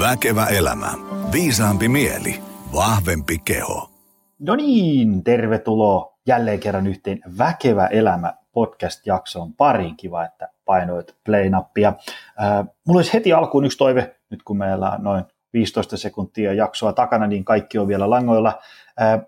Väkevä 0.00 0.46
elämä. 0.46 0.90
Viisaampi 1.32 1.88
mieli. 1.88 2.40
Vahvempi 2.74 3.38
keho. 3.38 3.90
No 4.38 4.56
niin, 4.56 5.24
tervetuloa 5.24 6.18
jälleen 6.26 6.60
kerran 6.60 6.86
yhteen 6.86 7.20
Väkevä 7.38 7.86
elämä 7.86 8.34
podcast-jaksoon 8.52 9.54
pariin. 9.54 9.96
Kiva, 9.96 10.24
että 10.24 10.48
painoit 10.64 11.16
play-nappia. 11.24 11.88
Äh, 12.42 12.66
mulla 12.86 12.98
olisi 12.98 13.12
heti 13.12 13.32
alkuun 13.32 13.64
yksi 13.64 13.78
toive, 13.78 14.16
nyt 14.30 14.42
kun 14.42 14.58
meillä 14.58 14.90
on 14.90 15.04
noin 15.04 15.24
15 15.52 15.96
sekuntia 15.96 16.52
jaksoa 16.52 16.92
takana, 16.92 17.26
niin 17.26 17.44
kaikki 17.44 17.78
on 17.78 17.88
vielä 17.88 18.10
langoilla. 18.10 18.58
Äh, 19.02 19.20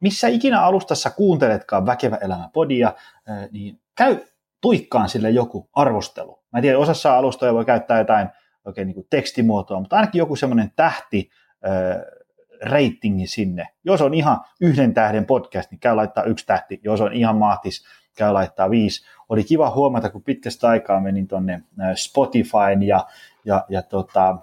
missä 0.00 0.28
ikinä 0.28 0.62
alustassa 0.62 1.10
kuunteletkaan 1.10 1.86
Väkevä 1.86 2.16
elämä 2.16 2.50
podia, 2.52 2.92
äh, 3.30 3.48
niin 3.50 3.80
käy 3.96 4.18
tuikkaan 4.60 5.08
sille 5.08 5.30
joku 5.30 5.68
arvostelu. 5.72 6.42
Mä 6.52 6.58
en 6.58 6.62
tiedä, 6.62 6.78
osassa 6.78 7.18
alustoja 7.18 7.54
voi 7.54 7.64
käyttää 7.64 7.98
jotain 7.98 8.28
oikein 8.66 8.86
niin 8.86 8.94
kuin 8.94 9.06
tekstimuotoa, 9.10 9.80
mutta 9.80 9.96
ainakin 9.96 10.18
joku 10.18 10.36
semmoinen 10.36 10.72
tähti 10.76 11.30
ratingi 12.62 13.26
sinne. 13.26 13.68
Jos 13.84 14.02
on 14.02 14.14
ihan 14.14 14.40
yhden 14.60 14.94
tähden 14.94 15.26
podcast, 15.26 15.70
niin 15.70 15.80
käy 15.80 15.96
laittaa 15.96 16.24
yksi 16.24 16.46
tähti. 16.46 16.80
Jos 16.84 17.00
on 17.00 17.12
ihan 17.12 17.36
mahtis, 17.36 17.84
käy 18.16 18.32
laittaa 18.32 18.70
viisi. 18.70 19.06
Oli 19.28 19.44
kiva 19.44 19.70
huomata, 19.70 20.10
kun 20.10 20.22
pitkästä 20.22 20.68
aikaa 20.68 21.00
menin 21.00 21.28
tuonne 21.28 21.62
Spotifyn 21.94 22.82
ja, 22.82 23.06
ja, 23.44 23.64
ja 23.68 23.82
tota, 23.82 24.36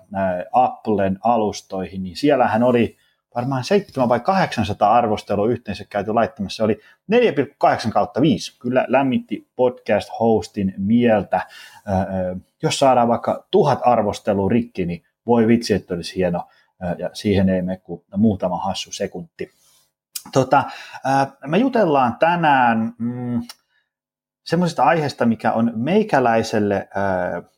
Applen 0.52 1.19
alustoihin, 1.23 2.03
niin 2.03 2.16
siellähän 2.16 2.63
oli 2.63 2.97
varmaan 3.35 3.63
7 3.63 4.09
vai 4.09 4.19
800 4.19 4.93
arvostelua 4.93 5.47
yhteensä 5.47 5.85
käyty 5.89 6.13
laittamassa. 6.13 6.57
Se 6.57 6.63
oli 6.63 6.79
4,8 7.85 7.91
kautta 7.91 8.21
5. 8.21 8.59
Kyllä 8.59 8.85
lämmitti 8.87 9.47
podcast-hostin 9.55 10.73
mieltä. 10.77 11.47
Jos 12.63 12.79
saadaan 12.79 13.07
vaikka 13.07 13.45
tuhat 13.51 13.79
arvostelua 13.83 14.49
rikki, 14.49 14.85
niin 14.85 15.03
voi 15.25 15.47
vitsi, 15.47 15.73
että 15.73 15.93
olisi 15.93 16.15
hieno. 16.15 16.47
Ja 16.97 17.09
siihen 17.13 17.49
ei 17.49 17.61
mene 17.61 17.77
kuin 17.77 18.03
muutama 18.17 18.58
hassu 18.58 18.91
sekunti. 18.91 19.52
Tota, 20.31 20.63
me 21.47 21.58
jutellaan 21.58 22.15
tänään 22.19 22.93
mm, 22.97 23.41
semmoisesta 24.43 24.83
aiheesta, 24.83 25.25
mikä 25.25 25.52
on 25.52 25.71
meikäläiselle 25.75 26.89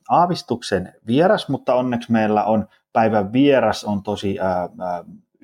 aavistuksen 0.09 0.93
vieras, 1.07 1.49
mutta 1.49 1.75
onneksi 1.75 2.11
meillä 2.11 2.43
on 2.43 2.67
päivän 2.93 3.33
vieras 3.33 3.83
on 3.83 4.03
tosi 4.03 4.37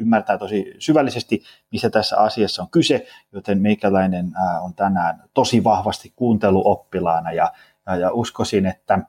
ymmärtää 0.01 0.37
tosi 0.37 0.73
syvällisesti, 0.79 1.43
missä 1.71 1.89
tässä 1.89 2.17
asiassa 2.17 2.61
on 2.61 2.69
kyse, 2.69 3.05
joten 3.31 3.61
meikäläinen 3.61 4.31
on 4.61 4.73
tänään 4.73 5.23
tosi 5.33 5.63
vahvasti 5.63 6.13
kuunteluoppilaana 6.15 7.31
ja, 7.31 7.51
ja, 7.85 7.95
ja 7.95 8.11
uskoisin, 8.11 8.65
että 8.65 8.99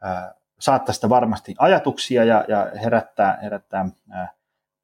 ää, 0.00 0.34
saat 0.58 0.84
tästä 0.84 1.08
varmasti 1.08 1.54
ajatuksia 1.58 2.24
ja, 2.24 2.44
ja 2.48 2.70
herättää, 2.82 3.38
herättää 3.42 3.88
ää, 4.10 4.32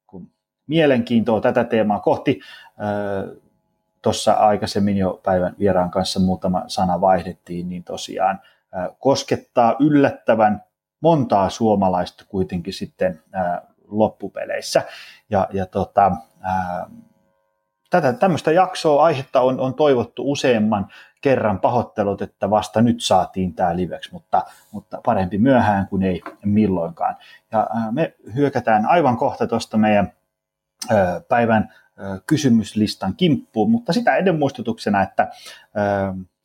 kun 0.07 0.31
mielenkiintoa 0.67 1.41
tätä 1.41 1.63
teemaa 1.63 1.99
kohti. 1.99 2.39
Tuossa 4.01 4.33
aikaisemmin 4.33 4.97
jo 4.97 5.21
päivän 5.23 5.55
vieraan 5.59 5.91
kanssa 5.91 6.19
muutama 6.19 6.63
sana 6.67 7.01
vaihdettiin, 7.01 7.69
niin 7.69 7.83
tosiaan 7.83 8.41
koskettaa 8.99 9.75
yllättävän 9.79 10.63
montaa 11.01 11.49
suomalaista 11.49 12.25
kuitenkin 12.27 12.73
sitten 12.73 13.23
loppupeleissä. 13.87 14.81
Ja, 15.29 15.47
ja 15.53 15.65
tota, 15.65 16.11
ää, 16.41 16.89
tätä 17.89 18.13
tämmöistä 18.13 18.51
jaksoa, 18.51 19.03
aihetta 19.03 19.41
on, 19.41 19.59
on 19.59 19.73
toivottu 19.73 20.31
useamman 20.31 20.87
kerran 21.21 21.59
pahoittelut, 21.59 22.21
että 22.21 22.49
vasta 22.49 22.81
nyt 22.81 23.01
saatiin 23.01 23.53
tämä 23.53 23.75
liveksi, 23.75 24.13
mutta, 24.13 24.43
mutta 24.71 25.01
parempi 25.05 25.37
myöhään 25.37 25.87
kuin 25.87 26.03
ei 26.03 26.21
milloinkaan. 26.45 27.15
Ja 27.51 27.67
me 27.91 28.15
hyökätään 28.35 28.85
aivan 28.85 29.17
kohta 29.17 29.47
tuosta 29.47 29.77
meidän 29.77 30.13
päivän 31.29 31.73
kysymyslistan 32.27 33.15
kimppuun, 33.15 33.71
mutta 33.71 33.93
sitä 33.93 34.15
ennen 34.15 34.39
muistutuksena, 34.39 35.01
että 35.01 35.27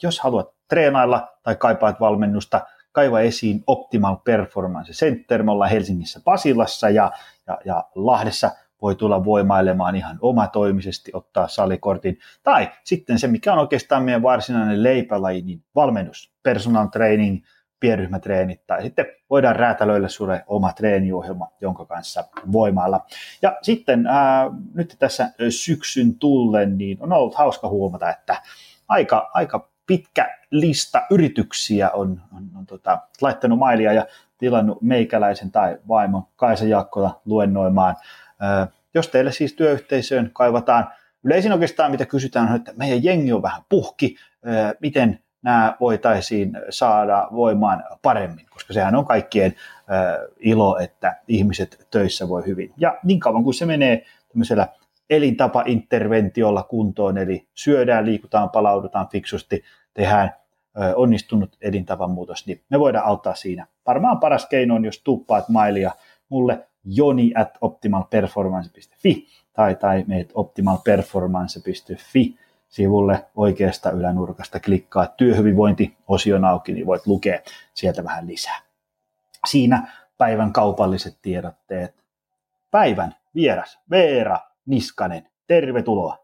jos 0.03 0.21
haluat 0.21 0.49
treenailla 0.69 1.29
tai 1.43 1.57
kaipaat 1.57 2.01
valmennusta, 2.01 2.61
kaiva 2.93 3.21
esiin 3.21 3.65
Optimal 3.67 4.17
Performance 4.17 4.93
Center. 4.93 5.43
Me 5.43 5.51
ollaan 5.51 5.71
Helsingissä 5.71 6.21
Pasilassa 6.25 6.91
ja, 6.91 7.13
ja, 7.47 7.59
ja 7.65 7.85
Lahdessa 7.95 8.51
voi 8.83 8.95
tulla 8.95 9.25
voimailemaan 9.25 9.97
ihan 9.97 10.19
omatoimisesti, 10.21 11.11
ottaa 11.15 11.49
salikortin. 11.49 12.19
Tai 12.43 12.69
sitten 12.85 13.19
se, 13.19 13.27
mikä 13.27 13.53
on 13.53 13.59
oikeastaan 13.59 14.03
meidän 14.03 14.23
varsinainen 14.23 14.83
leipälaji, 14.83 15.43
niin 15.43 15.63
valmennus, 15.75 16.33
personal 16.43 16.87
training, 16.87 17.45
pienryhmätreenit, 17.81 18.67
tai 18.67 18.83
sitten 18.83 19.07
voidaan 19.31 19.57
räätälöillä 19.57 20.09
sulle 20.09 20.45
oma 20.47 20.73
treeniohjelma, 20.73 21.49
jonka 21.61 21.85
kanssa 21.85 22.25
voimailla. 22.53 23.07
Ja 23.43 23.57
sitten 23.63 24.07
ää, 24.07 24.51
nyt 24.75 24.97
tässä 24.99 25.31
syksyn 25.51 26.15
tullen, 26.15 26.79
niin 26.79 26.99
on 27.01 27.13
ollut 27.13 27.35
hauska 27.35 27.69
huomata, 27.69 28.11
että 28.11 28.43
aika, 28.89 29.31
aika 29.35 29.71
pitkä 29.87 30.39
lista 30.51 31.03
yrityksiä 31.11 31.91
on, 31.91 32.21
on, 32.37 32.43
on 32.59 32.67
tota, 32.67 32.99
laittanut 33.21 33.59
mailia 33.59 33.93
ja 33.93 34.07
tilannut 34.39 34.83
meikäläisen 34.83 35.51
tai 35.51 35.79
vaimon 35.89 36.23
Kaisa 36.37 36.65
Jaakkola 36.65 37.21
luennoimaan. 37.25 37.97
Jos 38.95 39.09
teille 39.09 39.33
siis 39.33 39.55
työyhteisöön 39.55 40.31
kaivataan, 40.33 40.89
yleisin 41.25 41.53
oikeastaan 41.53 41.91
mitä 41.91 42.07
kysytään 42.07 42.49
on, 42.49 42.57
että 42.57 42.73
meidän 42.77 43.05
jengi 43.05 43.33
on 43.33 43.43
vähän 43.43 43.63
puhki, 43.69 44.17
miten 44.81 45.19
nämä 45.43 45.77
voitaisiin 45.81 46.53
saada 46.71 47.29
voimaan 47.33 47.85
paremmin, 48.03 48.47
koska 48.51 48.73
sehän 48.73 48.95
on 48.95 49.05
kaikkien 49.07 49.55
ilo, 50.39 50.79
että 50.79 51.17
ihmiset 51.29 51.87
töissä 51.91 52.29
voi 52.29 52.47
hyvin. 52.47 52.73
Ja 52.77 52.99
niin 53.05 53.21
kauan 53.21 53.45
kuin 53.45 53.55
se 53.55 53.67
menee 53.67 54.05
tämmöisellä 54.29 54.69
elintapa-interventiolla 55.11 56.63
kuntoon, 56.63 57.19
eli 57.19 57.49
syödään, 57.55 58.07
liikutaan, 58.07 58.51
palaudutaan 58.51 59.09
fiksusti, 59.09 59.63
tehdään 59.95 60.35
onnistunut 60.97 61.57
elintavan 61.61 62.11
muutos, 62.11 62.47
niin 62.47 62.63
me 62.69 62.81
voidaan 62.81 63.07
auttaa 63.07 63.35
siinä. 63.35 63.67
Varmaan 63.87 64.21
paras 64.21 64.47
keino 64.47 64.75
on, 64.75 64.85
jos 64.85 65.03
tuppaat 65.03 65.49
mailia 65.49 65.91
mulle 66.29 66.69
joni 66.85 67.33
at 67.37 67.59
optimalperformance.fi 67.61 69.27
tai, 69.53 69.75
tai 69.75 70.05
meet 70.07 70.31
optimalperformance.fi 70.35 72.39
sivulle 72.69 73.25
oikeasta 73.37 73.91
ylänurkasta 73.91 74.61
klikkaa 74.61 75.07
työhyvinvointi-osion 75.07 76.45
auki, 76.45 76.73
niin 76.73 76.87
voit 76.87 77.07
lukea 77.07 77.39
sieltä 77.75 78.05
vähän 78.05 78.27
lisää. 78.27 78.61
Siinä 79.47 79.89
päivän 80.19 80.53
kaupalliset 80.53 81.19
tiedotteet. 81.23 81.95
Päivän 82.71 83.15
vieras 83.35 83.79
Veera 83.91 84.39
Niskanen, 84.67 85.29
tervetuloa. 85.47 86.19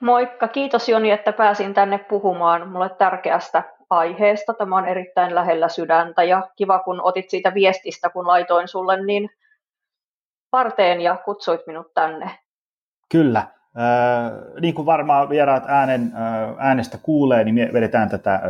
Moikka, 0.00 0.48
kiitos 0.48 0.88
Joni, 0.88 1.10
että 1.10 1.32
pääsin 1.32 1.74
tänne 1.74 1.98
puhumaan 1.98 2.68
mulle 2.68 2.88
tärkeästä 2.88 3.62
aiheesta. 3.90 4.54
Tämä 4.54 4.76
on 4.76 4.88
erittäin 4.88 5.34
lähellä 5.34 5.68
sydäntä 5.68 6.22
ja 6.22 6.48
kiva, 6.56 6.78
kun 6.78 7.00
otit 7.02 7.30
siitä 7.30 7.54
viestistä, 7.54 8.10
kun 8.10 8.26
laitoin 8.26 8.68
sulle 8.68 9.04
niin 9.04 9.30
parteen 10.50 11.00
ja 11.00 11.16
kutsuit 11.24 11.60
minut 11.66 11.94
tänne. 11.94 12.30
Kyllä. 13.08 13.38
Äh, 13.38 14.60
niin 14.60 14.74
kuin 14.74 14.86
varmaan 14.86 15.28
vieraat 15.28 15.64
äänen, 15.66 16.12
äh, 16.16 16.66
äänestä 16.68 16.98
kuulee, 17.02 17.44
niin 17.44 17.54
me 17.54 17.70
vedetään 17.72 18.10
tätä 18.10 18.34
äh, 18.34 18.40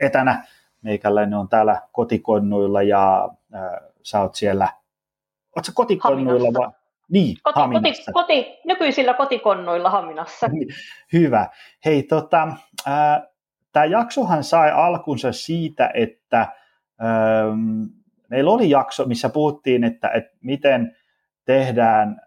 etänä. 0.00 0.46
Meikäläinen 0.82 1.38
on 1.38 1.48
täällä 1.48 1.82
kotikonnuilla 1.92 2.82
ja 2.82 3.28
äh, 3.54 3.60
sä 4.02 4.20
oot 4.20 4.34
siellä, 4.34 4.68
ootko 5.56 5.72
kotikonnuilla 5.74 6.48
vai? 6.60 6.70
Niin, 7.10 7.36
koti, 7.42 7.58
koti, 7.72 8.12
koti, 8.12 8.58
nykyisillä 8.64 9.14
kotikonnoilla 9.14 9.90
Haminassa. 9.90 10.50
Hyvä. 11.12 11.46
Hei, 11.84 12.02
tota, 12.02 12.48
äh, 12.88 13.22
tämä 13.72 13.84
jaksohan 13.84 14.44
sai 14.44 14.70
alkunsa 14.70 15.32
siitä, 15.32 15.90
että 15.94 16.40
ähm, 17.02 17.82
meillä 18.28 18.50
oli 18.50 18.70
jakso, 18.70 19.04
missä 19.04 19.28
puhuttiin, 19.28 19.84
että, 19.84 20.08
että 20.08 20.36
miten 20.40 20.96
tehdään, 21.44 22.20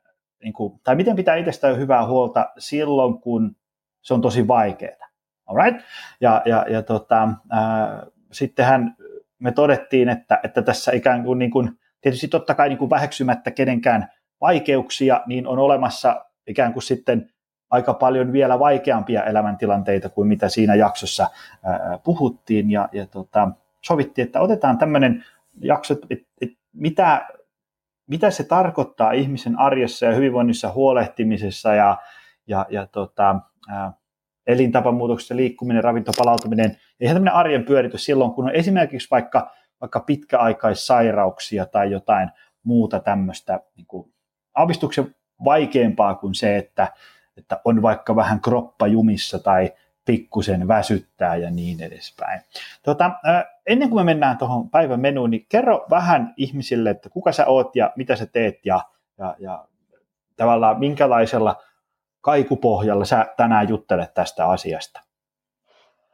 niin 0.43 0.53
kuin, 0.53 0.79
tai 0.83 0.95
miten 0.95 1.15
pitää 1.15 1.35
itsestään 1.35 1.77
hyvää 1.77 2.05
huolta 2.05 2.49
silloin, 2.57 3.19
kun 3.21 3.55
se 4.01 4.13
on 4.13 4.21
tosi 4.21 4.47
vaikeaa. 4.47 5.07
Alright? 5.45 5.85
Ja, 6.21 6.41
ja, 6.45 6.65
ja 6.69 6.83
tota, 6.83 7.23
äh, 7.23 8.11
sittenhän 8.31 8.95
me 9.39 9.51
todettiin, 9.51 10.09
että, 10.09 10.39
että 10.43 10.61
tässä 10.61 10.91
ikään 10.91 11.23
kuin, 11.23 11.39
niin 11.39 11.51
kuin 11.51 11.79
tietysti 12.01 12.27
totta 12.27 12.55
kai 12.55 12.69
niin 12.69 12.77
kuin 12.77 12.89
väheksymättä 12.89 13.51
kenenkään 13.51 14.07
vaikeuksia, 14.41 15.21
niin 15.25 15.47
on 15.47 15.59
olemassa 15.59 16.25
ikään 16.47 16.73
kuin 16.73 16.83
sitten 16.83 17.29
aika 17.71 17.93
paljon 17.93 18.33
vielä 18.33 18.59
vaikeampia 18.59 19.23
elämäntilanteita 19.23 20.09
kuin 20.09 20.27
mitä 20.27 20.49
siinä 20.49 20.75
jaksossa 20.75 21.27
puhuttiin. 22.03 22.71
Ja, 22.71 22.89
ja 22.91 23.05
tota, 23.05 23.51
sovittiin, 23.85 24.25
että 24.25 24.39
otetaan 24.39 24.77
tämmöinen 24.77 25.25
jakso, 25.61 25.93
että 26.09 26.25
et, 26.41 26.51
mitä, 26.73 27.27
mitä 28.07 28.31
se 28.31 28.43
tarkoittaa 28.43 29.11
ihmisen 29.11 29.59
arjessa 29.59 30.05
ja 30.05 30.15
hyvinvoinnissa 30.15 30.71
huolehtimisessa 30.71 31.73
ja, 31.73 31.97
ja, 32.47 32.65
ja 32.69 32.87
tota, 32.87 33.39
ää, 33.69 33.93
elintapamuutoksessa, 34.47 35.35
liikkuminen, 35.35 35.83
ravintopalautuminen, 35.83 36.77
ihan 36.99 37.15
tämmöinen 37.15 37.33
arjen 37.33 37.65
pyöritys 37.65 38.05
silloin, 38.05 38.31
kun 38.31 38.45
on 38.45 38.55
esimerkiksi 38.55 39.07
vaikka, 39.11 39.51
vaikka 39.81 39.99
pitkäaikaissairauksia 39.99 41.65
tai 41.65 41.91
jotain 41.91 42.29
muuta 42.63 42.99
tämmöistä 42.99 43.59
niin 43.75 44.13
aavistuksen 44.55 45.15
vaikeampaa 45.43 46.15
kuin 46.15 46.35
se, 46.35 46.57
että, 46.57 46.93
että 47.41 47.61
on 47.65 47.81
vaikka 47.81 48.15
vähän 48.15 48.41
kroppa 48.41 48.87
jumissa 48.87 49.39
tai 49.39 49.71
pikkusen 50.05 50.67
väsyttää 50.67 51.35
ja 51.35 51.51
niin 51.51 51.83
edespäin. 51.83 52.41
Tota, 52.83 53.11
ennen 53.67 53.89
kuin 53.89 53.99
me 53.99 54.03
mennään 54.03 54.37
tuohon 54.37 54.69
päivän 54.69 54.99
menuun, 54.99 55.29
niin 55.29 55.45
kerro 55.49 55.85
vähän 55.89 56.33
ihmisille, 56.37 56.89
että 56.89 57.09
kuka 57.09 57.31
sä 57.31 57.45
oot 57.45 57.75
ja 57.75 57.91
mitä 57.95 58.15
sä 58.15 58.25
teet 58.25 58.65
ja, 58.65 58.79
ja, 59.17 59.35
ja 59.39 59.65
tavallaan 60.37 60.79
minkälaisella 60.79 61.55
kaikupohjalla 62.21 63.05
sä 63.05 63.25
tänään 63.37 63.69
juttelet 63.69 64.13
tästä 64.13 64.47
asiasta. 64.47 65.01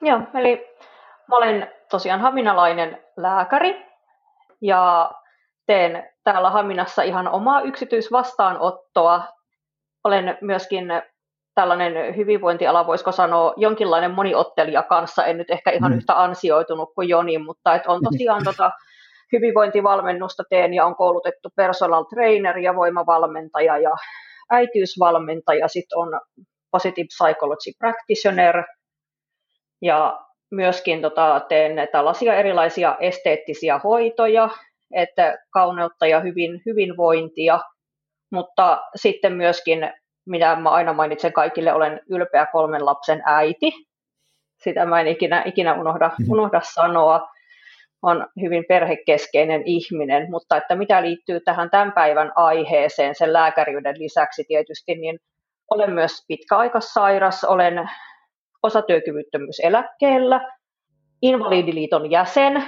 Joo, 0.01 0.21
eli 0.33 0.67
mä 1.27 1.35
olen 1.37 1.71
tosiaan 1.89 2.19
haminalainen 2.21 3.03
lääkäri 3.17 3.85
ja 4.61 5.11
teen 5.65 6.09
täällä 6.23 6.49
Haminassa 6.49 7.01
ihan 7.01 7.27
omaa 7.27 7.61
yksityisvastaanottoa. 7.61 9.23
Olen 10.03 10.37
myöskin 10.41 10.87
tällainen 11.57 12.15
hyvinvointiala, 12.17 12.87
voisiko 12.87 13.11
sanoa, 13.11 13.53
jonkinlainen 13.57 14.11
moniottelija 14.11 14.83
kanssa, 14.83 15.25
en 15.25 15.37
nyt 15.37 15.49
ehkä 15.49 15.71
ihan 15.71 15.91
mm. 15.91 15.97
yhtä 15.97 16.21
ansioitunut 16.21 16.93
kuin 16.95 17.09
Joni, 17.09 17.37
mutta 17.37 17.75
et 17.75 17.87
on 17.87 18.01
tosiaan 18.03 18.43
tota, 18.43 18.71
hyvinvointivalmennusta 19.33 20.43
teen 20.49 20.73
ja 20.73 20.85
on 20.85 20.95
koulutettu 20.95 21.49
personal 21.55 22.03
trainer 22.03 22.57
ja 22.57 22.75
voimavalmentaja 22.75 23.77
ja 23.77 23.91
äitiysvalmentaja, 24.51 25.67
sitten 25.67 25.97
on 25.97 26.19
positive 26.71 27.07
psychology 27.07 27.71
practitioner 27.79 28.63
ja 29.81 30.19
myöskin 30.51 31.01
tota, 31.01 31.41
teen 31.49 31.87
tällaisia 31.91 32.35
erilaisia 32.35 32.97
esteettisiä 32.99 33.79
hoitoja, 33.83 34.49
että 34.95 35.37
kauneutta 35.53 36.07
ja 36.07 36.19
hyvin, 36.19 36.61
hyvinvointia, 36.65 37.59
mutta 38.31 38.81
sitten 38.95 39.33
myöskin, 39.33 39.79
mitä 40.27 40.55
mä 40.55 40.69
aina 40.69 40.93
mainitsen 40.93 41.33
kaikille, 41.33 41.73
olen 41.73 42.01
ylpeä 42.09 42.45
kolmen 42.45 42.85
lapsen 42.85 43.21
äiti. 43.25 43.71
Sitä 44.63 44.85
mä 44.85 45.01
en 45.01 45.07
ikinä, 45.07 45.43
ikinä 45.45 45.73
unohda, 45.73 46.11
mhm. 46.19 46.31
unohda 46.31 46.61
sanoa. 46.63 47.29
On 48.01 48.27
hyvin 48.41 48.65
perhekeskeinen 48.67 49.61
ihminen, 49.65 50.31
mutta 50.31 50.57
että 50.57 50.75
mitä 50.75 51.01
liittyy 51.01 51.39
tähän 51.39 51.69
tämän 51.69 51.91
päivän 51.91 52.31
aiheeseen 52.35 53.15
sen 53.15 53.33
lääkäriyden 53.33 53.95
lisäksi 53.99 54.43
tietysti, 54.47 54.95
niin 54.95 55.19
olen 55.71 55.93
myös 55.93 56.25
pitkäaikaissairas, 56.27 57.43
olen 57.43 57.89
osatyökyvyttömyyseläkkeellä, 58.63 60.41
Invalidiliiton 61.21 62.11
jäsen, 62.11 62.63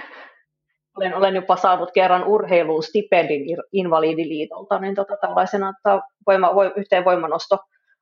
olen, 0.98 1.16
olen 1.16 1.36
jopa 1.36 1.56
saanut 1.56 1.92
kerran 1.92 2.24
urheiluun 2.24 2.84
stipendin 2.84 3.58
Invalidiliitolta, 3.72 4.80
niin 4.80 4.96
tota, 4.96 5.18
tällaisena 5.22 5.70
että 5.70 6.02
voima, 6.28 6.56
vo, 6.56 6.64
yhteen 6.76 7.06
voimanosto 7.06 7.58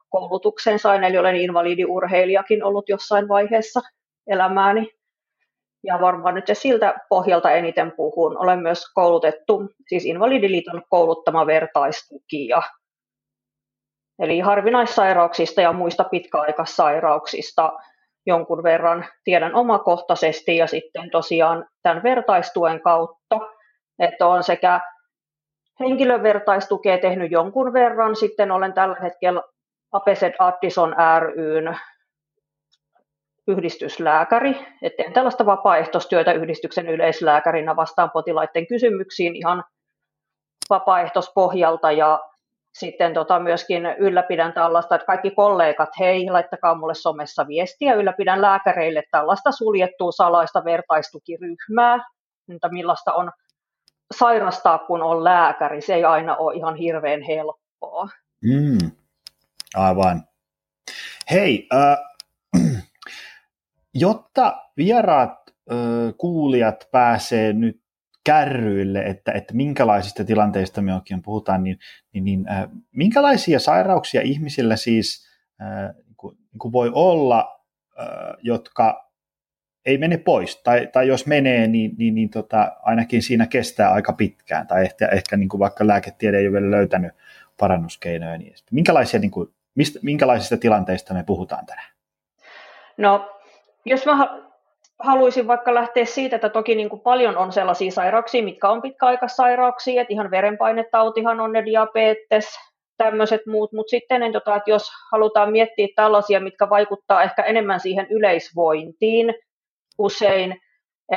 koulutukseen 0.10 0.80
sain, 0.80 1.04
eli 1.04 1.18
olen 1.18 1.36
invalidiurheilijakin 1.36 2.64
ollut 2.64 2.90
jossain 2.90 3.28
vaiheessa 3.28 3.82
elämääni. 4.28 4.92
Ja 5.84 6.02
varmaan 6.02 6.36
nyt 6.36 6.48
se 6.48 6.54
siltä 6.54 6.96
pohjalta 7.10 7.52
eniten 7.52 7.92
puhun. 7.92 8.38
Olen 8.38 8.60
myös 8.60 8.94
koulutettu, 8.94 9.70
siis 9.88 10.06
Invalidiliiton 10.06 10.82
kouluttama 10.90 11.46
vertaistukija. 11.46 12.62
Eli 14.20 14.40
harvinaissairauksista 14.40 15.62
ja 15.62 15.74
muista 15.74 16.04
pitkäaikaissairauksista 16.04 17.74
jonkun 18.28 18.64
verran 18.64 19.06
tiedän 19.24 19.56
omakohtaisesti 19.56 20.58
ja 20.58 20.68
sitten 20.68 21.10
tosiaan 21.12 21.66
tämän 21.84 22.04
vertaistuen 22.04 22.82
kautta, 22.82 23.40
että 24.00 24.28
on 24.28 24.44
sekä 24.44 24.80
henkilön 25.80 26.24
vertaistukea 26.24 26.98
tehnyt 26.98 27.32
jonkun 27.32 27.74
verran, 27.74 28.16
sitten 28.16 28.52
olen 28.52 28.74
tällä 28.74 28.96
hetkellä 29.02 29.42
Apeset 29.92 30.34
Addison 30.40 30.96
ryn 31.20 31.78
yhdistyslääkäri, 33.48 34.68
että 34.82 35.04
teen 35.04 35.14
tällaista 35.14 35.46
vapaaehtoistyötä 35.46 36.32
yhdistyksen 36.32 36.90
yleislääkärinä 36.90 37.76
vastaan 37.76 38.12
potilaiden 38.12 38.68
kysymyksiin 38.68 39.36
ihan 39.36 39.64
vapaaehtoispohjalta 40.70 41.92
ja 41.92 42.20
sitten 42.80 43.14
tota 43.14 43.40
myöskin 43.40 43.86
ylläpidän 43.86 44.54
tällaista, 44.54 44.96
että 44.96 45.06
kaikki 45.06 45.32
kollegat, 45.32 45.90
hei, 46.00 46.30
laittakaa 46.30 46.76
mulle 46.76 46.96
somessa 46.96 47.48
viestiä, 47.48 47.94
ylläpidän 47.94 48.42
lääkäreille 48.42 49.04
tällaista 49.12 49.52
suljettua 49.52 50.12
salaista 50.12 50.66
vertaistukiryhmää, 50.66 51.98
mutta 52.48 52.70
millaista 52.70 53.14
on 53.14 53.32
sairastaa, 54.16 54.78
kun 54.78 55.04
on 55.04 55.24
lääkäri. 55.24 55.82
Se 55.82 55.94
ei 55.94 56.06
aina 56.06 56.36
ole 56.36 56.56
ihan 56.56 56.76
hirveän 56.76 57.22
helppoa. 57.22 58.10
Mm, 58.44 58.92
aivan. 59.76 60.24
Hei, 61.32 61.68
äh, 61.74 61.98
jotta 63.94 64.58
vieraat 64.78 65.38
äh, 65.72 65.78
kuulijat 66.18 66.88
pääsee 66.92 67.54
nyt 67.54 67.87
kärryille, 68.28 69.00
että, 69.00 69.32
että 69.32 69.54
minkälaisista 69.54 70.26
tilanteista 70.26 70.82
me 70.82 70.96
oikein 70.96 71.22
puhutaan, 71.22 71.64
niin, 71.64 71.80
niin, 72.14 72.24
niin 72.24 72.50
äh, 72.50 72.70
minkälaisia 72.96 73.60
sairauksia 73.60 74.22
ihmisillä 74.22 74.76
siis 74.76 75.28
äh, 75.62 75.96
niin 76.06 76.16
kuin, 76.18 76.38
niin 76.38 76.60
kuin 76.60 76.72
voi 76.72 76.92
olla, 76.94 77.62
äh, 78.00 78.08
jotka 78.42 79.12
ei 79.86 79.98
mene 79.98 80.18
pois, 80.18 80.62
tai, 80.64 80.88
tai 80.94 81.08
jos 81.08 81.26
menee, 81.26 81.68
niin, 81.68 81.92
niin, 81.98 82.16
niin 82.16 82.30
tota, 82.30 82.72
ainakin 82.82 83.22
siinä 83.22 83.48
kestää 83.48 83.92
aika 83.92 84.14
pitkään, 84.14 84.68
tai 84.68 84.84
ehkä, 84.84 85.08
ehkä 85.08 85.38
niin 85.38 85.50
kuin 85.50 85.60
vaikka 85.60 85.88
lääketiede 85.88 86.38
ei 86.38 86.48
ole 86.48 86.54
vielä 86.54 86.72
löytänyt 86.72 87.12
parannuskeinoja. 87.60 88.38
Niin 88.38 88.54
minkälaisia, 88.72 89.20
niin 89.20 89.32
kuin, 89.32 89.50
mistä, 89.76 90.00
minkälaisista 90.02 90.58
tilanteista 90.58 91.14
me 91.14 91.24
puhutaan 91.24 91.66
tänään? 91.66 91.90
No, 92.98 93.40
jos 93.86 94.06
mä 94.06 94.47
haluaisin 95.00 95.48
vaikka 95.48 95.74
lähteä 95.74 96.06
siitä, 96.06 96.36
että 96.36 96.50
toki 96.50 96.76
niin 96.76 96.90
kuin 96.90 97.02
paljon 97.02 97.38
on 97.38 97.52
sellaisia 97.52 97.92
sairauksia, 97.92 98.44
mitkä 98.44 98.70
on 98.70 98.82
pitkäaikaissairauksia, 98.82 100.02
että 100.02 100.14
ihan 100.14 100.32
verenpainetautihan 100.32 101.40
on 101.40 101.52
ne 101.52 101.66
diabetes, 101.66 102.48
tämmöiset 102.98 103.42
muut, 103.48 103.74
mutta 103.74 103.90
sitten 103.90 104.34
tota, 104.34 104.56
että 104.56 104.72
jos 104.72 104.92
halutaan 105.12 105.52
miettiä 105.52 105.88
tällaisia, 105.96 106.40
mitkä 106.40 106.70
vaikuttaa 106.70 107.24
ehkä 107.24 107.44
enemmän 107.44 107.80
siihen 107.80 108.08
yleisvointiin 108.10 109.34
usein, 109.98 110.62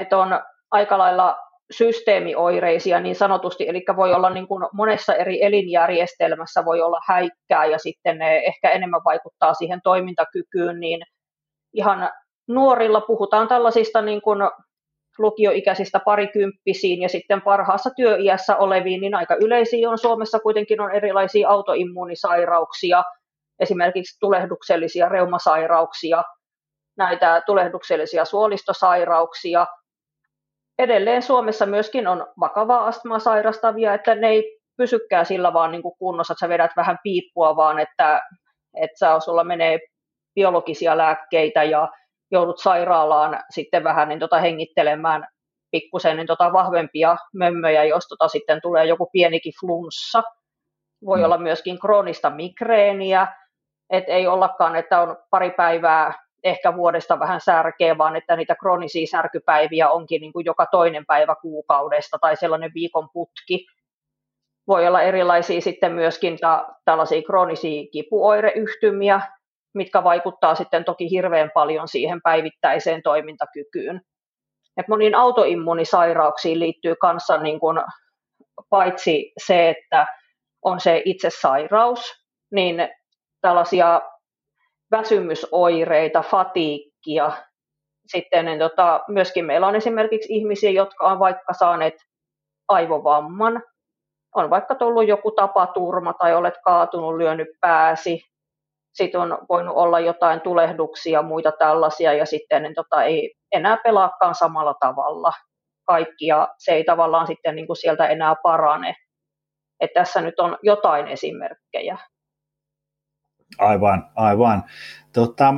että 0.00 0.18
on 0.18 0.40
aika 0.70 0.98
lailla 0.98 1.38
systeemioireisia 1.70 3.00
niin 3.00 3.16
sanotusti, 3.16 3.68
eli 3.68 3.84
voi 3.96 4.14
olla 4.14 4.30
niin 4.30 4.48
kuin 4.48 4.68
monessa 4.72 5.14
eri 5.14 5.44
elinjärjestelmässä 5.44 6.64
voi 6.64 6.82
olla 6.82 7.00
häikkää 7.08 7.64
ja 7.64 7.78
sitten 7.78 8.18
ne 8.18 8.36
ehkä 8.36 8.70
enemmän 8.70 9.04
vaikuttaa 9.04 9.54
siihen 9.54 9.80
toimintakykyyn, 9.84 10.80
niin 10.80 11.02
ihan 11.72 12.10
nuorilla 12.54 13.00
puhutaan 13.00 13.48
tällaisista 13.48 14.02
niin 14.02 14.22
kuin 14.22 14.38
lukioikäisistä 15.18 16.00
parikymppisiin 16.04 17.02
ja 17.02 17.08
sitten 17.08 17.42
parhaassa 17.42 17.90
työiässä 17.96 18.56
oleviin, 18.56 19.00
niin 19.00 19.14
aika 19.14 19.36
yleisiä 19.40 19.90
on 19.90 19.98
Suomessa 19.98 20.38
kuitenkin 20.40 20.80
on 20.80 20.90
erilaisia 20.90 21.48
autoimmuunisairauksia, 21.48 23.02
esimerkiksi 23.60 24.18
tulehduksellisia 24.20 25.08
reumasairauksia, 25.08 26.24
näitä 26.96 27.42
tulehduksellisia 27.46 28.24
suolistosairauksia. 28.24 29.66
Edelleen 30.78 31.22
Suomessa 31.22 31.66
myöskin 31.66 32.06
on 32.06 32.26
vakavaa 32.40 32.86
astmaa 32.86 33.18
sairastavia, 33.18 33.94
että 33.94 34.14
ne 34.14 34.28
ei 34.28 34.58
pysykään 34.76 35.26
sillä 35.26 35.52
vaan 35.52 35.72
niin 35.72 35.82
kuin 35.82 35.94
kunnossa, 35.98 36.32
että 36.32 36.40
sä 36.40 36.48
vedät 36.48 36.70
vähän 36.76 36.98
piippua, 37.02 37.56
vaan 37.56 37.78
että, 37.78 38.20
että 38.82 39.20
sulla 39.20 39.44
menee 39.44 39.78
biologisia 40.34 40.98
lääkkeitä 40.98 41.64
ja 41.64 41.88
joudut 42.30 42.58
sairaalaan 42.58 43.42
sitten 43.50 43.84
vähän 43.84 44.08
niin 44.08 44.18
tota 44.18 44.38
hengittelemään 44.38 45.26
pikkusen 45.70 46.16
niin 46.16 46.26
tota 46.26 46.52
vahvempia 46.52 47.16
mömmöjä, 47.34 47.84
jos 47.84 48.08
tota 48.08 48.28
sitten 48.28 48.60
tulee 48.62 48.84
joku 48.84 49.08
pienikin 49.12 49.52
flunssa. 49.60 50.22
Voi 51.06 51.18
mm. 51.18 51.24
olla 51.24 51.38
myöskin 51.38 51.78
kroonista 51.78 52.30
migreeniä, 52.30 53.26
että 53.90 54.12
ei 54.12 54.26
ollakaan, 54.26 54.76
että 54.76 55.00
on 55.00 55.16
pari 55.30 55.50
päivää 55.50 56.14
ehkä 56.44 56.76
vuodesta 56.76 57.18
vähän 57.18 57.40
särkeä, 57.40 57.98
vaan 57.98 58.16
että 58.16 58.36
niitä 58.36 58.54
kroonisia 58.54 59.06
särkypäiviä 59.06 59.90
onkin 59.90 60.20
niin 60.20 60.32
kuin 60.32 60.44
joka 60.44 60.66
toinen 60.66 61.06
päivä 61.06 61.34
kuukaudesta 61.42 62.18
tai 62.20 62.36
sellainen 62.36 62.70
viikon 62.74 63.08
putki. 63.12 63.66
Voi 64.68 64.86
olla 64.86 65.02
erilaisia 65.02 65.60
sitten 65.60 65.92
myöskin 65.92 66.38
ta- 66.38 66.68
tällaisia 66.84 67.22
kroonisia 67.22 67.86
kipuoireyhtymiä, 67.92 69.20
mitkä 69.74 70.04
vaikuttaa 70.04 70.54
sitten 70.54 70.84
toki 70.84 71.10
hirveän 71.10 71.50
paljon 71.54 71.88
siihen 71.88 72.20
päivittäiseen 72.22 73.02
toimintakykyyn. 73.02 74.00
Et 74.76 74.88
moniin 74.88 75.14
autoimmunisairauksiin 75.14 76.60
liittyy 76.60 76.94
kanssa 76.96 77.38
niin 77.38 77.60
kun, 77.60 77.82
paitsi 78.70 79.32
se, 79.46 79.68
että 79.68 80.06
on 80.62 80.80
se 80.80 81.02
itse 81.04 81.30
sairaus, 81.30 82.00
niin 82.52 82.88
tällaisia 83.40 84.02
väsymysoireita, 84.90 86.22
fatiikkia. 86.22 87.32
Sitten 88.06 88.44
niin 88.44 88.58
tota, 88.58 89.00
myöskin 89.08 89.44
meillä 89.44 89.66
on 89.66 89.76
esimerkiksi 89.76 90.32
ihmisiä, 90.32 90.70
jotka 90.70 91.06
on 91.06 91.18
vaikka 91.18 91.52
saaneet 91.52 91.94
aivovamman, 92.68 93.62
on 94.34 94.50
vaikka 94.50 94.74
tullut 94.74 95.08
joku 95.08 95.30
tapaturma 95.30 96.12
tai 96.12 96.34
olet 96.34 96.54
kaatunut, 96.64 97.16
lyönyt 97.16 97.48
pääsi, 97.60 98.22
sitten 98.92 99.20
on 99.20 99.38
voinut 99.48 99.76
olla 99.76 100.00
jotain 100.00 100.40
tulehduksia, 100.40 101.22
muita 101.22 101.52
tällaisia, 101.58 102.12
ja 102.12 102.26
sitten 102.26 102.62
niin 102.62 102.74
tota, 102.74 103.02
ei 103.04 103.34
enää 103.52 103.76
pelaakaan 103.76 104.34
samalla 104.34 104.74
tavalla 104.80 105.32
kaikki, 105.86 106.26
ja 106.26 106.48
se 106.58 106.72
ei 106.72 106.84
tavallaan 106.84 107.26
sitten 107.26 107.56
niin 107.56 107.66
kuin 107.66 107.76
sieltä 107.76 108.06
enää 108.06 108.34
parane. 108.42 108.94
Et 109.80 109.90
tässä 109.94 110.20
nyt 110.20 110.40
on 110.40 110.58
jotain 110.62 111.08
esimerkkejä. 111.08 111.98
Aivan, 113.58 114.10
aivan. 114.14 114.64
Tota, 115.12 115.54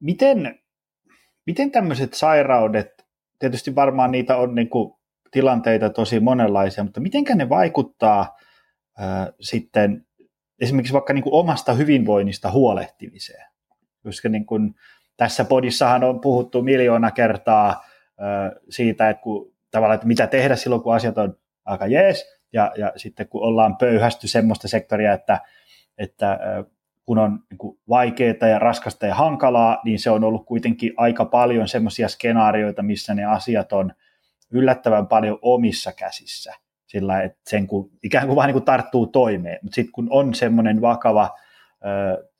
miten, 0.00 0.58
miten 1.46 1.70
tämmöiset 1.70 2.14
sairaudet, 2.14 2.88
tietysti 3.38 3.74
varmaan 3.74 4.10
niitä 4.10 4.36
on 4.36 4.54
niin 4.54 4.68
kuin 4.68 4.94
tilanteita 5.30 5.90
tosi 5.90 6.20
monenlaisia, 6.20 6.84
mutta 6.84 7.00
miten 7.00 7.24
ne 7.34 7.48
vaikuttaa 7.48 8.36
ää, 8.98 9.32
sitten 9.40 10.06
esimerkiksi 10.62 10.92
vaikka 10.92 11.12
niin 11.12 11.22
kuin 11.22 11.34
omasta 11.34 11.72
hyvinvoinnista 11.72 12.50
huolehtimiseen? 12.50 13.46
Koska 14.02 14.28
niin 14.28 14.46
kuin, 14.46 14.74
tässä 15.16 15.44
podissahan 15.44 16.04
on 16.04 16.20
puhuttu 16.20 16.62
miljoona 16.62 17.10
kertaa 17.10 17.84
siitä, 18.68 19.10
että, 19.10 19.22
kun, 19.22 19.52
tavallaan, 19.70 19.94
että 19.94 20.06
mitä 20.06 20.26
tehdä 20.26 20.56
silloin, 20.56 20.82
kun 20.82 20.94
asiat 20.94 21.18
on 21.18 21.36
aika 21.64 21.86
jees, 21.86 22.42
ja, 22.52 22.72
ja 22.76 22.92
sitten 22.96 23.28
kun 23.28 23.42
ollaan 23.42 23.76
pöyhästy 23.76 24.28
semmoista 24.28 24.68
sektoria, 24.68 25.12
että, 25.12 25.40
että 25.98 26.38
kun 27.06 27.18
on 27.18 27.38
niin 27.50 27.78
vaikeaa 27.88 28.48
ja 28.50 28.58
raskasta 28.58 29.06
ja 29.06 29.14
hankalaa, 29.14 29.80
niin 29.84 29.98
se 29.98 30.10
on 30.10 30.24
ollut 30.24 30.46
kuitenkin 30.46 30.92
aika 30.96 31.24
paljon 31.24 31.68
semmoisia 31.68 32.08
skenaarioita, 32.08 32.82
missä 32.82 33.14
ne 33.14 33.24
asiat 33.24 33.72
on 33.72 33.92
yllättävän 34.50 35.06
paljon 35.06 35.38
omissa 35.42 35.92
käsissä, 35.92 36.54
sillä 36.92 37.22
että 37.22 37.40
sen 37.46 37.66
kun, 37.66 37.90
ikään 38.02 38.26
kuin 38.26 38.36
vaan 38.36 38.46
niin 38.46 38.54
kuin 38.54 38.64
tarttuu 38.64 39.06
toimeen, 39.06 39.58
mutta 39.62 39.74
sitten 39.74 39.92
kun 39.92 40.08
on 40.10 40.34
semmoinen 40.34 40.80
vakava 40.80 41.30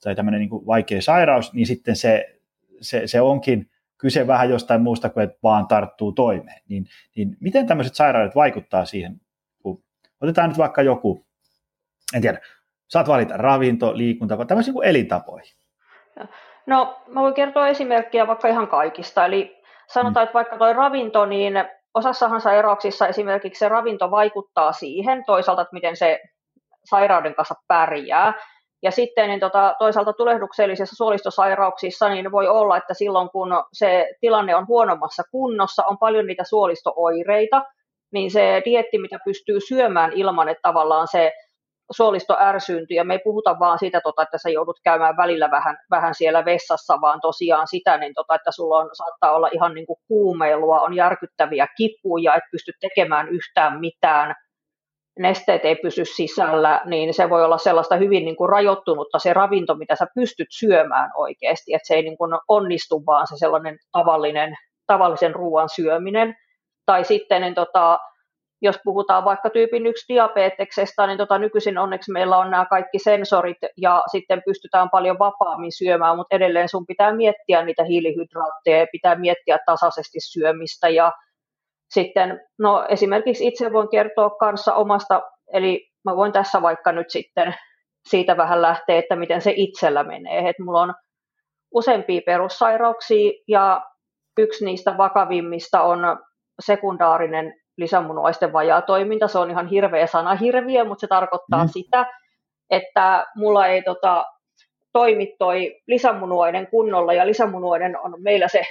tai 0.05 0.15
tämmöinen 0.15 0.41
niin 0.41 0.51
kuin 0.51 0.67
vaikea 0.67 1.03
sairaus, 1.03 1.53
niin 1.53 1.67
sitten 1.67 1.97
se, 1.97 2.41
se, 2.81 3.07
se 3.07 3.21
onkin 3.21 3.71
kyse 3.99 4.27
vähän 4.27 4.51
jostain 4.51 4.83
muusta 4.83 5.11
kuin, 5.11 5.25
että 5.25 5.39
vaan 5.43 5.67
tarttuu 5.67 6.13
toimeen. 6.13 6.61
Niin, 6.69 6.87
niin 7.17 7.37
miten 7.41 7.67
tämmöiset 7.67 7.95
sairaudet 7.95 8.35
vaikuttaa 8.35 8.85
siihen, 8.85 9.21
kun 9.63 9.83
otetaan 10.21 10.49
nyt 10.49 10.59
vaikka 10.59 10.83
joku, 10.83 11.27
en 12.15 12.23
tiedä, 12.23 12.39
saat 12.89 13.09
valita 13.09 13.37
ravinto, 13.37 13.97
liikunta, 13.97 14.45
tämmöisiä 14.45 14.73
kuin 14.73 14.89
elintapoihin. 14.89 15.57
No, 16.67 17.03
mä 17.09 17.21
voin 17.21 17.35
kertoa 17.35 17.69
esimerkkiä 17.69 18.27
vaikka 18.27 18.49
ihan 18.49 18.69
kaikista. 18.69 19.27
Eli 19.27 19.63
sanotaan, 19.87 20.25
mm. 20.25 20.27
että 20.27 20.35
vaikka 20.35 20.59
tuo 20.59 20.73
ravinto, 20.73 21.27
niin 21.27 21.55
osassahan 21.95 22.41
sairauksissa 22.41 23.09
esimerkiksi 23.09 23.59
se 23.59 23.69
ravinto 23.69 24.11
vaikuttaa 24.11 24.73
siihen 24.73 25.25
toisaalta, 25.27 25.63
että 25.63 25.75
miten 25.75 25.97
se 25.97 26.21
sairauden 26.85 27.35
kanssa 27.35 27.55
pärjää. 27.69 28.33
Ja 28.83 28.91
sitten 28.91 29.29
niin 29.29 29.41
tota, 29.41 29.75
toisaalta 29.79 30.13
tulehduksellisissa 30.13 30.97
suolistosairauksissa 30.97 32.09
niin 32.09 32.33
voi 32.33 32.49
olla, 32.49 32.77
että 32.77 32.95
silloin 32.95 33.31
kun 33.31 33.49
se 33.73 34.09
tilanne 34.21 34.57
on 34.57 34.67
huonommassa 34.69 35.23
kunnossa, 35.31 35.85
on 35.87 35.99
paljon 35.99 36.27
niitä 36.27 36.45
suolistooireita, 36.45 37.63
niin 38.13 38.31
se 38.31 38.63
dietti, 38.65 38.99
mitä 38.99 39.19
pystyy 39.25 39.61
syömään 39.61 40.13
ilman, 40.13 40.49
että 40.49 40.63
tavallaan 40.63 41.09
se 41.09 41.33
suolisto 41.93 42.37
ärsyyntyy, 42.41 42.97
ja 42.97 43.05
me 43.05 43.15
ei 43.15 43.21
puhuta 43.25 43.59
vaan 43.59 43.79
siitä, 43.79 44.01
tota, 44.01 44.23
että 44.23 44.39
sä 44.39 44.51
joudut 44.51 44.81
käymään 44.85 45.17
välillä 45.17 45.51
vähän, 45.51 45.77
vähän 45.91 46.15
siellä 46.15 46.45
vessassa, 46.45 47.01
vaan 47.01 47.21
tosiaan 47.21 47.67
sitä, 47.69 47.99
niin 47.99 48.15
tota, 48.15 48.35
että 48.35 48.51
sulla 48.51 48.79
on, 48.79 48.91
saattaa 48.93 49.33
olla 49.33 49.49
ihan 49.53 49.75
niin 49.75 49.87
kuin 49.87 49.99
kuumeilua, 50.09 50.81
on 50.81 50.95
järkyttäviä 50.95 51.67
kipuja, 51.77 52.35
et 52.35 52.45
pysty 52.53 52.73
tekemään 52.81 53.29
yhtään 53.29 53.81
mitään, 53.81 54.35
nesteet 55.19 55.65
ei 55.65 55.77
pysy 55.77 56.05
sisällä, 56.05 56.81
niin 56.85 57.15
se 57.15 57.31
voi 57.31 57.45
olla 57.45 57.59
sellaista 57.59 57.97
hyvin 57.97 58.25
niin 58.25 58.37
kuin 58.37 58.49
rajoittunutta 58.49 59.19
se 59.19 59.33
ravinto, 59.33 59.75
mitä 59.75 59.97
sä 59.97 60.07
pystyt 60.15 60.49
syömään 60.51 61.11
oikeasti, 61.17 61.75
että 61.75 61.87
se 61.87 61.95
ei 61.95 62.03
niin 62.03 62.19
kuin 62.19 62.33
onnistu 62.49 63.03
vaan 63.07 63.27
se 63.27 63.35
sellainen 63.37 63.79
tavallinen, 63.93 64.55
tavallisen 64.87 65.35
ruoan 65.35 65.69
syöminen. 65.69 66.35
Tai 66.87 67.05
sitten 67.05 67.43
niin 67.43 67.55
tota, 67.55 67.99
jos 68.63 68.79
puhutaan 68.85 69.25
vaikka 69.25 69.51
tyypin 69.51 69.87
yksi 69.87 70.15
diabeteksesta, 70.15 71.07
niin 71.07 71.19
tota, 71.19 71.39
nykyisin 71.39 71.79
onneksi 71.79 72.13
meillä 72.13 72.37
on 72.39 72.51
nämä 72.51 72.67
kaikki 72.67 72.99
sensorit 72.99 73.57
ja 73.77 74.03
sitten 74.13 74.43
pystytään 74.45 74.91
paljon 74.91 75.19
vapaammin 75.19 75.73
syömään, 75.73 76.17
mutta 76.17 76.37
edelleen 76.37 76.69
sun 76.69 76.87
pitää 76.87 77.15
miettiä 77.17 77.65
niitä 77.65 77.85
hiilihydraatteja 77.85 78.79
ja 78.79 78.87
pitää 78.93 79.15
miettiä 79.15 79.59
tasaisesti 79.67 80.21
syömistä. 80.21 80.89
Ja 80.89 81.13
sitten, 81.91 82.41
no 82.59 82.87
esimerkiksi 82.89 83.47
itse 83.47 83.73
voin 83.73 83.89
kertoa 83.89 84.31
kanssa 84.31 84.75
omasta, 84.75 85.23
eli 85.53 85.89
mä 86.05 86.17
voin 86.17 86.33
tässä 86.33 86.63
vaikka 86.63 86.93
nyt 86.93 87.11
sitten 87.11 87.55
siitä 88.09 88.37
vähän 88.37 88.63
lähteä, 88.63 88.99
että 88.99 89.17
miten 89.17 89.41
se 89.41 89.53
itsellä 89.57 90.05
menee, 90.05 90.49
että 90.49 90.65
mulla 90.65 90.81
on 90.81 90.95
useampia 91.75 92.21
perussairauksia 92.27 93.33
ja 93.49 93.83
yksi 94.39 94.65
niistä 94.65 94.97
vakavimmista 94.97 95.83
on 95.83 95.99
sekundaarinen 96.65 97.62
lisämunuaisten 97.77 98.53
vajaa 98.53 98.83
toiminta. 98.83 99.29
Se 99.29 99.39
on 99.39 99.51
ihan 99.51 99.67
hirveä 99.67 100.07
sana 100.07 100.35
hirviö, 100.35 100.85
mutta 100.85 101.01
se 101.01 101.07
tarkoittaa 101.07 101.65
mm. 101.65 101.69
sitä, 101.69 102.07
että 102.71 103.27
mulla 103.37 103.67
ei 103.67 103.83
tota, 103.83 104.25
toimi 104.93 105.37
toi 105.39 105.81
lisämunuainen 105.87 106.67
kunnolla, 106.67 107.13
ja 107.13 107.27
lisämunuainen 107.27 107.99
on 107.99 108.15
meillä 108.19 108.49
se 108.49 108.63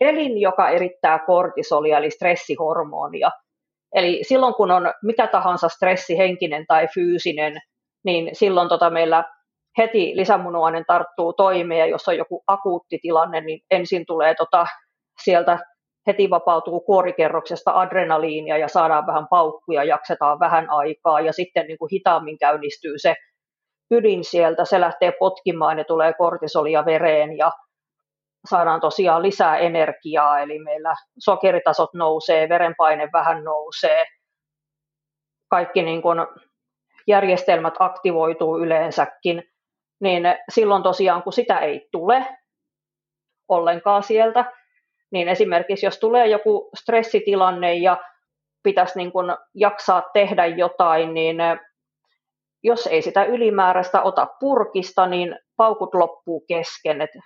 elin, 0.00 0.40
joka 0.40 0.68
erittää 0.68 1.18
kortisolia, 1.18 1.98
eli 1.98 2.10
stressihormonia. 2.10 3.30
Eli 3.94 4.20
silloin, 4.22 4.54
kun 4.54 4.70
on 4.70 4.92
mikä 5.02 5.26
tahansa 5.26 5.68
stressi, 5.68 6.18
henkinen 6.18 6.64
tai 6.66 6.88
fyysinen, 6.94 7.58
niin 8.04 8.30
silloin 8.32 8.68
tota 8.68 8.90
meillä 8.90 9.24
heti 9.78 10.12
lisämunuainen 10.14 10.84
tarttuu 10.86 11.32
toimeen, 11.32 11.78
ja 11.78 11.86
jos 11.86 12.08
on 12.08 12.16
joku 12.16 12.44
akuutti 12.46 12.98
tilanne, 13.02 13.40
niin 13.40 13.60
ensin 13.70 14.06
tulee 14.06 14.34
tota 14.34 14.66
sieltä 15.24 15.58
heti 16.06 16.30
vapautuu 16.30 16.80
kuorikerroksesta 16.80 17.80
adrenaliinia 17.80 18.58
ja 18.58 18.68
saadaan 18.68 19.06
vähän 19.06 19.26
paukkuja, 19.30 19.84
jaksetaan 19.84 20.40
vähän 20.40 20.70
aikaa 20.70 21.20
ja 21.20 21.32
sitten 21.32 21.66
niin 21.66 21.78
kuin 21.78 21.88
hitaammin 21.92 22.38
käynnistyy 22.38 22.94
se 22.96 23.14
ydin 23.90 24.24
sieltä, 24.24 24.64
se 24.64 24.80
lähtee 24.80 25.12
potkimaan 25.18 25.78
ja 25.78 25.84
tulee 25.84 26.12
kortisolia 26.12 26.84
vereen 26.84 27.38
ja 27.38 27.52
saadaan 28.48 28.80
tosiaan 28.80 29.22
lisää 29.22 29.56
energiaa, 29.56 30.40
eli 30.40 30.58
meillä 30.58 30.94
sokeritasot 31.18 31.94
nousee, 31.94 32.48
verenpaine 32.48 33.08
vähän 33.12 33.44
nousee, 33.44 34.04
kaikki 35.50 35.82
niin 35.82 36.02
kuin 36.02 36.18
järjestelmät 37.06 37.74
aktivoituu 37.78 38.58
yleensäkin, 38.58 39.42
niin 40.00 40.22
silloin 40.48 40.82
tosiaan 40.82 41.22
kun 41.22 41.32
sitä 41.32 41.58
ei 41.58 41.88
tule 41.92 42.26
ollenkaan 43.48 44.02
sieltä, 44.02 44.52
niin 45.14 45.28
esimerkiksi 45.28 45.86
jos 45.86 45.98
tulee 45.98 46.26
joku 46.26 46.70
stressitilanne 46.78 47.74
ja 47.74 47.96
pitäisi 48.62 48.98
niin 48.98 49.12
kuin 49.12 49.36
jaksaa 49.54 50.02
tehdä 50.12 50.46
jotain, 50.46 51.14
niin 51.14 51.40
eh, 51.40 51.58
jos 52.62 52.86
ei 52.86 53.02
sitä 53.02 53.24
ylimääräistä 53.24 54.02
ota 54.02 54.26
purkista, 54.40 55.06
niin 55.06 55.38
paukut 55.56 55.94
loppuu 55.94 56.44
kesken, 56.48 57.00
että 57.00 57.18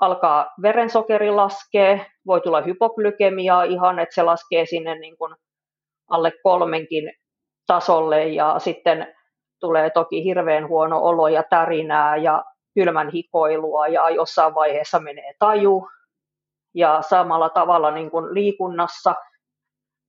alkaa 0.00 0.50
verensokeri 0.62 1.30
laskee, 1.30 2.06
voi 2.26 2.40
tulla 2.40 2.60
hypoglykemiaa 2.60 3.62
ihan, 3.64 3.98
että 3.98 4.14
se 4.14 4.22
laskee 4.22 4.66
sinne 4.66 4.98
niin 4.98 5.16
kuin 5.18 5.34
alle 6.10 6.32
kolmenkin 6.42 7.12
tasolle 7.66 8.28
ja 8.28 8.58
sitten 8.58 9.14
tulee 9.60 9.90
toki 9.90 10.24
hirveän 10.24 10.68
huono 10.68 10.98
olo 11.02 11.28
ja 11.28 11.42
tärinää 11.50 12.16
ja 12.16 12.44
kylmän 12.74 13.10
hikoilua 13.10 13.88
ja 13.88 14.10
jossain 14.10 14.54
vaiheessa 14.54 15.00
menee 15.00 15.32
taju, 15.38 15.88
ja 16.74 17.02
samalla 17.02 17.48
tavalla 17.48 17.90
niin 17.90 18.10
kuin 18.10 18.34
liikunnassa, 18.34 19.14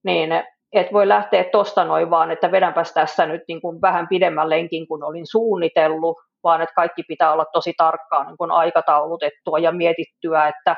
niin 0.05 0.43
et 0.73 0.93
voi 0.93 1.07
lähteä 1.07 1.43
tuosta 1.43 1.83
noin 1.83 2.09
vaan, 2.09 2.31
että 2.31 2.51
vedänpäs 2.51 2.93
tässä 2.93 3.25
nyt 3.25 3.41
niin 3.47 3.61
kuin 3.61 3.81
vähän 3.81 4.07
pidemmän 4.07 4.49
lenkin 4.49 4.87
kuin 4.87 5.03
olin 5.03 5.27
suunnitellut, 5.27 6.17
vaan 6.43 6.61
että 6.61 6.75
kaikki 6.75 7.03
pitää 7.03 7.33
olla 7.33 7.45
tosi 7.53 7.73
tarkkaan 7.77 8.27
niin 8.27 8.37
kuin 8.37 8.51
aikataulutettua 8.51 9.59
ja 9.59 9.71
mietittyä, 9.71 10.47
että 10.47 10.75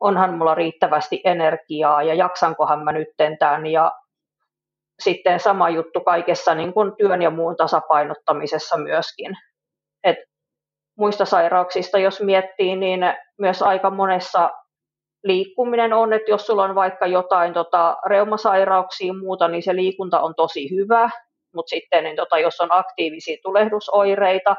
onhan 0.00 0.34
mulla 0.34 0.54
riittävästi 0.54 1.20
energiaa 1.24 2.02
ja 2.02 2.14
jaksankohan 2.14 2.84
mä 2.84 2.92
nyt 2.92 3.08
tämän 3.38 3.66
ja 3.66 3.92
sitten 5.02 5.40
sama 5.40 5.70
juttu 5.70 6.00
kaikessa 6.00 6.54
niin 6.54 6.72
kuin 6.72 6.92
työn 6.98 7.22
ja 7.22 7.30
muun 7.30 7.56
tasapainottamisessa 7.56 8.76
myöskin. 8.76 9.36
Et 10.04 10.16
muista 10.98 11.24
sairauksista, 11.24 11.98
jos 11.98 12.20
miettii, 12.20 12.76
niin 12.76 13.00
myös 13.38 13.62
aika 13.62 13.90
monessa 13.90 14.50
liikkuminen 15.28 15.92
on, 15.92 16.12
että 16.12 16.30
jos 16.30 16.46
sulla 16.46 16.64
on 16.64 16.74
vaikka 16.74 17.06
jotain 17.06 17.54
tota, 17.54 17.96
reumasairauksia 18.06 19.06
ja 19.06 19.14
muuta, 19.14 19.48
niin 19.48 19.62
se 19.62 19.76
liikunta 19.76 20.20
on 20.20 20.34
tosi 20.34 20.70
hyvä, 20.70 21.10
mutta 21.54 21.70
sitten 21.70 22.04
niin 22.04 22.16
tota, 22.16 22.38
jos 22.38 22.60
on 22.60 22.68
aktiivisia 22.72 23.36
tulehdusoireita, 23.42 24.56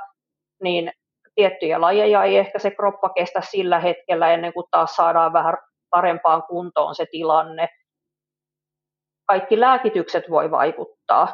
niin 0.63 0.91
tiettyjä 1.35 1.81
lajeja 1.81 2.23
ei 2.23 2.38
ehkä 2.38 2.59
se 2.59 2.71
kroppa 2.71 3.09
kestä 3.09 3.41
sillä 3.41 3.79
hetkellä 3.79 4.33
ennen 4.33 4.53
kuin 4.53 4.65
taas 4.71 4.95
saadaan 4.95 5.33
vähän 5.33 5.57
parempaan 5.89 6.43
kuntoon 6.43 6.95
se 6.95 7.05
tilanne. 7.11 7.69
kaikki 9.27 9.59
lääkitykset 9.59 10.29
voi 10.29 10.51
vaikuttaa. 10.51 11.33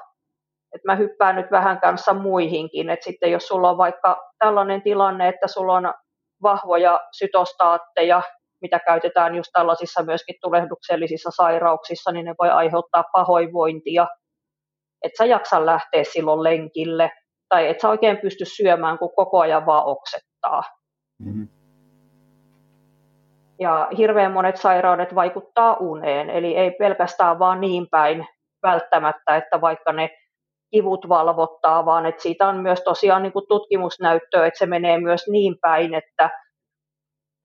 Et 0.75 0.82
mä 0.84 0.96
hyppään 0.96 1.36
nyt 1.36 1.51
vähän 1.51 1.82
kanssa 1.82 2.13
muihinkin, 2.13 2.89
että 2.89 3.04
sitten 3.04 3.32
jos 3.32 3.48
sulla 3.48 3.70
on 3.70 3.77
vaikka 3.77 4.30
tällainen 4.39 4.82
tilanne, 4.82 5.27
että 5.27 5.48
sulla 5.48 5.74
on 5.74 5.94
vahvoja 6.42 7.01
sytostaatteja, 7.12 8.22
mitä 8.66 8.80
käytetään 8.80 9.36
just 9.36 9.50
tällaisissa 9.54 10.04
myöskin 10.04 10.36
tulehduksellisissa 10.42 11.30
sairauksissa, 11.32 12.12
niin 12.12 12.26
ne 12.26 12.36
voi 12.42 12.50
aiheuttaa 12.50 13.04
pahoinvointia, 13.14 14.08
että 15.04 15.18
sä 15.18 15.26
jaksa 15.26 15.66
lähteä 15.66 16.04
silloin 16.04 16.44
lenkille, 16.44 17.12
tai 17.50 17.68
et 17.68 17.80
sä 17.80 17.90
oikein 17.90 18.18
pysty 18.18 18.46
syömään, 18.46 18.98
kun 18.98 19.16
koko 19.16 19.40
ajan 19.40 19.66
vaan 19.66 19.86
oksettaa. 19.86 20.64
Mm-hmm. 21.20 21.48
Ja 23.60 23.88
hirveän 23.98 24.32
monet 24.32 24.58
sairaudet 24.58 25.16
vaikuttaa 25.16 25.78
uneen, 25.80 26.30
eli 26.30 26.58
ei 26.58 26.72
pelkästään 26.72 27.40
vaan 27.40 27.62
niin 27.62 27.88
päin 27.92 28.28
välttämättä, 28.64 29.36
että 29.36 29.62
vaikka 29.62 29.92
ne 29.92 30.10
kivut 30.72 31.10
valvottaa, 31.10 31.86
vaan 31.86 32.06
että 32.06 32.22
siitä 32.22 32.48
on 32.48 32.58
myös 32.58 32.82
tosiaan 32.82 33.24
niin 33.24 33.34
kuin 33.34 33.48
tutkimusnäyttöä, 33.48 34.48
että 34.48 34.58
se 34.58 34.66
menee 34.66 35.00
myös 35.00 35.28
niin 35.28 35.56
päin, 35.62 35.94
että, 35.94 36.30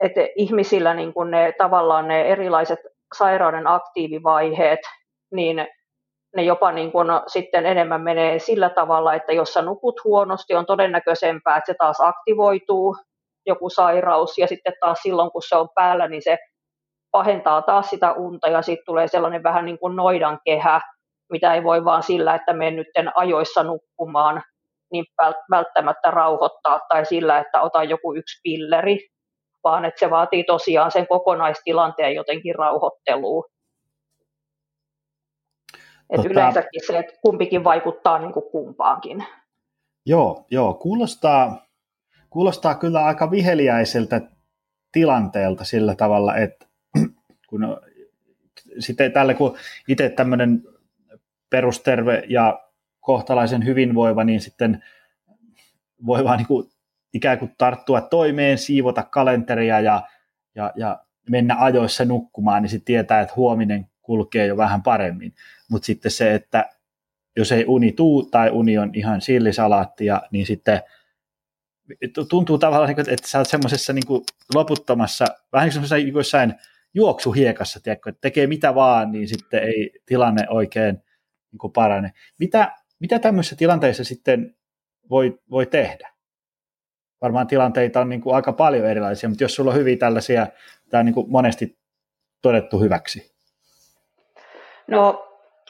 että 0.00 0.20
ihmisillä 0.36 0.94
niin 0.94 1.14
kuin 1.14 1.30
ne, 1.30 1.52
tavallaan 1.58 2.08
ne 2.08 2.22
erilaiset 2.22 2.78
sairauden 3.18 3.66
aktiivivaiheet, 3.66 4.80
niin 5.34 5.66
ne 6.36 6.42
jopa 6.42 6.72
niin 6.72 6.92
kuin 6.92 7.08
sitten 7.26 7.66
enemmän 7.66 8.00
menee 8.00 8.38
sillä 8.38 8.70
tavalla, 8.70 9.14
että 9.14 9.32
jos 9.32 9.52
sä 9.52 9.62
nukut 9.62 10.04
huonosti, 10.04 10.54
on 10.54 10.66
todennäköisempää, 10.66 11.56
että 11.56 11.72
se 11.72 11.74
taas 11.78 12.00
aktivoituu, 12.00 12.96
joku 13.46 13.70
sairaus, 13.70 14.38
ja 14.38 14.46
sitten 14.46 14.72
taas 14.80 14.98
silloin, 15.02 15.30
kun 15.30 15.42
se 15.48 15.56
on 15.56 15.68
päällä, 15.74 16.08
niin 16.08 16.22
se 16.22 16.38
pahentaa 17.10 17.62
taas 17.62 17.90
sitä 17.90 18.12
unta, 18.12 18.48
ja 18.48 18.62
sitten 18.62 18.84
tulee 18.86 19.08
sellainen 19.08 19.42
vähän 19.42 19.64
niin 19.64 19.78
kuin 19.78 19.96
noidan 19.96 20.38
kehä, 20.44 20.80
mitä 21.32 21.54
ei 21.54 21.64
voi 21.64 21.84
vaan 21.84 22.02
sillä, 22.02 22.34
että 22.34 22.52
menen 22.52 22.76
nyt 22.76 22.86
ajoissa 23.14 23.62
nukkumaan, 23.62 24.42
niin 24.92 25.04
välttämättä 25.50 26.10
rauhoittaa, 26.10 26.80
tai 26.88 27.04
sillä, 27.04 27.38
että 27.38 27.60
ota 27.60 27.84
joku 27.84 28.14
yksi 28.14 28.40
pilleri, 28.42 28.98
vaan 29.64 29.84
että 29.84 29.98
se 29.98 30.10
vaatii 30.10 30.44
tosiaan 30.44 30.92
sen 30.92 31.06
kokonaistilanteen 31.06 32.14
jotenkin 32.14 32.54
rauhoittelua. 32.54 33.44
Että 36.10 36.16
tota... 36.16 36.28
yleensäkin 36.28 36.86
se, 36.86 36.98
että 36.98 37.12
kumpikin 37.22 37.64
vaikuttaa 37.64 38.18
niin 38.18 38.32
kuin 38.32 38.50
kumpaankin. 38.52 39.24
Joo, 40.06 40.46
joo, 40.50 40.74
kuulostaa, 40.74 41.66
kuulostaa 42.30 42.74
kyllä 42.74 43.04
aika 43.04 43.30
viheliäiseltä 43.30 44.20
tilanteelta 44.92 45.64
sillä 45.64 45.94
tavalla, 45.94 46.36
että 46.36 46.66
kun 47.48 47.80
sitten 48.78 49.12
tälle, 49.12 49.34
kun 49.34 49.56
itse 49.88 50.08
tämmöinen 50.08 50.62
perusterve 51.50 52.22
ja 52.28 52.60
kohtalaisen 53.00 53.64
hyvinvoiva, 53.64 54.24
niin 54.24 54.40
sitten 54.40 54.84
voi 56.06 56.24
vaan 56.24 56.38
niin 56.38 56.70
ikään 57.14 57.38
kuin 57.38 57.54
tarttua 57.58 58.00
toimeen, 58.00 58.58
siivota 58.58 59.02
kalenteria 59.02 59.80
ja, 59.80 60.02
ja, 60.54 60.72
ja 60.76 61.04
mennä 61.30 61.56
ajoissa 61.58 62.04
nukkumaan, 62.04 62.62
niin 62.62 62.70
sitten 62.70 62.84
tietää, 62.84 63.20
että 63.20 63.34
huominen 63.36 63.86
kulkee 64.02 64.46
jo 64.46 64.56
vähän 64.56 64.82
paremmin. 64.82 65.34
Mutta 65.70 65.86
sitten 65.86 66.10
se, 66.10 66.34
että 66.34 66.70
jos 67.36 67.52
ei 67.52 67.64
uni 67.66 67.92
tuu 67.92 68.22
tai 68.22 68.50
uni 68.50 68.78
on 68.78 68.90
ihan 68.94 69.20
sillisalaattia, 69.20 70.22
niin 70.30 70.46
sitten 70.46 70.80
tuntuu 72.28 72.58
tavallaan, 72.58 72.94
niin 72.94 73.10
että 73.10 73.28
sä 73.28 73.38
oot 73.38 73.48
semmoisessa 73.48 73.92
niin 73.92 74.24
loputtomassa, 74.54 75.24
vähän 75.52 75.66
niin 75.66 75.72
semmoisessa 75.72 75.96
niin 75.96 76.14
jossain 76.14 76.54
juoksuhiekassa, 76.94 77.80
tiedätkö, 77.80 78.10
että 78.10 78.20
tekee 78.20 78.46
mitä 78.46 78.74
vaan, 78.74 79.12
niin 79.12 79.28
sitten 79.28 79.62
ei 79.62 79.90
tilanne 80.06 80.46
oikein 80.48 80.98
niin 81.52 81.72
parane. 81.74 82.12
Mitä, 82.38 82.76
mitä 82.98 83.18
tämmöisissä 83.18 83.56
tilanteissa 83.56 84.04
sitten 84.04 84.56
voi, 85.10 85.38
voi 85.50 85.66
tehdä? 85.66 86.09
Varmaan 87.22 87.46
tilanteita 87.46 88.00
on 88.00 88.08
niin 88.08 88.20
kuin 88.20 88.36
aika 88.36 88.52
paljon 88.52 88.86
erilaisia, 88.86 89.28
mutta 89.28 89.44
jos 89.44 89.54
sulla 89.54 89.70
on 89.70 89.76
hyviä 89.76 89.96
tällaisia, 89.96 90.46
tämä 90.90 90.98
on 90.98 91.06
niin 91.06 91.14
kuin 91.14 91.30
monesti 91.30 91.78
todettu 92.42 92.78
hyväksi. 92.78 93.32
No 94.86 95.28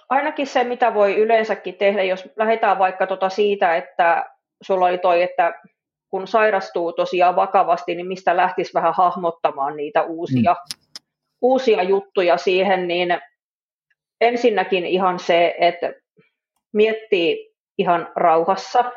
ainakin 0.09 0.47
se, 0.47 0.65
mitä 0.65 0.95
voi 0.95 1.17
yleensäkin 1.17 1.75
tehdä, 1.75 2.03
jos 2.03 2.29
lähdetään 2.37 2.79
vaikka 2.79 3.07
tuota 3.07 3.29
siitä, 3.29 3.77
että 3.77 4.25
sulla 4.63 4.87
oli 4.87 4.99
toi, 4.99 5.23
että 5.23 5.55
kun 6.11 6.27
sairastuu 6.27 6.93
tosiaan 6.93 7.37
vakavasti, 7.37 7.95
niin 7.95 8.07
mistä 8.07 8.37
lähtisi 8.37 8.75
vähän 8.75 8.95
hahmottamaan 8.95 9.77
niitä 9.77 10.03
uusia, 10.03 10.53
mm. 10.53 10.99
uusia 11.43 11.83
juttuja 11.83 12.37
siihen, 12.37 12.89
niin 12.89 13.21
ensinnäkin 14.21 14.87
ihan 14.87 15.19
se, 15.19 15.55
että 15.59 15.93
miettii 16.73 17.55
ihan 17.79 18.13
rauhassa, 18.17 18.93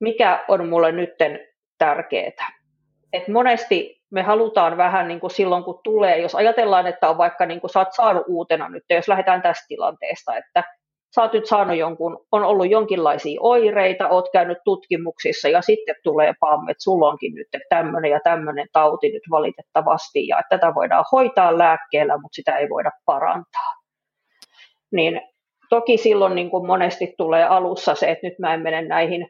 mikä 0.00 0.44
on 0.48 0.68
mulle 0.68 0.92
nytten 0.92 1.40
tärkeää. 1.78 2.50
Et 3.12 3.28
monesti 3.28 4.02
me 4.10 4.22
halutaan 4.22 4.76
vähän 4.76 5.08
niin 5.08 5.20
kuin 5.20 5.30
silloin, 5.30 5.64
kun 5.64 5.80
tulee, 5.84 6.18
jos 6.18 6.34
ajatellaan, 6.34 6.86
että 6.86 7.08
on 7.08 7.18
vaikka 7.18 7.46
niin 7.46 7.60
kuin 7.60 7.70
sä 7.70 7.78
oot 7.78 7.92
saanut 7.92 8.24
uutena 8.28 8.68
nyt, 8.68 8.84
jos 8.90 9.08
lähdetään 9.08 9.42
tästä 9.42 9.64
tilanteesta, 9.68 10.36
että 10.36 10.64
sä 11.14 11.22
oot 11.22 11.32
nyt 11.32 11.46
saanut 11.46 11.76
jonkun, 11.76 12.26
on 12.32 12.44
ollut 12.44 12.70
jonkinlaisia 12.70 13.40
oireita, 13.40 14.08
oot 14.08 14.28
käynyt 14.32 14.58
tutkimuksissa 14.64 15.48
ja 15.48 15.62
sitten 15.62 15.94
tulee 16.04 16.34
pam, 16.40 16.68
että 16.68 16.82
sulla 16.82 17.08
onkin 17.08 17.34
nyt 17.34 17.46
tämmöinen 17.68 18.10
ja 18.10 18.20
tämmöinen 18.24 18.66
tauti 18.72 19.12
nyt 19.12 19.22
valitettavasti 19.30 20.26
ja 20.26 20.38
että 20.38 20.58
tätä 20.58 20.74
voidaan 20.74 21.04
hoitaa 21.12 21.58
lääkkeellä, 21.58 22.16
mutta 22.16 22.36
sitä 22.36 22.56
ei 22.56 22.68
voida 22.68 22.90
parantaa. 23.04 23.72
Niin 24.92 25.20
toki 25.68 25.96
silloin 25.96 26.34
niin 26.34 26.50
kuin 26.50 26.66
monesti 26.66 27.14
tulee 27.18 27.44
alussa 27.44 27.94
se, 27.94 28.10
että 28.10 28.26
nyt 28.26 28.38
mä 28.38 28.54
en 28.54 28.60
mene 28.60 28.82
näihin 28.82 29.28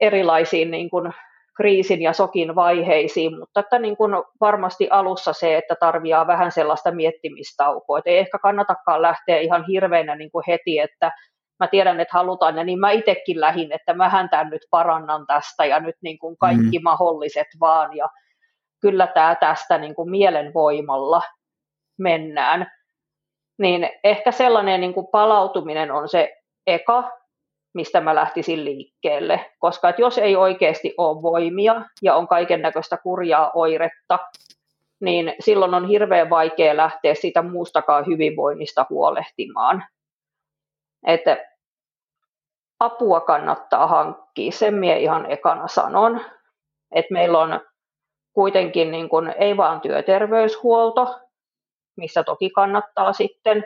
erilaisiin 0.00 0.70
niin 0.70 0.90
kuin 0.90 1.12
kriisin 1.56 2.02
ja 2.02 2.12
sokin 2.12 2.54
vaiheisiin, 2.54 3.38
mutta 3.38 3.60
että 3.60 3.78
niin 3.78 3.96
kuin 3.96 4.12
varmasti 4.40 4.88
alussa 4.90 5.32
se, 5.32 5.56
että 5.56 5.74
tarviaa 5.80 6.26
vähän 6.26 6.52
sellaista 6.52 6.90
miettimistaukoa, 6.90 7.98
että 7.98 8.10
ei 8.10 8.18
ehkä 8.18 8.38
kannatakaan 8.38 9.02
lähteä 9.02 9.38
ihan 9.38 9.64
hirveänä 9.66 10.16
niin 10.16 10.30
kuin 10.30 10.44
heti, 10.46 10.78
että 10.78 11.12
mä 11.60 11.68
tiedän, 11.68 12.00
että 12.00 12.16
halutaan, 12.16 12.56
ja 12.56 12.64
niin 12.64 12.80
mä 12.80 12.90
itsekin 12.90 13.40
lähin, 13.40 13.72
että 13.72 13.94
mähän 13.94 14.28
tämän 14.28 14.50
nyt 14.50 14.62
parannan 14.70 15.26
tästä, 15.26 15.64
ja 15.64 15.80
nyt 15.80 15.96
niin 16.02 16.18
kuin 16.18 16.36
kaikki 16.36 16.78
mm. 16.78 16.82
mahdolliset 16.82 17.46
vaan, 17.60 17.96
ja 17.96 18.08
kyllä 18.80 19.06
tämä 19.06 19.34
tästä 19.34 19.78
niin 19.78 19.94
kuin 19.94 20.10
mielenvoimalla 20.10 21.22
mennään. 21.98 22.72
Niin 23.58 23.90
ehkä 24.04 24.32
sellainen 24.32 24.80
niin 24.80 24.94
kuin 24.94 25.06
palautuminen 25.06 25.90
on 25.90 26.08
se 26.08 26.36
eka, 26.66 27.10
mistä 27.74 28.00
mä 28.00 28.14
lähtisin 28.14 28.64
liikkeelle. 28.64 29.50
Koska 29.58 29.88
että 29.88 30.02
jos 30.02 30.18
ei 30.18 30.36
oikeasti 30.36 30.94
ole 30.98 31.22
voimia 31.22 31.82
ja 32.02 32.14
on 32.14 32.28
kaiken 32.28 32.62
näköistä 32.62 32.96
kurjaa 32.96 33.50
oiretta, 33.54 34.18
niin 35.00 35.34
silloin 35.40 35.74
on 35.74 35.88
hirveän 35.88 36.30
vaikea 36.30 36.76
lähteä 36.76 37.14
siitä 37.14 37.42
muustakaan 37.42 38.06
hyvinvoinnista 38.06 38.86
huolehtimaan. 38.90 39.84
Että 41.06 41.36
apua 42.80 43.20
kannattaa 43.20 43.86
hankkia, 43.86 44.52
sen 44.52 44.74
minä 44.74 44.94
ihan 44.94 45.30
ekana 45.30 45.68
sanon. 45.68 46.20
Että 46.94 47.12
meillä 47.12 47.38
on 47.38 47.60
kuitenkin 48.32 48.90
niin 48.90 49.08
kuin, 49.08 49.34
ei 49.38 49.56
vaan 49.56 49.80
työterveyshuolto, 49.80 51.20
missä 51.96 52.24
toki 52.24 52.50
kannattaa 52.50 53.12
sitten. 53.12 53.64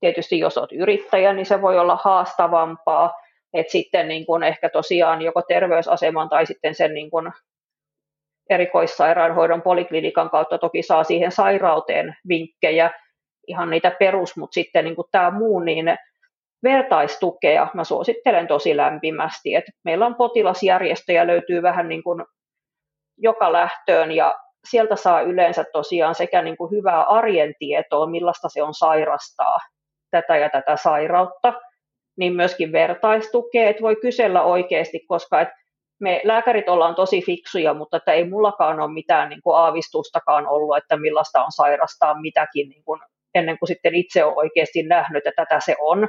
Tietysti 0.00 0.38
jos 0.38 0.58
olet 0.58 0.72
yrittäjä, 0.72 1.32
niin 1.32 1.46
se 1.46 1.62
voi 1.62 1.78
olla 1.78 1.98
haastavampaa, 2.04 3.14
että 3.58 3.72
sitten 3.72 4.08
niin 4.08 4.26
kuin 4.26 4.42
ehkä 4.42 4.68
tosiaan 4.68 5.22
joko 5.22 5.42
terveysaseman 5.42 6.28
tai 6.28 6.46
sitten 6.46 6.74
sen 6.74 6.94
niin 6.94 7.10
kuin 7.10 7.32
erikoissairaanhoidon 8.50 9.62
poliklinikan 9.62 10.30
kautta 10.30 10.58
toki 10.58 10.82
saa 10.82 11.04
siihen 11.04 11.32
sairauteen 11.32 12.16
vinkkejä, 12.28 12.90
ihan 13.46 13.70
niitä 13.70 13.90
perus, 13.90 14.36
mutta 14.36 14.54
sitten 14.54 14.84
niin 14.84 14.96
kuin 14.96 15.08
tämä 15.10 15.30
muu, 15.30 15.60
niin 15.60 15.96
vertaistukea 16.62 17.68
mä 17.74 17.84
suosittelen 17.84 18.46
tosi 18.46 18.76
lämpimästi, 18.76 19.54
että 19.54 19.72
meillä 19.84 20.06
on 20.06 20.14
potilasjärjestöjä, 20.14 21.26
löytyy 21.26 21.62
vähän 21.62 21.88
niin 21.88 22.02
kuin 22.02 22.24
joka 23.18 23.52
lähtöön 23.52 24.12
ja 24.12 24.34
sieltä 24.70 24.96
saa 24.96 25.20
yleensä 25.20 25.64
tosiaan 25.72 26.14
sekä 26.14 26.42
niin 26.42 26.56
kuin 26.56 26.70
hyvää 26.70 27.02
arjen 27.02 27.54
tietoa, 27.58 28.06
millaista 28.06 28.48
se 28.48 28.62
on 28.62 28.74
sairastaa 28.74 29.58
tätä 30.10 30.36
ja 30.36 30.50
tätä 30.50 30.76
sairautta, 30.76 31.52
niin 32.18 32.32
myöskin 32.32 32.72
vertaistukea, 32.72 33.68
että 33.68 33.82
voi 33.82 33.96
kysellä 33.96 34.42
oikeasti, 34.42 35.00
koska 35.08 35.40
et 35.40 35.48
me 36.00 36.20
lääkärit 36.24 36.68
ollaan 36.68 36.94
tosi 36.94 37.22
fiksuja, 37.22 37.74
mutta 37.74 37.96
että 37.96 38.12
ei 38.12 38.28
mullakaan 38.28 38.80
ole 38.80 38.92
mitään 38.92 39.28
niin 39.28 39.42
kuin 39.42 39.56
aavistustakaan 39.56 40.46
ollut, 40.46 40.76
että 40.76 40.96
millaista 40.96 41.44
on 41.44 41.52
sairastaa 41.52 42.20
mitäkin 42.20 42.68
niin 42.68 42.84
kuin, 42.84 43.00
ennen 43.34 43.58
kuin 43.58 43.66
sitten 43.66 43.94
itse 43.94 44.24
on 44.24 44.32
oikeasti 44.36 44.82
nähnyt, 44.82 45.26
että 45.26 45.44
tätä 45.44 45.60
se 45.60 45.76
on. 45.80 46.08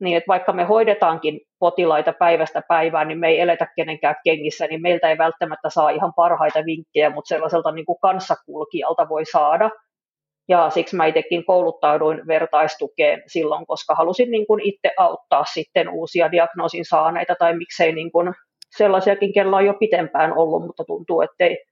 Niin 0.00 0.16
että 0.16 0.28
vaikka 0.28 0.52
me 0.52 0.64
hoidetaankin 0.64 1.40
potilaita 1.58 2.12
päivästä 2.12 2.62
päivään, 2.68 3.08
niin 3.08 3.18
me 3.18 3.28
ei 3.28 3.40
eletä 3.40 3.66
kenenkään 3.76 4.14
kengissä, 4.24 4.66
niin 4.66 4.82
meiltä 4.82 5.10
ei 5.10 5.18
välttämättä 5.18 5.70
saa 5.70 5.90
ihan 5.90 6.12
parhaita 6.16 6.64
vinkkejä, 6.64 7.10
mutta 7.10 7.28
sellaiselta 7.28 7.72
niin 7.72 7.86
kuin 7.86 7.98
kanssakulkijalta 8.02 9.08
voi 9.08 9.24
saada. 9.24 9.70
Ja 10.48 10.70
siksi 10.70 10.96
mä 10.96 11.06
itsekin 11.06 11.44
kouluttauduin 11.44 12.26
vertaistukeen 12.26 13.22
silloin, 13.26 13.66
koska 13.66 13.94
halusin 13.94 14.30
niin 14.30 14.46
kuin 14.46 14.60
itse 14.64 14.90
auttaa 14.96 15.44
sitten 15.44 15.88
uusia 15.88 16.30
diagnoosin 16.32 16.84
saaneita 16.84 17.34
tai 17.38 17.56
miksei 17.56 17.92
niin 17.92 18.12
kuin 18.12 18.34
sellaisiakin, 18.76 19.32
kello 19.32 19.56
on 19.56 19.66
jo 19.66 19.74
pitempään 19.74 20.38
ollut, 20.38 20.66
mutta 20.66 20.84
tuntuu, 20.84 21.20
ettei 21.20 21.64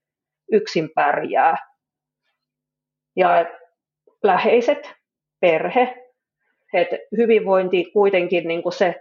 yksin 0.53 0.91
pärjää. 0.95 1.57
Ja 3.17 3.47
läheiset, 4.23 4.93
perhe, 5.41 5.95
että 6.73 6.97
hyvinvointi 7.17 7.85
kuitenkin 7.93 8.49
niin 8.49 8.63
kuin 8.63 8.73
se 8.73 8.95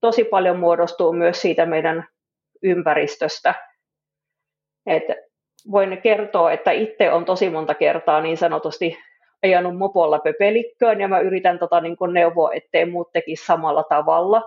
tosi 0.00 0.24
paljon 0.24 0.58
muodostuu 0.58 1.12
myös 1.12 1.40
siitä 1.40 1.66
meidän 1.66 2.08
ympäristöstä. 2.62 3.54
Et 4.86 5.04
voin 5.70 6.02
kertoa, 6.02 6.52
että 6.52 6.70
itse 6.70 7.12
on 7.12 7.24
tosi 7.24 7.50
monta 7.50 7.74
kertaa 7.74 8.20
niin 8.20 8.36
sanotusti 8.36 8.98
ajanut 9.42 9.78
mopolla 9.78 10.18
pöpelikköön 10.18 11.00
ja 11.00 11.08
mä 11.08 11.20
yritän 11.20 11.58
tota 11.58 11.80
niin 11.80 11.96
kuin 11.96 12.12
neuvoa, 12.12 12.52
ettei 12.52 12.86
muut 12.86 13.12
tekisi 13.12 13.46
samalla 13.46 13.82
tavalla. 13.82 14.42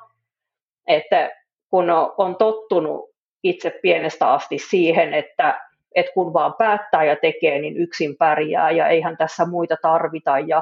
Että 0.88 1.32
kun 1.70 1.90
on 2.18 2.36
tottunut 2.36 3.12
itse 3.44 3.80
pienestä 3.82 4.32
asti 4.32 4.58
siihen, 4.58 5.14
että, 5.14 5.62
että 5.96 6.12
kun 6.14 6.34
vaan 6.34 6.54
päättää 6.58 7.04
ja 7.04 7.16
tekee, 7.16 7.60
niin 7.60 7.78
yksin 7.78 8.16
pärjää 8.18 8.72
ja 8.72 8.88
eihän 8.88 9.18
tässä 9.18 9.46
muita 9.46 9.76
tarvita 9.82 10.40
ja 10.40 10.62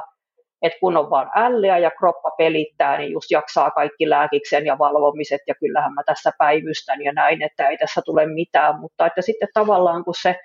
että 0.62 0.78
kun 0.80 0.96
on 0.96 1.10
vaan 1.10 1.30
älleä 1.34 1.78
ja 1.78 1.90
kroppa 1.90 2.30
pelittää, 2.30 2.98
niin 2.98 3.12
just 3.12 3.30
jaksaa 3.30 3.70
kaikki 3.70 4.10
lääkiksen 4.10 4.66
ja 4.66 4.78
valvomiset 4.78 5.40
ja 5.46 5.54
kyllähän 5.54 5.94
mä 5.94 6.02
tässä 6.06 6.32
päivystän 6.38 7.02
ja 7.02 7.12
näin, 7.12 7.42
että 7.42 7.68
ei 7.68 7.78
tässä 7.78 8.02
tule 8.04 8.26
mitään, 8.26 8.80
mutta 8.80 9.06
että 9.06 9.22
sitten 9.22 9.48
tavallaan 9.54 10.04
kun 10.04 10.14
se 10.22 10.36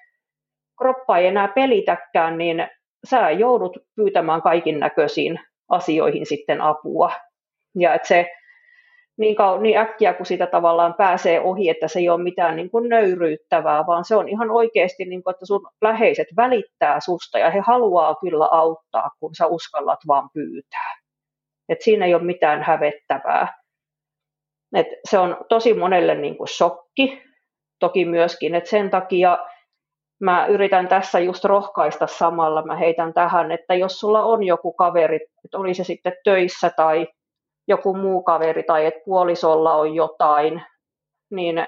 kroppa 0.78 1.18
ei 1.18 1.28
enää 1.28 1.48
pelitäkään, 1.48 2.38
niin 2.38 2.68
sä 3.06 3.32
joudut 3.32 3.78
pyytämään 3.96 4.42
kaikin 4.42 4.80
näköisiin 4.80 5.40
asioihin 5.70 6.26
sitten 6.26 6.62
apua. 6.62 7.12
Ja 7.76 7.94
että 7.94 8.08
se 8.08 8.32
niin, 9.18 9.36
kau- 9.36 9.62
niin 9.62 9.78
äkkiä, 9.78 10.14
kun 10.14 10.26
sitä 10.26 10.48
tavallaan 10.48 10.94
pääsee 10.94 11.42
ohi, 11.42 11.70
että 11.70 11.88
se 11.88 12.00
ei 12.00 12.10
ole 12.10 12.24
mitään 12.24 12.56
niin 12.56 12.70
kuin 12.70 12.90
nöyryyttävää, 12.90 13.86
vaan 13.88 14.06
se 14.06 14.16
on 14.16 14.30
ihan 14.30 14.52
oikeasti, 14.52 15.06
niin 15.06 15.24
kuin, 15.24 15.32
että 15.32 15.46
sun 15.46 15.68
läheiset 15.82 16.28
välittää 16.38 17.00
susta 17.00 17.40
ja 17.40 17.50
he 17.50 17.60
haluaa 17.60 18.16
kyllä 18.16 18.48
auttaa, 18.52 19.10
kun 19.20 19.36
sä 19.36 19.46
uskallat 19.46 20.00
vaan 20.08 20.30
pyytää. 20.34 20.96
Et 21.70 21.82
siinä 21.82 22.06
ei 22.06 22.14
ole 22.14 22.24
mitään 22.24 22.64
hävettävää. 22.64 23.54
Et 24.76 24.88
se 25.10 25.20
on 25.20 25.38
tosi 25.50 25.74
monelle 25.74 26.16
niin 26.16 26.38
kuin 26.38 26.48
shokki, 26.48 27.24
toki 27.80 28.06
myöskin, 28.06 28.56
että 28.56 28.70
sen 28.70 28.90
takia 28.90 29.38
mä 30.20 30.46
yritän 30.46 30.88
tässä 30.88 31.20
just 31.20 31.46
rohkaista 31.46 32.08
samalla, 32.08 32.66
mä 32.66 32.76
heitän 32.76 33.14
tähän, 33.14 33.52
että 33.52 33.76
jos 33.76 34.00
sulla 34.00 34.24
on 34.24 34.44
joku 34.44 34.74
kaveri, 34.74 35.16
että 35.16 35.58
oli 35.58 35.74
se 35.74 35.84
sitten 35.84 36.14
töissä 36.24 36.70
tai 36.70 37.08
joku 37.68 37.94
muu 37.98 38.24
kaveri 38.24 38.64
tai 38.64 38.86
että 38.86 39.02
puolisolla 39.06 39.74
on 39.74 39.96
jotain, 39.96 40.64
niin 41.32 41.68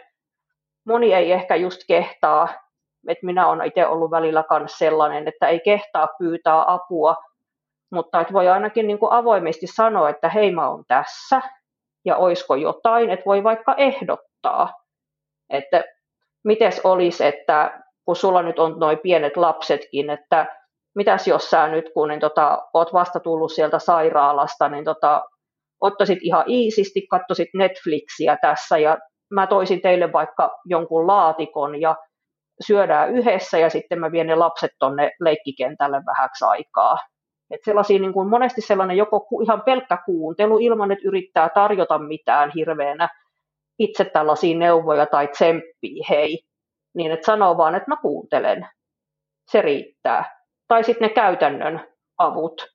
moni 0.85 1.13
ei 1.13 1.31
ehkä 1.31 1.55
just 1.55 1.81
kehtaa, 1.87 2.47
että 3.07 3.25
minä 3.25 3.47
olen 3.47 3.67
itse 3.67 3.87
ollut 3.87 4.11
välillä 4.11 4.43
myös 4.59 4.77
sellainen, 4.77 5.27
että 5.27 5.47
ei 5.47 5.59
kehtaa 5.59 6.07
pyytää 6.19 6.73
apua, 6.73 7.15
mutta 7.91 8.21
että 8.21 8.33
voi 8.33 8.47
ainakin 8.47 8.87
niin 8.87 8.99
kuin 8.99 9.11
avoimesti 9.11 9.67
sanoa, 9.67 10.09
että 10.09 10.29
hei 10.29 10.51
mä 10.51 10.69
oon 10.69 10.83
tässä 10.87 11.41
ja 12.05 12.17
oisko 12.17 12.55
jotain, 12.55 13.09
että 13.09 13.25
voi 13.25 13.43
vaikka 13.43 13.75
ehdottaa, 13.75 14.73
että 15.49 15.83
mites 16.43 16.81
olisi, 16.83 17.25
että 17.25 17.83
kun 18.07 18.15
sulla 18.15 18.41
nyt 18.41 18.59
on 18.59 18.79
noin 18.79 18.99
pienet 19.03 19.37
lapsetkin, 19.37 20.09
että 20.09 20.45
mitäs 20.95 21.27
jos 21.27 21.49
sä 21.49 21.67
nyt, 21.67 21.85
kun 21.93 22.07
niin 22.07 22.19
tota, 22.19 22.67
oot 22.73 22.93
vasta 22.93 23.19
tullut 23.19 23.51
sieltä 23.51 23.79
sairaalasta, 23.79 24.69
niin 24.69 24.85
tota, 24.85 25.23
ottaisit 25.81 26.19
ihan 26.21 26.43
iisisti, 26.47 27.07
katsoisit 27.07 27.49
Netflixiä 27.53 28.37
tässä 28.41 28.77
ja 28.77 28.97
mä 29.33 29.47
toisin 29.47 29.81
teille 29.81 30.13
vaikka 30.13 30.59
jonkun 30.65 31.07
laatikon 31.07 31.81
ja 31.81 31.95
syödään 32.67 33.11
yhdessä 33.15 33.57
ja 33.57 33.69
sitten 33.69 33.99
mä 33.99 34.11
vien 34.11 34.27
ne 34.27 34.35
lapset 34.35 34.71
tonne 34.79 35.11
leikkikentälle 35.19 36.01
vähäksi 36.05 36.45
aikaa. 36.45 36.97
Et 37.51 37.59
sellaisia, 37.65 37.99
niin 37.99 38.13
kuin 38.13 38.29
monesti 38.29 38.61
sellainen 38.61 38.97
joko 38.97 39.27
ihan 39.43 39.61
pelkkä 39.61 39.97
kuuntelu 40.05 40.57
ilman, 40.57 40.91
että 40.91 41.07
yrittää 41.07 41.49
tarjota 41.49 41.99
mitään 41.99 42.51
hirveänä 42.55 43.09
itse 43.79 44.05
tällaisia 44.05 44.57
neuvoja 44.57 45.05
tai 45.05 45.27
tsemppii, 45.27 46.01
hei, 46.09 46.39
niin 46.93 47.11
että 47.11 47.25
sanoo 47.25 47.57
vaan, 47.57 47.75
että 47.75 47.91
mä 47.91 47.95
kuuntelen, 48.01 48.67
se 49.51 49.61
riittää. 49.61 50.37
Tai 50.67 50.83
sitten 50.83 51.07
ne 51.07 51.13
käytännön 51.13 51.87
avut, 52.17 52.67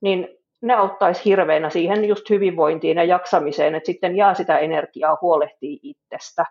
niin 0.00 0.28
ne 0.62 0.74
auttaisi 0.74 1.24
hirveänä 1.24 1.70
siihen 1.70 2.04
just 2.04 2.30
hyvinvointiin 2.30 2.96
ja 2.96 3.04
jaksamiseen, 3.04 3.74
että 3.74 3.86
sitten 3.86 4.16
jää 4.16 4.34
sitä 4.34 4.58
energiaa 4.58 5.18
huolehtii 5.20 5.80
itsestä. 5.82 6.44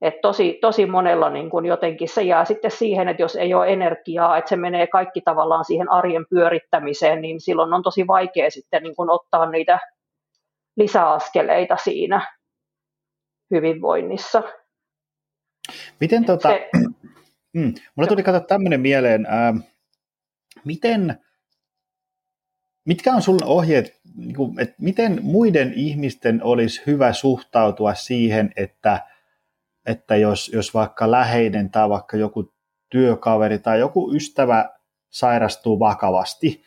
Et 0.00 0.20
tosi, 0.20 0.58
tosi 0.60 0.86
monella 0.86 1.30
niin 1.30 1.50
kun 1.50 1.66
jotenkin 1.66 2.08
se 2.08 2.22
jää 2.22 2.44
sitten 2.44 2.70
siihen, 2.70 3.08
että 3.08 3.22
jos 3.22 3.36
ei 3.36 3.54
ole 3.54 3.72
energiaa, 3.72 4.38
että 4.38 4.48
se 4.48 4.56
menee 4.56 4.86
kaikki 4.86 5.20
tavallaan 5.20 5.64
siihen 5.64 5.90
arjen 5.90 6.26
pyörittämiseen, 6.30 7.22
niin 7.22 7.40
silloin 7.40 7.72
on 7.72 7.82
tosi 7.82 8.06
vaikea 8.06 8.50
sitten 8.50 8.82
niin 8.82 8.96
kun 8.96 9.10
ottaa 9.10 9.50
niitä 9.50 9.78
lisäaskeleita 10.76 11.76
siinä 11.76 12.34
hyvinvoinnissa. 13.50 14.42
Miten 16.00 16.24
tota, 16.24 16.48
se, 16.48 16.70
mm, 17.60 17.74
mulle 17.94 18.08
tuli 18.08 18.22
katsoa 18.22 18.40
tämmöinen 18.40 18.80
mieleen, 18.80 19.26
ää, 19.26 19.54
miten 20.64 21.18
Mitkä 22.84 23.14
on 23.14 23.22
sun 23.22 23.44
ohjeet, 23.44 24.00
niin 24.16 24.60
että 24.60 24.74
miten 24.78 25.18
muiden 25.22 25.72
ihmisten 25.72 26.42
olisi 26.42 26.82
hyvä 26.86 27.12
suhtautua 27.12 27.94
siihen, 27.94 28.52
että, 28.56 29.00
että 29.86 30.16
jos, 30.16 30.50
jos 30.54 30.74
vaikka 30.74 31.10
läheinen 31.10 31.70
tai 31.70 31.88
vaikka 31.88 32.16
joku 32.16 32.54
työkaveri 32.90 33.58
tai 33.58 33.80
joku 33.80 34.14
ystävä 34.14 34.70
sairastuu 35.10 35.78
vakavasti, 35.78 36.62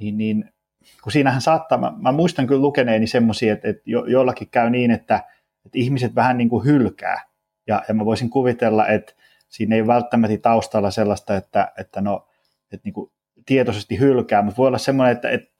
niin, 0.00 0.18
niin 0.18 0.52
kun 1.02 1.12
siinähän 1.12 1.40
saattaa, 1.40 1.78
mä, 1.78 1.92
mä 2.02 2.12
muistan 2.12 2.46
kyllä 2.46 2.62
lukeneeni 2.62 3.06
semmoisia, 3.06 3.52
että, 3.52 3.68
että 3.68 3.82
jo, 3.86 4.04
jollakin 4.04 4.50
käy 4.50 4.70
niin, 4.70 4.90
että, 4.90 5.16
että 5.66 5.78
ihmiset 5.78 6.14
vähän 6.14 6.38
niin 6.38 6.48
kuin 6.48 6.64
hylkää. 6.64 7.20
Ja, 7.66 7.82
ja 7.88 7.94
mä 7.94 8.04
voisin 8.04 8.30
kuvitella, 8.30 8.88
että 8.88 9.12
siinä 9.48 9.76
ei 9.76 9.86
välttämättä 9.86 10.38
taustalla 10.42 10.90
sellaista, 10.90 11.36
että, 11.36 11.72
että 11.78 12.00
no, 12.00 12.28
että 12.72 12.84
niin 12.84 12.94
kuin 12.94 13.12
tietoisesti 13.46 13.98
hylkää, 13.98 14.42
mutta 14.42 14.56
voi 14.56 14.68
olla 14.68 14.78
semmoinen, 14.78 15.12
että, 15.12 15.30
että 15.30 15.52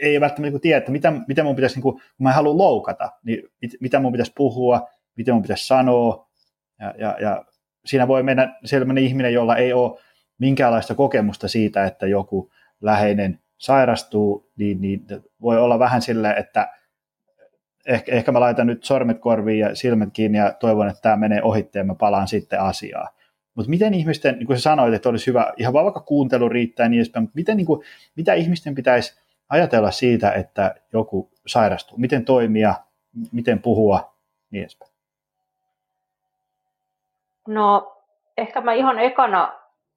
ei 0.00 0.20
välttämättä 0.20 0.52
niin 0.52 0.60
tiedä, 0.60 0.78
että 0.78 0.92
mitä, 0.92 1.12
mitä 1.28 1.44
mun 1.44 1.56
pitäisi, 1.56 1.76
niin 1.76 1.82
kuin, 1.82 1.94
kun 1.94 2.24
mä 2.24 2.28
en 2.28 2.34
halua 2.34 2.58
loukata, 2.58 3.10
niin 3.24 3.42
mit, 3.62 3.70
mitä 3.80 4.00
mun 4.00 4.12
pitäisi 4.12 4.32
puhua, 4.36 4.88
mitä 5.16 5.32
mun 5.32 5.42
pitäisi 5.42 5.66
sanoa, 5.66 6.28
ja, 6.80 6.94
ja, 6.98 7.16
ja 7.20 7.44
siinä 7.84 8.08
voi 8.08 8.22
mennä 8.22 8.58
sellainen 8.64 9.04
ihminen, 9.04 9.32
jolla 9.32 9.56
ei 9.56 9.72
ole 9.72 10.00
minkäänlaista 10.38 10.94
kokemusta 10.94 11.48
siitä, 11.48 11.84
että 11.84 12.06
joku 12.06 12.50
läheinen 12.80 13.38
sairastuu, 13.58 14.50
niin, 14.56 14.80
niin 14.80 15.06
voi 15.40 15.58
olla 15.58 15.78
vähän 15.78 16.02
sille, 16.02 16.30
että 16.30 16.68
ehkä, 17.86 18.12
ehkä 18.12 18.32
mä 18.32 18.40
laitan 18.40 18.66
nyt 18.66 18.84
sormet 18.84 19.18
korviin 19.18 19.58
ja 19.58 19.74
silmät 19.74 20.08
kiinni 20.12 20.38
ja 20.38 20.52
toivon, 20.52 20.88
että 20.88 21.02
tämä 21.02 21.16
menee 21.16 21.42
ohitte 21.42 21.78
ja 21.78 21.84
mä 21.84 21.94
palaan 21.94 22.28
sitten 22.28 22.60
asiaan. 22.60 23.08
Mutta 23.54 23.70
miten 23.70 23.94
ihmisten, 23.94 24.38
niin 24.38 24.46
kuin 24.46 24.56
sä 24.56 24.62
sanoit, 24.62 24.94
että 24.94 25.08
olisi 25.08 25.26
hyvä, 25.26 25.52
ihan 25.56 25.72
vaikka 25.72 26.00
kuuntelu 26.00 26.48
riittää 26.48 26.88
niin 26.88 26.98
edespäin, 26.98 27.22
mutta 27.22 27.36
miten, 27.36 27.56
niin 27.56 27.66
kuin, 27.66 27.80
mitä 28.16 28.34
ihmisten 28.34 28.74
pitäisi 28.74 29.20
ajatella 29.48 29.90
siitä, 29.90 30.30
että 30.30 30.74
joku 30.92 31.30
sairastuu? 31.46 31.98
Miten 31.98 32.24
toimia, 32.24 32.74
miten 33.32 33.62
puhua, 33.62 34.14
niin 34.50 34.62
edespäin? 34.62 34.92
No, 37.48 37.96
ehkä 38.38 38.60
mä 38.60 38.72
ihan 38.72 38.98
ekana 38.98 39.52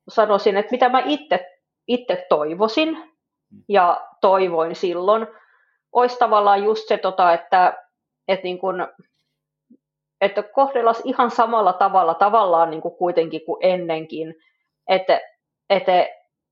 sanoisin, 0.10 0.58
että 0.58 0.72
mitä 0.72 0.90
mä 0.90 1.04
itse, 1.06 1.58
itse 1.88 2.26
toivoisin 2.30 2.98
ja 3.68 4.08
toivoin 4.22 4.76
silloin, 4.76 5.28
olisi 5.98 6.18
tavallaan 6.20 6.64
just 6.64 6.88
se, 6.88 6.98
tota, 6.98 7.34
että, 7.34 7.84
että, 8.28 8.44
niin 8.44 8.60
kun, 8.60 8.88
että 10.22 10.44
kohdellaan 10.44 10.96
ihan 11.04 11.32
samalla 11.32 11.74
tavalla 11.74 12.14
tavallaan 12.14 12.70
niin 12.70 12.82
kuin 12.82 12.96
kuitenkin 12.96 13.46
kuin 13.46 13.58
ennenkin, 13.62 14.36
että, 14.88 15.22
että 15.70 16.08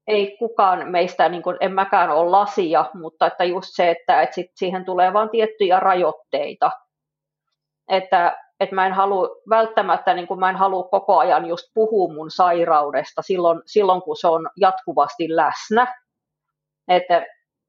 ei 0.08 0.38
kukaan 0.40 0.92
meistä, 0.92 1.30
niin 1.30 1.44
kuin, 1.44 1.58
en 1.60 1.74
mäkään 1.74 2.10
ole 2.10 2.30
lasia, 2.30 2.86
mutta 2.94 3.28
että 3.28 3.44
just 3.44 3.68
se, 3.72 3.90
että, 3.90 4.22
että 4.22 4.36
sit 4.36 4.52
siihen 4.56 4.86
tulee 4.86 5.14
vain 5.14 5.30
tiettyjä 5.30 5.80
rajoitteita. 5.80 6.72
Että, 7.90 8.38
että 8.60 8.76
mä 8.76 8.86
en 8.88 8.94
halua 8.94 9.30
välttämättä, 9.50 10.14
niin 10.14 10.28
kuin 10.28 10.40
mä 10.40 10.50
en 10.50 10.56
halua 10.56 10.84
koko 10.84 11.18
ajan 11.18 11.46
just 11.46 11.66
puhua 11.74 12.14
mun 12.14 12.32
sairaudesta 12.32 13.22
silloin, 13.22 13.62
silloin 13.66 14.02
kun 14.02 14.18
se 14.18 14.28
on 14.28 14.50
jatkuvasti 14.58 15.36
läsnä. 15.36 15.96
Että 16.88 17.26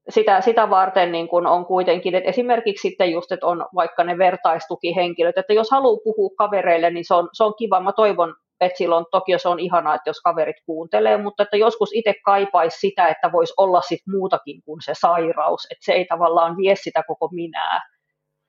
sitä, 0.09 0.41
sitä 0.41 0.71
varten 0.71 1.13
niin 1.13 1.29
kuin 1.29 1.47
on 1.47 1.67
kuitenkin, 1.67 2.15
että 2.15 2.31
esimerkiksi 2.31 2.89
sitten 2.89 3.13
just, 3.13 3.33
että 3.33 3.47
on 3.47 3.67
vaikka 3.75 4.05
ne 4.05 4.19
vertaistukihenkilöt, 4.19 5.39
että 5.39 5.53
jos 5.53 5.71
haluaa 5.71 6.01
puhua 6.05 6.31
kavereille, 6.39 6.91
niin 6.91 7.05
se 7.05 7.15
on, 7.15 7.29
se 7.33 7.45
on 7.45 7.55
kiva. 7.59 7.81
Mä 7.81 7.93
toivon 7.93 8.35
että 8.61 8.79
silloin 8.79 9.05
toki 9.11 9.39
se 9.39 9.49
on 9.49 9.61
ihanaa, 9.61 9.95
että 9.95 10.11
jos 10.11 10.21
kaverit 10.21 10.57
kuuntelee, 10.67 11.17
mutta 11.17 11.43
että 11.43 11.57
joskus 11.57 11.91
itse 11.93 12.15
kaipaisi 12.25 12.79
sitä, 12.79 13.09
että 13.09 13.33
voisi 13.33 13.55
olla 13.57 13.81
sit 13.81 14.01
muutakin 14.07 14.63
kuin 14.65 14.83
se 14.83 14.93
sairaus, 15.01 15.67
että 15.71 15.85
se 15.85 15.93
ei 15.93 16.05
tavallaan 16.05 16.57
vie 16.57 16.75
sitä 16.77 17.03
koko 17.07 17.29
minää. 17.33 17.81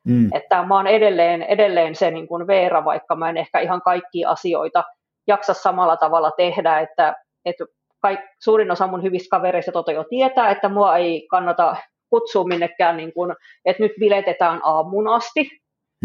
Mm. 0.07 0.29
Että 0.33 0.63
mä 0.63 0.75
oon 0.75 0.87
edelleen, 0.87 1.43
edelleen 1.43 1.95
se 1.95 2.11
niin 2.11 2.27
kuin 2.27 2.47
Veera, 2.47 2.85
vaikka 2.85 3.15
mä 3.15 3.29
en 3.29 3.37
ehkä 3.37 3.59
ihan 3.59 3.81
kaikkia 3.81 4.29
asioita 4.29 4.83
jaksa 5.27 5.53
samalla 5.53 5.97
tavalla 5.97 6.31
tehdä, 6.31 6.79
että, 6.79 7.15
että 7.45 7.65
kaik, 8.01 8.19
suurin 8.39 8.71
osa 8.71 8.87
mun 8.87 9.03
hyvistä 9.03 9.29
kavereista 9.29 9.71
tota 9.71 9.91
jo 9.91 10.03
tietää, 10.09 10.51
että 10.51 10.69
mua 10.69 10.97
ei 10.97 11.27
kannata 11.29 11.75
kutsua 12.09 12.43
minnekään, 12.43 12.97
niin 12.97 13.13
kuin, 13.13 13.35
että 13.65 13.83
nyt 13.83 13.91
biletetään 13.99 14.59
aamun 14.63 15.07
asti, 15.07 15.49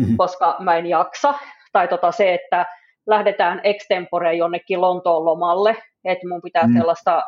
mm-hmm. 0.00 0.16
koska 0.16 0.56
mä 0.60 0.76
en 0.76 0.86
jaksa. 0.86 1.34
Tai 1.72 1.88
tota 1.88 2.12
se, 2.12 2.34
että 2.34 2.66
lähdetään 3.06 3.60
extempore 3.64 4.34
jonnekin 4.34 4.80
Lontoon 4.80 5.24
lomalle, 5.24 5.76
että 6.04 6.28
mun 6.28 6.42
pitää 6.42 6.66
mm. 6.66 6.72
sellaista 6.78 7.22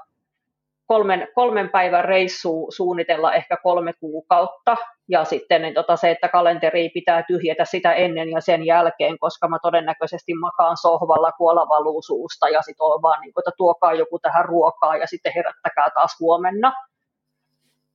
kolmen, 0.86 1.28
kolmen 1.34 1.68
päivän 1.68 2.04
reissu 2.04 2.66
suunnitella 2.70 3.32
ehkä 3.32 3.56
kolme 3.62 3.92
kuukautta, 4.00 4.76
ja 5.08 5.24
sitten 5.24 5.62
niin 5.62 5.74
tota, 5.74 5.96
se, 5.96 6.10
että 6.10 6.28
kalenteri 6.28 6.88
pitää 6.88 7.22
tyhjätä 7.22 7.64
sitä 7.64 7.92
ennen 7.92 8.30
ja 8.30 8.40
sen 8.40 8.66
jälkeen, 8.66 9.18
koska 9.18 9.48
mä 9.48 9.58
todennäköisesti 9.62 10.34
makaan 10.34 10.76
sohvalla 10.76 11.32
kuola 11.32 11.68
valuu 11.68 12.02
suusta, 12.02 12.48
ja 12.48 12.62
sitten 12.62 12.84
on 12.84 13.02
vaan, 13.02 13.20
niin 13.20 13.32
kuin, 13.32 13.42
että 13.42 13.56
tuokaa 13.56 13.94
joku 13.94 14.18
tähän 14.18 14.44
ruokaa, 14.44 14.96
ja 14.96 15.06
sitten 15.06 15.32
herättäkää 15.34 15.90
taas 15.94 16.16
huomenna. 16.20 16.72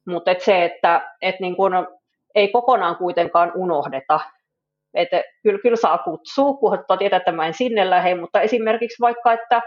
Mutta 0.07 0.31
et 0.31 0.41
se, 0.41 0.65
että 0.65 1.15
et 1.21 1.39
niin 1.39 1.55
kun, 1.55 1.71
ei 2.35 2.47
kokonaan 2.47 2.95
kuitenkaan 2.95 3.51
unohdeta, 3.55 4.19
että 4.93 5.23
kyllä, 5.43 5.59
kyllä 5.59 5.75
saa 5.75 5.97
kutsua, 5.97 6.53
kun 6.53 6.97
tietää, 6.99 7.17
että 7.17 7.31
mä 7.31 7.47
en 7.47 7.53
sinne 7.53 7.89
lähde, 7.89 8.15
mutta 8.15 8.41
esimerkiksi 8.41 9.01
vaikka, 9.01 9.33
että 9.33 9.61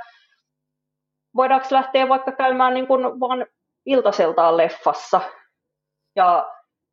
voidaanko 1.37 1.67
lähteä 1.71 2.09
vaikka 2.09 2.33
käymään 2.33 2.75
niin 2.75 2.87
kuin 2.87 3.21
vaan 3.21 3.47
iltaseltaan 3.87 4.57
leffassa 4.57 5.21
ja 6.17 6.49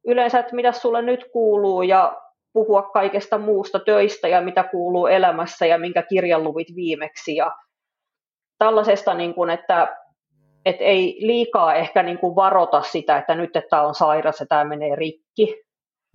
yleensä, 0.07 0.39
että 0.39 0.55
mitä 0.55 0.71
sulle 0.71 1.01
nyt 1.01 1.25
kuuluu 1.33 1.81
ja 1.81 2.21
puhua 2.53 2.81
kaikesta 2.81 3.37
muusta 3.37 3.79
töistä 3.79 4.27
ja 4.27 4.41
mitä 4.41 4.63
kuuluu 4.63 5.07
elämässä 5.07 5.65
ja 5.65 5.77
minkä 5.77 6.03
kirjan 6.03 6.43
luvit 6.43 6.67
viimeksi 6.75 7.35
ja 7.35 7.51
tällaisesta, 8.57 9.13
niin 9.13 9.33
kuin, 9.33 9.49
että, 9.49 9.97
että 10.65 10.83
ei 10.83 11.17
liikaa 11.19 11.75
ehkä 11.75 12.03
niin 12.03 12.17
kuin 12.17 12.35
varota 12.35 12.81
sitä, 12.81 13.17
että 13.17 13.35
nyt 13.35 13.55
että 13.55 13.81
on 13.81 13.95
sairas 13.95 14.39
ja 14.39 14.45
tämä 14.45 14.63
menee 14.63 14.95
rikki. 14.95 15.61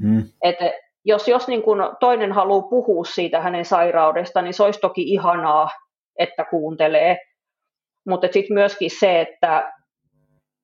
Mm. 0.02 0.22
Että 0.42 0.72
jos, 1.04 1.28
jos 1.28 1.48
niin 1.48 1.62
kuin 1.62 1.80
toinen 2.00 2.32
haluaa 2.32 2.68
puhua 2.68 3.04
siitä 3.04 3.40
hänen 3.40 3.64
sairaudesta, 3.64 4.42
niin 4.42 4.54
se 4.54 4.62
olisi 4.62 4.80
toki 4.80 5.02
ihanaa, 5.02 5.70
että 6.18 6.44
kuuntelee, 6.44 7.18
mutta 8.06 8.28
sitten 8.32 8.54
myöskin 8.54 8.90
se, 8.90 9.20
että 9.20 9.72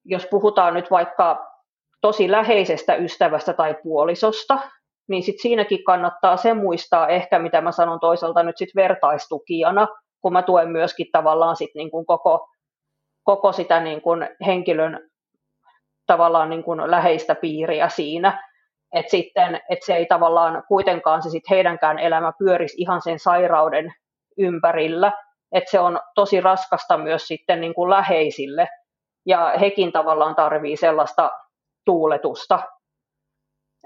jos 0.05 0.27
puhutaan 0.27 0.75
nyt 0.75 0.91
vaikka 0.91 1.47
tosi 2.01 2.31
läheisestä 2.31 2.95
ystävästä 2.95 3.53
tai 3.53 3.77
puolisosta, 3.83 4.59
niin 5.09 5.23
sit 5.23 5.41
siinäkin 5.41 5.85
kannattaa 5.85 6.37
se 6.37 6.55
muistaa 6.55 7.09
ehkä, 7.09 7.39
mitä 7.39 7.61
mä 7.61 7.73
sanon 7.73 8.01
toisaalta 8.01 8.43
nyt 8.43 8.59
sit 8.59 8.71
vertaistukijana, 8.77 9.89
kun 10.23 10.33
mä 10.33 10.43
tuen 10.43 10.71
myöskin 10.71 11.07
tavallaan 11.13 11.57
sit 11.57 11.71
niin 11.75 11.91
kuin 11.91 12.07
koko, 12.07 12.49
koko 13.25 13.53
sitä 13.53 13.81
niin 13.81 14.03
kuin 14.03 14.29
henkilön 14.47 15.11
tavallaan 16.07 16.51
niin 16.51 16.63
kuin 16.63 16.91
läheistä 16.91 17.35
piiriä 17.35 17.89
siinä, 17.89 18.51
että 18.95 19.11
sitten, 19.11 19.61
että 19.71 19.87
se 19.87 19.95
ei 19.95 20.07
tavallaan 20.07 20.63
kuitenkaan 20.69 21.23
se 21.23 21.31
sit 21.31 21.51
heidänkään 21.51 21.99
elämä 21.99 22.33
pyörisi 22.39 22.77
ihan 22.79 23.03
sen 23.03 23.19
sairauden 23.19 23.95
ympärillä, 24.39 25.13
että 25.53 25.71
se 25.71 25.81
on 25.81 26.01
tosi 26.15 26.41
raskasta 26.41 26.99
myös 26.99 27.27
sitten 27.27 27.61
niin 27.61 27.75
kuin 27.75 27.91
läheisille, 27.91 28.69
ja 29.27 29.53
hekin 29.61 29.93
tavallaan 29.93 30.35
tarvii 30.35 30.77
sellaista 30.77 31.31
tuuletusta, 31.85 32.63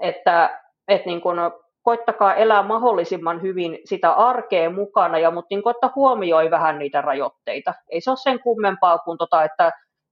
että, 0.01 0.59
että 0.87 1.09
niin 1.09 1.21
kuin 1.21 1.39
koittakaa 1.81 2.35
elää 2.35 2.63
mahdollisimman 2.63 3.41
hyvin 3.41 3.79
sitä 3.85 4.11
arkea 4.11 4.69
mukana, 4.69 5.19
ja, 5.19 5.31
mutta 5.31 5.47
niin 5.49 5.63
kuin, 5.63 5.75
että 5.75 5.89
huomioi 5.95 6.51
vähän 6.51 6.79
niitä 6.79 7.01
rajoitteita. 7.01 7.73
Ei 7.89 8.01
se 8.01 8.11
ole 8.11 8.17
sen 8.17 8.39
kummempaa 8.39 8.97
kuin, 8.97 9.17
tota, 9.17 9.43
että 9.43 9.71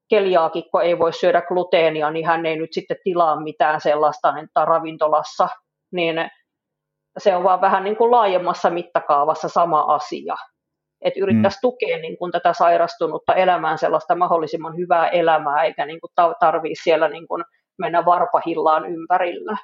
keliaakikko 0.09 0.81
ei 0.81 0.99
voi 0.99 1.13
syödä 1.13 1.41
gluteenia, 1.41 2.11
niin 2.11 2.25
hän 2.25 2.45
ei 2.45 2.55
nyt 2.57 2.73
sitten 2.73 2.97
tilaa 3.03 3.41
mitään 3.41 3.81
sellaista 3.81 4.33
että 4.43 4.65
ravintolassa, 4.65 5.49
niin 5.91 6.15
se 7.17 7.35
on 7.35 7.43
vaan 7.43 7.61
vähän 7.61 7.83
niin 7.83 7.97
kuin 7.97 8.11
laajemmassa 8.11 8.69
mittakaavassa 8.69 9.49
sama 9.49 9.81
asia 9.81 10.35
että 11.03 11.19
yrittäisi 11.19 11.57
mm. 11.57 11.61
tukea 11.61 11.97
niin 11.97 12.17
kuin 12.17 12.31
tätä 12.31 12.53
sairastunutta 12.53 13.33
elämään 13.33 13.77
sellaista 13.77 14.15
mahdollisimman 14.15 14.77
hyvää 14.77 15.09
elämää, 15.09 15.63
eikä 15.63 15.85
niin 15.85 15.99
kuin 16.01 16.11
tarvitse 16.39 16.83
siellä 16.83 17.07
niin 17.07 17.27
kuin 17.27 17.43
mennä 17.77 18.05
varpahillaan 18.05 18.85
ympärillä. 18.85 19.57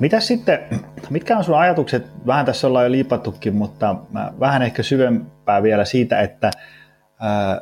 Mitä 0.00 0.20
sitten, 0.20 0.58
mitkä 1.10 1.36
on 1.36 1.44
sun 1.44 1.58
ajatukset, 1.58 2.06
vähän 2.26 2.46
tässä 2.46 2.66
ollaan 2.66 2.84
jo 2.84 2.90
liipattukin, 2.90 3.54
mutta 3.54 3.96
vähän 4.40 4.62
ehkä 4.62 4.82
syvempää 4.82 5.62
vielä 5.62 5.84
siitä, 5.84 6.20
että 6.20 6.50
ää, 7.20 7.60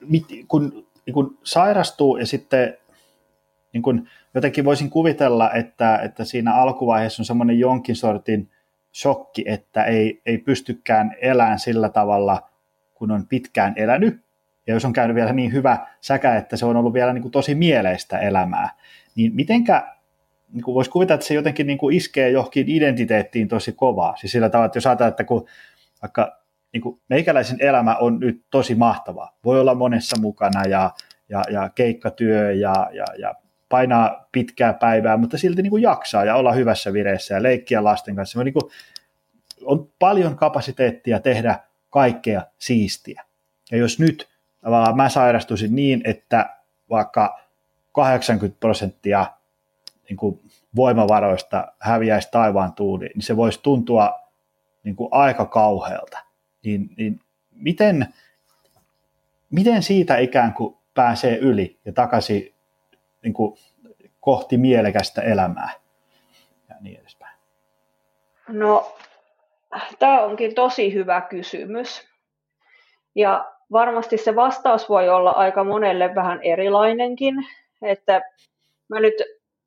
mit, 0.00 0.24
kun, 0.48 0.86
niin 1.06 1.14
kun 1.14 1.38
sairastuu 1.42 2.16
ja 2.16 2.26
sitten 2.26 2.78
niin 3.72 3.82
kun 3.82 4.08
jotenkin 4.34 4.64
voisin 4.64 4.90
kuvitella, 4.90 5.52
että, 5.52 5.96
että 5.96 6.24
siinä 6.24 6.54
alkuvaiheessa 6.54 7.22
on 7.22 7.26
semmoinen 7.26 7.58
jonkin 7.58 7.96
sortin 7.96 8.50
shokki, 8.94 9.44
että 9.46 9.84
ei, 9.84 10.22
ei 10.26 10.38
pystykään 10.38 11.16
elämään 11.20 11.58
sillä 11.58 11.88
tavalla, 11.88 12.50
kun 12.94 13.10
on 13.10 13.26
pitkään 13.26 13.72
elänyt. 13.76 14.24
Ja 14.66 14.74
jos 14.74 14.84
on 14.84 14.92
käynyt 14.92 15.14
vielä 15.14 15.32
niin 15.32 15.52
hyvä 15.52 15.86
säkä, 16.00 16.36
että 16.36 16.56
se 16.56 16.66
on 16.66 16.76
ollut 16.76 16.94
vielä 16.94 17.12
niin 17.12 17.22
kuin 17.22 17.32
tosi 17.32 17.54
mieleistä 17.54 18.18
elämää, 18.18 18.70
niin 19.14 19.34
mitenkä 19.34 19.96
niin 20.52 20.62
kuin 20.62 20.74
voisi 20.74 20.90
kuvitella, 20.90 21.14
että 21.14 21.26
se 21.26 21.34
jotenkin 21.34 21.66
niin 21.66 21.78
kuin 21.78 21.96
iskee 21.96 22.30
johonkin 22.30 22.68
identiteettiin 22.68 23.48
tosi 23.48 23.72
kovaa. 23.72 24.16
Siis 24.16 24.32
sillä 24.32 24.48
tavalla, 24.48 24.66
että 24.66 24.76
jos 24.76 24.86
ajatellaan, 24.86 25.10
että 25.10 25.24
kun 25.24 25.48
vaikka 26.02 26.40
niin 26.72 26.80
kuin 26.80 27.00
meikäläisen 27.08 27.56
elämä 27.60 27.96
on 27.96 28.20
nyt 28.20 28.44
tosi 28.50 28.74
mahtava, 28.74 29.32
voi 29.44 29.60
olla 29.60 29.74
monessa 29.74 30.20
mukana 30.20 30.64
ja, 30.64 30.90
ja, 31.28 31.42
ja 31.50 31.70
keikkatyö 31.74 32.52
ja, 32.52 32.90
ja, 32.92 33.04
ja 33.18 33.34
painaa 33.70 34.28
pitkää 34.32 34.72
päivää, 34.72 35.16
mutta 35.16 35.38
silti 35.38 35.62
niin 35.62 35.70
kuin 35.70 35.82
jaksaa 35.82 36.24
ja 36.24 36.36
olla 36.36 36.52
hyvässä 36.52 36.92
vireessä 36.92 37.34
ja 37.34 37.42
leikkiä 37.42 37.84
lasten 37.84 38.16
kanssa. 38.16 38.44
Niin 38.44 38.54
kuin, 38.54 38.70
on 39.64 39.88
paljon 39.98 40.36
kapasiteettia 40.36 41.20
tehdä 41.20 41.58
kaikkea 41.90 42.42
siistiä. 42.58 43.24
Ja 43.70 43.78
jos 43.78 43.98
nyt 43.98 44.28
tavallaan 44.60 44.96
mä 44.96 45.08
sairastuisin 45.08 45.76
niin, 45.76 46.00
että 46.04 46.56
vaikka 46.90 47.40
80 47.92 48.60
prosenttia 48.60 49.26
niin 50.08 50.16
kuin 50.16 50.40
voimavaroista 50.76 51.72
häviäisi 51.78 52.28
taivaan 52.30 52.72
tuuli, 52.72 53.06
niin 53.14 53.22
se 53.22 53.36
voisi 53.36 53.60
tuntua 53.62 54.20
niin 54.84 54.96
kuin 54.96 55.08
aika 55.12 55.46
kauhealta. 55.46 56.18
Niin, 56.64 56.90
niin 56.96 57.20
miten, 57.52 58.14
miten 59.50 59.82
siitä 59.82 60.16
ikään 60.18 60.54
kuin 60.54 60.76
pääsee 60.94 61.36
yli 61.38 61.78
ja 61.84 61.92
takaisin 61.92 62.54
niin 63.22 63.32
kuin, 63.34 63.58
kohti 64.20 64.56
mielekästä 64.56 65.22
elämää 65.22 65.70
ja 66.68 66.74
niin 66.80 67.00
edespäin? 67.00 67.36
No, 68.48 68.96
tämä 69.98 70.22
onkin 70.22 70.54
tosi 70.54 70.94
hyvä 70.94 71.20
kysymys. 71.20 72.08
Ja 73.14 73.52
varmasti 73.72 74.16
se 74.16 74.36
vastaus 74.36 74.88
voi 74.88 75.08
olla 75.08 75.30
aika 75.30 75.64
monelle 75.64 76.14
vähän 76.14 76.40
erilainenkin, 76.42 77.34
että 77.82 78.22
mä 78.88 79.00
nyt 79.00 79.14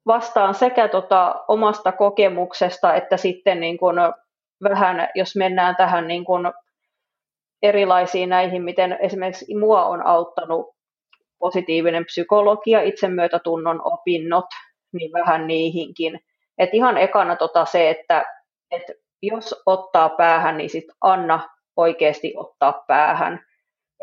vastaan 0.05 0.55
sekä 0.55 0.87
tota 0.87 1.45
omasta 1.47 1.91
kokemuksesta, 1.91 2.95
että 2.95 3.17
sitten 3.17 3.59
niin 3.59 3.77
kun 3.77 3.95
vähän, 4.63 5.07
jos 5.15 5.35
mennään 5.35 5.75
tähän 5.75 6.07
niin 6.07 6.25
kun 6.25 6.53
erilaisiin 7.63 8.29
näihin, 8.29 8.63
miten 8.63 8.97
esimerkiksi 9.01 9.55
mua 9.55 9.85
on 9.85 10.05
auttanut 10.05 10.72
positiivinen 11.43 12.05
psykologia, 12.05 12.81
itsemyötätunnon 12.81 13.81
opinnot, 13.83 14.45
niin 14.93 15.11
vähän 15.11 15.47
niihinkin. 15.47 16.19
Et 16.57 16.69
ihan 16.73 16.97
ekana 16.97 17.35
tota 17.35 17.65
se, 17.65 17.89
että 17.89 18.25
et 18.71 18.83
jos 19.21 19.61
ottaa 19.65 20.09
päähän, 20.09 20.57
niin 20.57 20.69
sit 20.69 20.85
anna 21.01 21.49
oikeasti 21.77 22.33
ottaa 22.37 22.83
päähän. 22.87 23.45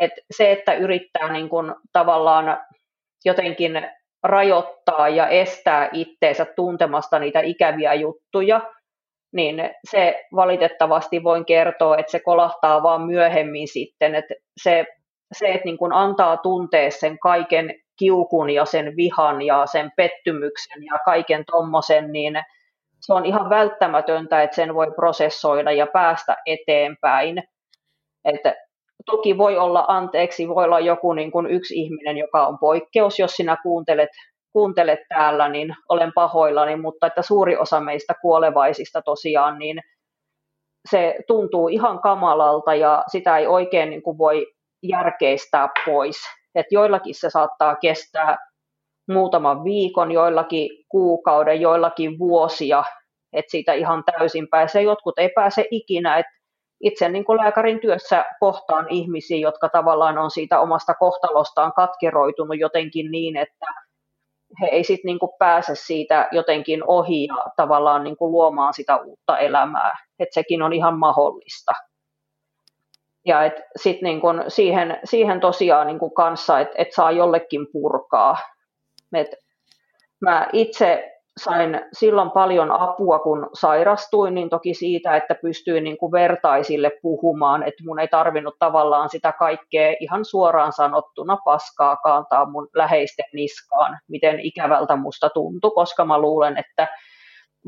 Et 0.01 0.13
se, 0.37 0.53
että 0.53 0.75
yrittää 0.75 1.33
niin 1.33 1.49
kun 1.49 1.75
tavallaan 1.93 2.59
jotenkin 3.25 3.73
rajoittaa 4.23 5.09
ja 5.09 5.29
estää 5.29 5.89
itteensä 5.93 6.47
tuntemasta 6.57 7.19
niitä 7.19 7.41
ikäviä 7.41 7.95
juttuja, 7.95 8.61
niin 9.33 9.71
se 9.91 10.25
valitettavasti 10.37 11.23
voin 11.23 11.45
kertoa, 11.45 11.97
että 11.97 12.13
se 12.13 12.21
kolahtaa 12.21 12.83
vaan 12.83 13.03
myöhemmin 13.03 13.69
sitten, 13.69 14.15
että 14.15 14.35
se 14.63 14.87
se, 15.33 15.49
että 15.49 15.65
niin 15.65 15.79
kuin 15.79 15.93
antaa 15.93 16.37
tuntea 16.37 16.91
sen 16.91 17.19
kaiken 17.19 17.75
kiukun 17.99 18.51
ja 18.51 18.65
sen 18.65 18.97
vihan 18.97 19.43
ja 19.43 19.67
sen 19.67 19.93
pettymyksen 19.97 20.85
ja 20.85 20.99
kaiken 21.05 21.45
tommosen, 21.45 22.13
niin 22.13 22.43
se 23.01 23.13
on 23.13 23.27
ihan 23.27 23.51
välttämätöntä, 23.51 24.43
että 24.43 24.57
sen 24.57 24.75
voi 24.75 24.93
prosessoida 24.97 25.73
ja 25.73 25.87
päästä 25.87 26.37
eteenpäin. 26.47 27.43
Että 28.25 28.55
toki 29.07 29.39
voi 29.39 29.59
olla 29.59 29.85
anteeksi, 29.89 30.49
voi 30.49 30.65
olla 30.65 30.81
joku 30.81 31.13
niin 31.13 31.33
kuin 31.33 31.47
yksi 31.47 31.75
ihminen, 31.75 32.17
joka 32.17 32.47
on 32.47 32.59
poikkeus, 32.59 33.19
jos 33.19 33.31
sinä 33.31 33.57
kuuntelet, 33.63 34.09
kuuntelet 34.53 34.99
täällä, 35.09 35.49
niin 35.49 35.77
olen 35.89 36.13
pahoillani, 36.15 36.77
mutta 36.77 37.07
että 37.07 37.23
suuri 37.23 37.57
osa 37.57 37.81
meistä 37.81 38.15
kuolevaisista 38.23 39.03
tosiaan, 39.03 39.59
niin 39.59 39.81
se 40.91 41.15
tuntuu 41.27 41.69
ihan 41.69 42.01
kamalalta 42.01 42.75
ja 42.75 43.05
sitä 43.13 43.39
ei 43.39 43.47
oikein 43.47 43.91
niin 43.91 44.03
kuin 44.03 44.19
voi 44.19 44.47
järkeistää 44.83 45.69
pois. 45.87 46.17
Et 46.55 46.67
joillakin 46.71 47.15
se 47.15 47.31
saattaa 47.31 47.77
kestää 47.77 48.39
muutaman 49.09 49.65
viikon, 49.65 50.13
joillakin 50.13 50.71
kuukauden, 50.89 51.61
joillakin 51.61 52.19
vuosia, 52.19 52.85
että 53.33 53.51
siitä 53.51 53.73
ihan 53.73 54.05
täysin 54.05 54.49
pääsee. 54.49 54.83
Jotkut 54.83 55.19
ei 55.19 55.29
pääse 55.35 55.65
ikinä, 55.71 56.19
että 56.19 56.33
itse 56.81 57.09
niin 57.09 57.25
kuin 57.25 57.37
lääkärin 57.37 57.81
työssä 57.81 58.25
kohtaan 58.41 58.87
ihmisiä, 58.89 59.39
jotka 59.39 59.69
tavallaan 59.69 60.19
on 60.19 60.31
siitä 60.31 60.61
omasta 60.61 60.95
kohtalostaan 60.95 61.73
katkeroitunut 61.73 62.59
jotenkin 62.59 63.11
niin, 63.11 63.37
että 63.37 63.67
he 64.61 64.67
ei 64.67 64.85
sitten 64.85 65.09
niin 65.09 65.19
kuin 65.19 65.33
pääse 65.39 65.75
siitä 65.75 66.29
jotenkin 66.33 66.83
ohi 66.87 67.25
ja 67.27 67.45
tavallaan 67.57 68.05
niin 68.05 68.17
kuin 68.17 68.33
luomaan 68.33 68.75
sitä 68.75 68.97
uutta 68.97 69.39
elämää. 69.39 69.93
Että 70.19 70.35
sekin 70.35 70.63
on 70.63 70.73
ihan 70.73 70.99
mahdollista. 70.99 71.73
Ja 73.27 73.45
et 73.45 73.63
sit 73.77 74.03
niin 74.03 74.21
kun 74.21 74.45
siihen, 74.49 75.01
siihen 75.05 75.41
tosiaan 75.41 75.87
niin 75.87 75.99
kun 75.99 76.15
kanssa, 76.15 76.61
että 76.61 76.75
et 76.79 76.93
saa 76.93 77.11
jollekin 77.11 77.67
purkaa. 77.73 78.39
Et 79.15 79.35
mä 80.21 80.49
itse 80.53 81.21
sain 81.37 81.81
silloin 81.93 82.31
paljon 82.31 82.71
apua, 82.71 83.19
kun 83.19 83.51
sairastuin, 83.53 84.35
niin 84.35 84.51
toki 84.51 84.75
siitä, 84.75 85.17
että 85.17 85.35
pystyin 85.35 85.85
niin 85.85 85.99
kuin 85.99 86.13
vertaisille 86.13 86.93
puhumaan, 87.03 87.63
että 87.63 87.85
mun 87.87 88.01
ei 88.01 88.09
tarvinnut 88.09 88.55
tavallaan 88.59 89.09
sitä 89.09 89.33
kaikkea 89.33 89.95
ihan 90.01 90.25
suoraan 90.25 90.73
sanottuna 90.73 91.37
paskaa 91.45 91.97
kantaa 91.97 92.51
mun 92.51 92.69
läheisten 92.75 93.27
niskaan, 93.33 93.99
miten 94.09 94.41
ikävältä 94.41 94.97
musta 94.97 95.31
tuntui, 95.31 95.71
koska 95.75 96.05
mä 96.05 96.19
luulen, 96.19 96.59
että 96.59 96.89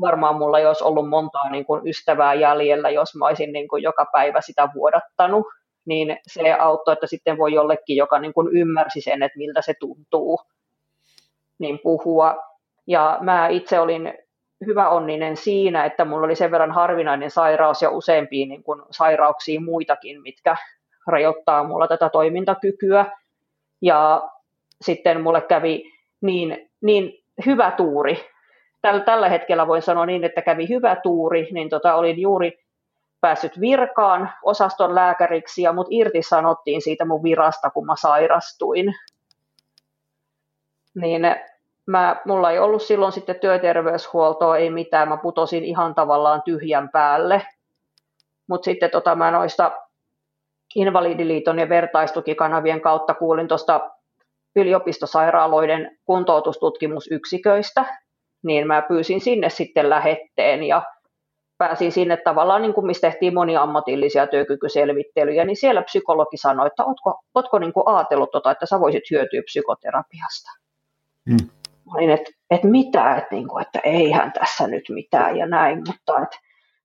varmaan 0.01 0.35
mulla 0.35 0.59
ei 0.59 0.65
olisi 0.65 0.83
ollut 0.83 1.09
montaa 1.09 1.49
niin 1.49 1.65
kuin 1.65 1.87
ystävää 1.87 2.33
jäljellä, 2.33 2.89
jos 2.89 3.15
mä 3.15 3.25
olisin 3.25 3.53
niin 3.53 3.67
kuin 3.67 3.83
joka 3.83 4.05
päivä 4.11 4.41
sitä 4.41 4.69
vuodattanut, 4.75 5.47
niin 5.85 6.17
se 6.27 6.53
auttoi, 6.53 6.93
että 6.93 7.07
sitten 7.07 7.37
voi 7.37 7.53
jollekin, 7.53 7.95
joka 7.95 8.19
niin 8.19 8.33
kuin 8.33 8.57
ymmärsi 8.57 9.01
sen, 9.01 9.23
että 9.23 9.37
miltä 9.37 9.61
se 9.61 9.73
tuntuu, 9.79 10.39
niin 11.59 11.79
puhua. 11.83 12.35
Ja 12.87 13.17
mä 13.21 13.47
itse 13.47 13.79
olin 13.79 14.13
hyvä 14.65 14.89
onninen 14.89 15.37
siinä, 15.37 15.85
että 15.85 16.05
mulla 16.05 16.25
oli 16.25 16.35
sen 16.35 16.51
verran 16.51 16.71
harvinainen 16.71 17.31
sairaus 17.31 17.81
ja 17.81 17.89
useampia 17.89 18.47
niin 18.47 18.63
kuin 18.63 18.81
sairauksia 18.91 19.61
muitakin, 19.61 20.21
mitkä 20.21 20.55
rajoittaa 21.07 21.63
mulla 21.63 21.87
tätä 21.87 22.09
toimintakykyä. 22.09 23.05
Ja 23.81 24.29
sitten 24.81 25.21
mulle 25.21 25.41
kävi 25.41 25.83
niin, 26.21 26.69
niin 26.81 27.23
hyvä 27.45 27.71
tuuri, 27.71 28.32
tällä, 28.83 29.03
tällä 29.03 29.29
hetkellä 29.29 29.67
voin 29.67 29.81
sanoa 29.81 30.05
niin, 30.05 30.23
että 30.23 30.41
kävi 30.41 30.69
hyvä 30.69 30.95
tuuri, 30.95 31.47
niin 31.51 31.69
tota, 31.69 31.95
olin 31.95 32.21
juuri 32.21 32.59
päässyt 33.21 33.59
virkaan 33.59 34.29
osaston 34.43 34.95
lääkäriksi 34.95 35.61
ja 35.61 35.73
mut 35.73 35.87
irtisanottiin 35.89 36.81
siitä 36.81 37.05
mun 37.05 37.23
virasta, 37.23 37.69
kun 37.69 37.85
mä 37.85 37.95
sairastuin. 37.95 38.93
Niin 40.95 41.21
mä, 41.85 42.21
mulla 42.25 42.51
ei 42.51 42.59
ollut 42.59 42.81
silloin 42.81 43.11
sitten 43.11 43.39
työterveyshuoltoa, 43.39 44.57
ei 44.57 44.69
mitään, 44.69 45.09
mä 45.09 45.17
putosin 45.17 45.63
ihan 45.63 45.95
tavallaan 45.95 46.41
tyhjän 46.45 46.89
päälle. 46.89 47.41
Mutta 48.47 48.65
sitten 48.65 48.89
tota, 48.89 49.15
mä 49.15 49.31
noista 49.31 49.71
Invalidiliiton 50.75 51.59
ja 51.59 51.69
vertaistukikanavien 51.69 52.81
kautta 52.81 53.13
kuulin 53.13 53.47
tuosta 53.47 53.89
yliopistosairaaloiden 54.55 55.97
kuntoutustutkimusyksiköistä, 56.05 58.02
niin 58.43 58.67
mä 58.67 58.81
pyysin 58.81 59.21
sinne 59.21 59.49
sitten 59.49 59.89
lähetteen 59.89 60.63
ja 60.63 60.81
pääsin 61.57 61.91
sinne 61.91 62.17
tavallaan, 62.17 62.61
niin 62.61 62.73
kuin 62.73 62.87
missä 62.87 63.07
tehtiin 63.07 63.33
moniammatillisia 63.33 64.27
työkykyselvittelyjä, 64.27 65.45
niin 65.45 65.55
siellä 65.55 65.81
psykologi 65.81 66.37
sanoi, 66.37 66.67
että 66.67 66.83
ootko, 66.83 67.19
ootko 67.35 67.59
niin 67.59 67.73
kuin 67.73 67.87
ajatellut 67.87 68.31
tota, 68.31 68.51
että 68.51 68.65
sä 68.65 68.79
voisit 68.79 69.03
hyötyä 69.11 69.41
psykoterapiasta. 69.45 70.51
Hmm. 71.29 71.49
Olin, 71.95 72.09
että, 72.09 72.31
että 72.51 72.67
mitä, 72.67 73.15
että, 73.15 73.35
niin 73.35 73.47
kuin, 73.47 73.61
että 73.61 73.79
eihän 73.83 74.31
tässä 74.31 74.67
nyt 74.67 74.83
mitään 74.89 75.37
ja 75.37 75.45
näin, 75.45 75.77
mutta 75.77 76.23
että 76.23 76.37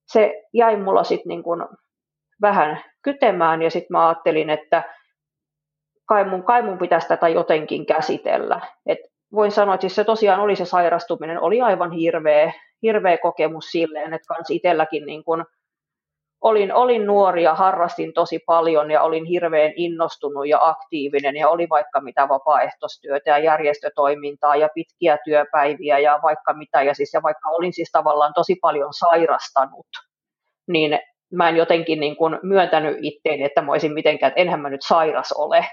se 0.06 0.42
jäi 0.52 0.76
mulla 0.76 1.04
sitten 1.04 1.28
niin 1.28 1.42
kuin 1.42 1.64
vähän 2.42 2.80
kytemään 3.02 3.62
ja 3.62 3.70
sitten 3.70 3.94
mä 3.94 4.08
ajattelin, 4.08 4.50
että 4.50 4.82
kai 6.06 6.24
mun, 6.24 6.42
kai 6.42 6.62
mun 6.62 6.78
pitäisi 6.78 7.08
tätä 7.08 7.28
jotenkin 7.28 7.86
käsitellä. 7.86 8.60
Et 8.86 8.98
voin 9.32 9.52
sanoa, 9.52 9.74
että 9.74 9.82
siis 9.82 9.94
se 9.94 10.04
tosiaan 10.04 10.40
oli 10.40 10.56
se 10.56 10.64
sairastuminen, 10.64 11.40
oli 11.40 11.60
aivan 11.60 11.92
hirveä, 11.92 12.52
hirveä 12.82 13.18
kokemus 13.18 13.64
silleen, 13.64 14.14
että 14.14 14.34
kans 14.34 14.50
itselläkin 14.50 15.06
niin 15.06 15.24
kun 15.24 15.44
olin, 16.40 16.74
olin 16.74 17.06
nuori 17.06 17.42
ja 17.42 17.54
harrastin 17.54 18.12
tosi 18.12 18.38
paljon 18.46 18.90
ja 18.90 19.02
olin 19.02 19.24
hirveän 19.24 19.72
innostunut 19.76 20.48
ja 20.48 20.68
aktiivinen 20.68 21.36
ja 21.36 21.48
oli 21.48 21.68
vaikka 21.68 22.00
mitä 22.00 22.28
vapaaehtoistyötä 22.28 23.30
ja 23.30 23.38
järjestötoimintaa 23.38 24.56
ja 24.56 24.68
pitkiä 24.74 25.18
työpäiviä 25.24 25.98
ja 25.98 26.20
vaikka 26.22 26.52
mitä. 26.54 26.82
Ja, 26.82 26.94
siis, 26.94 27.14
ja 27.14 27.22
vaikka 27.22 27.50
olin 27.50 27.72
siis 27.72 27.90
tavallaan 27.92 28.32
tosi 28.34 28.56
paljon 28.60 28.92
sairastanut, 28.92 29.86
niin 30.68 30.98
mä 31.32 31.48
en 31.48 31.56
jotenkin 31.56 32.00
niin 32.00 32.16
kuin 32.16 32.38
myöntänyt 32.42 32.98
itteeni, 33.02 33.44
että 33.44 33.62
mä 33.62 33.72
olisin 33.72 33.94
mitenkään, 33.94 34.28
että 34.28 34.40
enhän 34.40 34.60
mä 34.60 34.70
nyt 34.70 34.82
sairas 34.88 35.32
ole, 35.32 35.66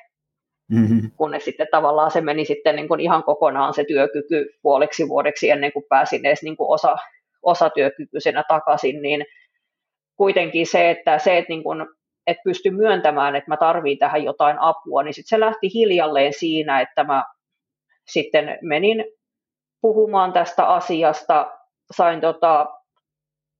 Mm-hmm. 0.71 1.11
Kunnes 1.17 1.45
sitten 1.45 1.67
tavallaan 1.71 2.11
se 2.11 2.21
meni 2.21 2.45
sitten 2.45 2.75
niin 2.75 2.87
kuin 2.87 2.99
ihan 2.99 3.23
kokonaan 3.23 3.73
se 3.73 3.83
työkyky 3.83 4.49
puoleksi 4.61 5.07
vuodeksi 5.07 5.49
ennen 5.49 5.71
kuin 5.71 5.85
pääsin 5.89 6.25
edes 6.25 6.43
niin 6.43 6.57
kuin 6.57 6.69
osa, 6.69 6.95
osatyökykyisenä 7.43 8.43
takaisin, 8.47 9.01
niin 9.01 9.25
kuitenkin 10.15 10.67
se, 10.67 10.89
että, 10.89 11.19
se, 11.19 11.37
että, 11.37 11.49
niin 11.49 11.63
kuin, 11.63 11.85
että 12.27 12.41
pysty 12.43 12.71
myöntämään, 12.71 13.35
että 13.35 13.51
mä 13.51 13.57
tarviin 13.57 13.97
tähän 13.97 14.23
jotain 14.23 14.57
apua, 14.59 15.03
niin 15.03 15.13
sitten 15.13 15.37
se 15.37 15.39
lähti 15.39 15.73
hiljalleen 15.73 16.33
siinä, 16.33 16.81
että 16.81 17.03
mä 17.03 17.23
sitten 18.07 18.57
menin 18.61 19.05
puhumaan 19.81 20.33
tästä 20.33 20.67
asiasta, 20.67 21.51
sain 21.91 22.21
tota, 22.21 22.65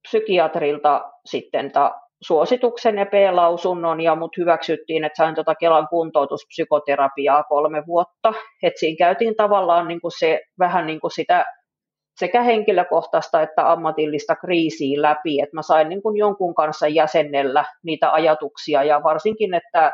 psykiatrilta 0.08 1.12
sitten 1.26 1.72
ta, 1.72 2.02
suosituksen 2.28 2.98
ja 2.98 3.06
B-lausunnon 3.06 4.02
ja 4.02 4.16
mut 4.16 4.38
hyväksyttiin, 4.38 5.04
että 5.04 5.24
sain 5.24 5.36
tota 5.36 5.56
Kelan 5.56 5.88
kuntoutuspsykoterapiaa 5.88 7.44
kolme 7.44 7.84
vuotta. 7.88 8.34
Et 8.64 8.74
siinä 8.78 8.98
käytiin 8.98 9.36
tavallaan 9.36 9.88
niin 9.88 10.02
kuin 10.02 10.12
se, 10.20 10.42
vähän 10.60 10.88
niin 10.88 11.00
kuin 11.00 11.12
sitä 11.12 11.46
sekä 12.20 12.42
henkilökohtaista 12.42 13.42
että 13.42 13.72
ammatillista 13.72 14.36
kriisiä 14.36 15.02
läpi, 15.02 15.42
että 15.42 15.56
mä 15.56 15.62
sain 15.62 15.90
niin 15.90 16.02
kuin 16.02 16.18
jonkun 16.18 16.56
kanssa 16.56 16.88
jäsennellä 16.88 17.66
niitä 17.84 18.12
ajatuksia 18.12 18.84
ja 18.84 19.04
varsinkin, 19.04 19.54
että 19.54 19.92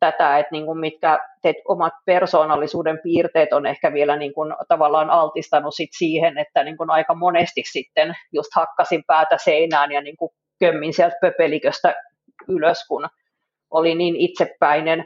tätä, 0.00 0.38
että 0.38 0.52
niin 0.52 0.66
kuin 0.66 0.78
mitkä 0.78 1.18
teet 1.42 1.56
omat 1.68 1.92
persoonallisuuden 2.06 3.00
piirteet 3.02 3.52
on 3.52 3.66
ehkä 3.66 3.92
vielä 3.92 4.16
niin 4.16 4.34
kuin 4.34 4.54
tavallaan 4.68 5.10
altistanut 5.10 5.74
sit 5.74 5.90
siihen, 5.98 6.38
että 6.38 6.64
niin 6.64 6.76
kuin 6.76 6.90
aika 6.90 7.14
monesti 7.14 7.62
sitten 7.72 8.14
just 8.32 8.50
hakkasin 8.54 9.02
päätä 9.06 9.36
seinään 9.44 9.92
ja 9.92 10.00
niin 10.00 10.16
kuin 10.16 10.30
kömmin 10.62 10.92
sieltä 10.92 11.16
pöpeliköstä 11.20 11.94
ylös, 12.48 12.86
kun 12.88 13.08
oli 13.70 13.94
niin 13.94 14.16
itsepäinen. 14.16 15.04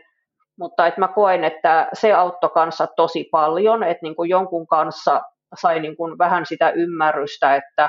Mutta 0.59 0.87
että 0.87 1.01
mä 1.01 1.09
koen, 1.09 1.45
että 1.45 1.88
se 1.92 2.12
auttoi 2.12 2.51
kanssa 2.51 2.87
tosi 2.97 3.29
paljon, 3.31 3.83
että 3.83 4.03
niin 4.03 4.16
kuin 4.16 4.31
jonkun 4.31 4.66
kanssa 4.66 5.23
sai 5.61 5.81
niin 5.81 5.97
kuin 5.97 6.19
vähän 6.19 6.47
sitä 6.47 6.71
ymmärrystä, 6.71 7.57
että 7.57 7.88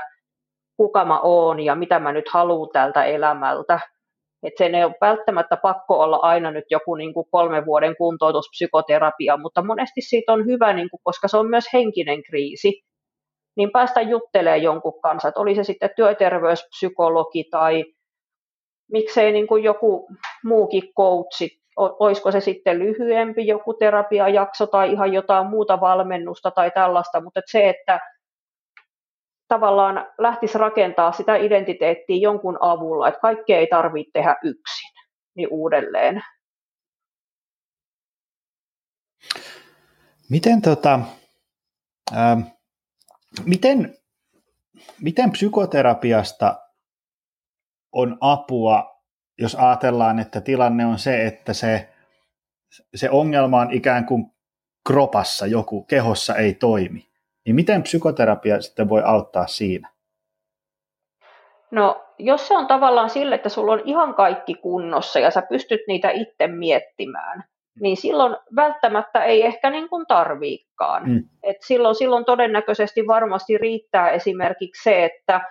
kuka 0.77 1.05
mä 1.05 1.19
oon 1.19 1.59
ja 1.59 1.75
mitä 1.75 1.99
mä 1.99 2.11
nyt 2.11 2.29
haluan 2.29 2.69
tältä 2.73 3.03
elämältä. 3.03 3.79
Että 4.43 4.63
sen 4.63 4.75
ei 4.75 4.83
ole 4.83 4.95
välttämättä 5.01 5.57
pakko 5.57 5.99
olla 5.99 6.17
aina 6.17 6.51
nyt 6.51 6.65
joku 6.71 6.95
niin 6.95 7.13
kuin 7.13 7.25
kolmen 7.31 7.65
vuoden 7.65 7.95
kuntoutuspsykoterapia, 7.97 9.37
mutta 9.37 9.63
monesti 9.63 10.01
siitä 10.01 10.33
on 10.33 10.45
hyvä, 10.45 10.73
niin 10.73 10.89
kuin, 10.89 10.99
koska 11.03 11.27
se 11.27 11.37
on 11.37 11.49
myös 11.49 11.65
henkinen 11.73 12.23
kriisi 12.23 12.81
niin 13.57 13.71
päästä 13.71 14.01
juttelemaan 14.01 14.63
jonkun 14.63 15.01
kanssa, 15.01 15.27
että 15.27 15.39
oli 15.39 15.55
se 15.55 15.63
sitten 15.63 15.89
työterveyspsykologi 15.95 17.43
tai 17.43 17.85
miksei 18.91 19.31
niin 19.31 19.47
kuin 19.47 19.63
joku 19.63 20.07
muukin 20.43 20.93
coachi, 20.93 21.61
olisiko 21.77 22.31
se 22.31 22.39
sitten 22.39 22.79
lyhyempi 22.79 23.47
joku 23.47 23.73
terapiajakso 23.73 24.67
tai 24.67 24.91
ihan 24.91 25.13
jotain 25.13 25.47
muuta 25.47 25.79
valmennusta 25.81 26.51
tai 26.51 26.71
tällaista, 26.71 27.21
mutta 27.21 27.39
että 27.39 27.51
se, 27.51 27.69
että 27.69 27.99
tavallaan 29.47 30.07
lähtisi 30.17 30.57
rakentaa 30.57 31.11
sitä 31.11 31.35
identiteettiä 31.35 32.15
jonkun 32.15 32.57
avulla, 32.59 33.07
että 33.07 33.19
kaikkea 33.19 33.59
ei 33.59 33.67
tarvitse 33.67 34.11
tehdä 34.13 34.35
yksin, 34.43 34.91
niin 35.35 35.47
uudelleen. 35.51 36.21
Miten 40.29 40.61
tota, 40.61 40.99
ähm, 42.15 42.39
Miten 43.45 43.97
miten 45.01 45.31
psykoterapiasta 45.31 46.55
on 47.91 48.17
apua, 48.21 49.01
jos 49.37 49.55
ajatellaan, 49.55 50.19
että 50.19 50.41
tilanne 50.41 50.85
on 50.85 50.99
se, 50.99 51.25
että 51.25 51.53
se, 51.53 51.89
se 52.95 53.09
ongelma 53.09 53.61
on 53.61 53.71
ikään 53.71 54.05
kuin 54.05 54.25
kropassa, 54.87 55.47
joku 55.47 55.83
kehossa 55.83 56.35
ei 56.35 56.53
toimi, 56.53 57.07
niin 57.45 57.55
miten 57.55 57.83
psykoterapia 57.83 58.61
sitten 58.61 58.89
voi 58.89 59.01
auttaa 59.05 59.47
siinä? 59.47 59.89
No, 61.71 62.05
jos 62.17 62.47
se 62.47 62.57
on 62.57 62.67
tavallaan 62.67 63.09
sille, 63.09 63.35
että 63.35 63.49
sulla 63.49 63.73
on 63.73 63.81
ihan 63.85 64.15
kaikki 64.15 64.53
kunnossa 64.53 65.19
ja 65.19 65.31
sä 65.31 65.41
pystyt 65.41 65.81
niitä 65.87 66.09
itse 66.09 66.47
miettimään, 66.47 67.43
niin 67.81 67.97
silloin 67.97 68.37
välttämättä 68.55 69.23
ei 69.23 69.45
ehkä 69.45 69.69
niin 69.69 69.89
kuin 69.89 70.05
tarviikaan. 70.07 71.09
Mm. 71.09 71.23
Et 71.43 71.57
silloin, 71.61 71.95
silloin 71.95 72.25
todennäköisesti 72.25 73.07
varmasti 73.07 73.57
riittää 73.57 74.09
esimerkiksi 74.09 74.83
se, 74.83 75.05
että 75.05 75.41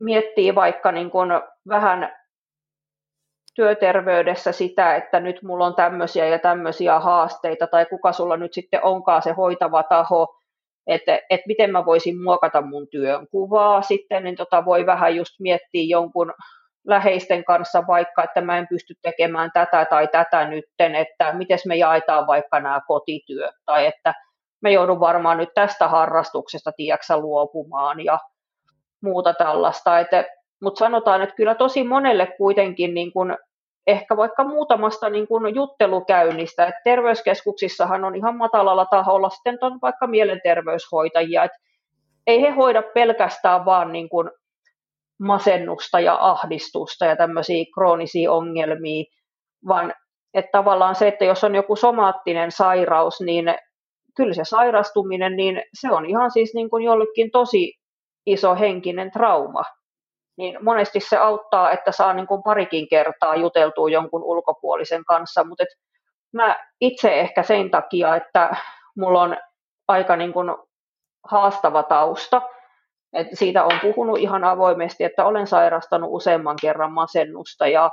miettii 0.00 0.54
vaikka 0.54 0.92
niin 0.92 1.10
kuin 1.10 1.30
vähän 1.68 2.12
työterveydessä 3.54 4.52
sitä, 4.52 4.96
että 4.96 5.20
nyt 5.20 5.42
mulla 5.42 5.66
on 5.66 5.74
tämmöisiä 5.74 6.26
ja 6.26 6.38
tämmöisiä 6.38 7.00
haasteita, 7.00 7.66
tai 7.66 7.86
kuka 7.86 8.12
sulla 8.12 8.36
nyt 8.36 8.52
sitten 8.52 8.84
onkaan 8.84 9.22
se 9.22 9.32
hoitava 9.32 9.82
taho, 9.82 10.36
että, 10.86 11.18
että 11.30 11.46
miten 11.46 11.70
mä 11.70 11.86
voisin 11.86 12.22
muokata 12.22 12.62
mun 12.62 12.88
työn 12.90 13.26
kuvaa 13.30 13.82
sitten, 13.82 14.24
niin 14.24 14.36
tota 14.36 14.64
voi 14.64 14.86
vähän 14.86 15.16
just 15.16 15.40
miettiä 15.40 15.84
jonkun 15.88 16.32
läheisten 16.86 17.44
kanssa 17.44 17.86
vaikka, 17.86 18.24
että 18.24 18.40
mä 18.40 18.58
en 18.58 18.66
pysty 18.68 18.94
tekemään 19.02 19.50
tätä 19.54 19.84
tai 19.84 20.08
tätä 20.08 20.44
nytten, 20.48 20.94
että 20.94 21.32
miten 21.32 21.58
me 21.66 21.76
jaetaan 21.76 22.26
vaikka 22.26 22.60
nämä 22.60 22.80
kotityöt, 22.86 23.54
tai 23.66 23.86
että 23.86 24.14
me 24.62 24.72
joudun 24.72 25.00
varmaan 25.00 25.38
nyt 25.38 25.48
tästä 25.54 25.88
harrastuksesta, 25.88 26.72
tiedäksä, 26.76 27.18
luopumaan 27.18 28.04
ja 28.04 28.18
muuta 29.02 29.34
tällaista. 29.34 29.90
Mutta 30.62 30.78
sanotaan, 30.78 31.22
että 31.22 31.34
kyllä 31.34 31.54
tosi 31.54 31.84
monelle 31.84 32.26
kuitenkin 32.26 32.94
niin 32.94 33.12
kun 33.12 33.36
ehkä 33.86 34.16
vaikka 34.16 34.44
muutamasta 34.44 35.10
niin 35.10 35.28
kun 35.28 35.54
juttelukäynnistä, 35.54 36.66
että 36.66 36.80
terveyskeskuksissahan 36.84 38.04
on 38.04 38.16
ihan 38.16 38.36
matalalla 38.36 38.86
taholla 38.86 39.30
sitten 39.30 39.58
on 39.60 39.78
vaikka 39.82 40.06
mielenterveyshoitajia, 40.06 41.44
että 41.44 41.58
ei 42.26 42.42
he 42.42 42.50
hoida 42.50 42.82
pelkästään 42.82 43.64
vaan 43.64 43.92
niin 43.92 44.08
kun 44.08 44.30
masennusta 45.20 46.00
ja 46.00 46.18
ahdistusta 46.20 47.04
ja 47.04 47.16
tämmöisiä 47.16 47.64
kroonisia 47.74 48.32
ongelmia, 48.32 49.04
vaan 49.68 49.94
että 50.34 50.48
tavallaan 50.52 50.94
se, 50.94 51.08
että 51.08 51.24
jos 51.24 51.44
on 51.44 51.54
joku 51.54 51.76
somaattinen 51.76 52.52
sairaus, 52.52 53.20
niin 53.20 53.54
kyllä 54.16 54.34
se 54.34 54.44
sairastuminen, 54.44 55.36
niin 55.36 55.62
se 55.80 55.92
on 55.92 56.06
ihan 56.06 56.30
siis 56.30 56.54
niin 56.54 56.70
kuin 56.70 56.84
jollekin 56.84 57.30
tosi 57.30 57.74
iso 58.26 58.54
henkinen 58.54 59.10
trauma. 59.10 59.62
Niin 60.38 60.64
monesti 60.64 61.00
se 61.00 61.16
auttaa, 61.16 61.70
että 61.70 61.92
saa 61.92 62.12
niin 62.12 62.26
kuin 62.26 62.42
parikin 62.42 62.88
kertaa 62.88 63.36
juteltua 63.36 63.90
jonkun 63.90 64.24
ulkopuolisen 64.24 65.04
kanssa, 65.04 65.44
mutta 65.44 65.62
et 65.62 65.68
mä 66.32 66.56
itse 66.80 67.20
ehkä 67.20 67.42
sen 67.42 67.70
takia, 67.70 68.16
että 68.16 68.56
mulla 68.98 69.22
on 69.22 69.36
aika 69.88 70.16
niin 70.16 70.32
kuin 70.32 70.48
haastava 71.30 71.82
tausta, 71.82 72.42
et 73.12 73.26
siitä 73.32 73.64
on 73.64 73.80
puhunut 73.82 74.18
ihan 74.18 74.44
avoimesti, 74.44 75.04
että 75.04 75.24
olen 75.24 75.46
sairastanut 75.46 76.10
useamman 76.12 76.56
kerran 76.60 76.92
masennusta 76.92 77.66
ja 77.66 77.90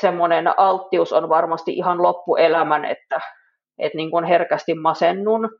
semmoinen 0.00 0.58
alttius 0.58 1.12
on 1.12 1.28
varmasti 1.28 1.72
ihan 1.72 2.02
loppuelämän, 2.02 2.84
että, 2.84 3.20
että 3.78 3.96
niin 3.96 4.10
kuin 4.10 4.24
herkästi 4.24 4.74
masennun 4.74 5.50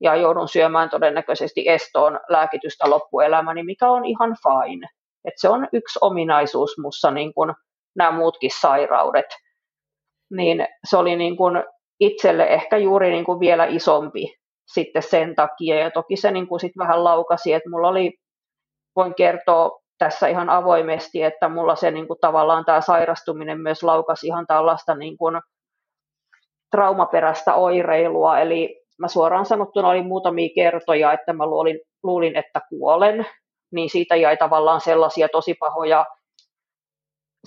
ja 0.00 0.16
joudun 0.16 0.48
syömään 0.48 0.90
todennäköisesti 0.90 1.68
estoon 1.68 2.20
lääkitystä 2.28 2.90
loppuelämäni, 2.90 3.62
mikä 3.62 3.90
on 3.90 4.04
ihan 4.04 4.36
fine. 4.42 4.88
Et 5.24 5.34
se 5.36 5.48
on 5.48 5.68
yksi 5.72 5.98
ominaisuus 6.02 6.78
mussa, 6.82 7.10
niin 7.10 7.34
kuin 7.34 7.52
nämä 7.96 8.10
muutkin 8.10 8.50
sairaudet. 8.60 9.26
Niin 10.30 10.66
se 10.90 10.96
oli 10.96 11.16
niin 11.16 11.36
kuin 11.36 11.64
itselle 12.00 12.44
ehkä 12.44 12.76
juuri 12.76 13.10
niin 13.10 13.24
kuin 13.24 13.40
vielä 13.40 13.66
isompi 13.66 14.38
sitten 14.72 15.02
sen 15.02 15.34
takia. 15.34 15.78
Ja 15.78 15.90
toki 15.90 16.16
se 16.16 16.30
niin 16.30 16.46
kuin 16.46 16.60
sit 16.60 16.72
vähän 16.78 17.04
laukasi, 17.04 17.52
että 17.52 17.70
mulla 17.70 17.88
oli, 17.88 18.12
voin 18.96 19.14
kertoa 19.14 19.78
tässä 19.98 20.28
ihan 20.28 20.50
avoimesti, 20.50 21.22
että 21.22 21.48
mulla 21.48 21.76
se 21.76 21.90
niin 21.90 22.06
kuin 22.06 22.18
tavallaan 22.20 22.64
tämä 22.64 22.80
sairastuminen 22.80 23.60
myös 23.60 23.82
laukasi 23.82 24.26
ihan 24.26 24.46
tällaista 24.46 24.94
niin 24.94 25.18
kuin 25.18 25.40
traumaperäistä 26.70 27.54
oireilua, 27.54 28.38
eli 28.38 28.82
mä 28.98 29.08
suoraan 29.08 29.46
sanottuna 29.46 29.88
olin 29.88 30.06
muutamia 30.06 30.48
kertoja, 30.54 31.12
että 31.12 31.32
mä 31.32 31.46
luulin, 31.46 31.80
luulin, 32.02 32.36
että 32.36 32.60
kuolen, 32.68 33.26
niin 33.72 33.90
siitä 33.90 34.16
jäi 34.16 34.36
tavallaan 34.36 34.80
sellaisia 34.80 35.28
tosi 35.28 35.54
pahoja 35.54 36.06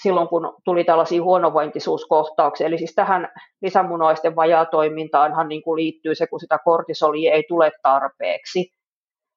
silloin, 0.04 0.28
kun 0.28 0.58
tuli 0.66 0.84
tällaisia 0.84 1.24
huonovointisuuskohtauksia. 1.24 2.68
Eli 2.68 2.78
siis 2.78 2.96
tähän 2.96 3.30
lisämunoisten 3.62 4.36
vajaatoimintaanhan 4.36 5.48
niin 5.48 5.62
kuin 5.62 5.76
liittyy 5.76 6.16
se, 6.16 6.28
kun 6.28 6.40
sitä 6.40 6.60
kortisolia 6.66 7.34
ei 7.34 7.44
tule 7.48 7.72
tarpeeksi, 7.84 8.74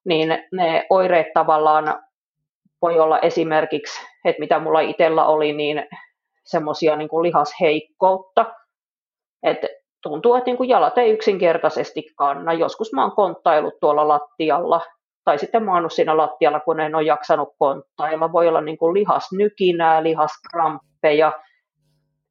niin 0.05 0.29
ne 0.51 0.85
oireet 0.89 1.27
tavallaan 1.33 2.03
voi 2.81 2.99
olla 2.99 3.19
esimerkiksi, 3.19 4.01
että 4.25 4.39
mitä 4.39 4.59
mulla 4.59 4.79
itsellä 4.79 5.25
oli, 5.25 5.53
niin 5.53 5.87
semmoisia 6.45 6.95
niin 6.95 7.09
lihasheikkoutta, 7.21 8.45
että 9.43 9.67
tuntuu, 10.03 10.35
että 10.35 10.45
niin 10.45 10.57
kuin 10.57 10.69
jalat 10.69 10.97
ei 10.97 11.11
yksinkertaisesti 11.11 12.03
kanna. 12.15 12.53
Joskus 12.53 12.93
mä 12.93 13.03
oon 13.03 13.15
konttailut 13.15 13.79
tuolla 13.79 14.07
lattialla 14.07 14.81
tai 15.25 15.39
sitten 15.39 15.65
maannut 15.65 15.93
siinä 15.93 16.17
lattialla, 16.17 16.59
kun 16.59 16.79
en 16.79 16.95
ole 16.95 17.03
jaksanut 17.03 17.49
konttailla. 17.57 18.31
Voi 18.31 18.47
olla 18.47 18.61
niin 18.61 18.77
kuin 18.77 18.93
lihasnykinää, 18.93 20.03
lihaskramppeja, 20.03 21.31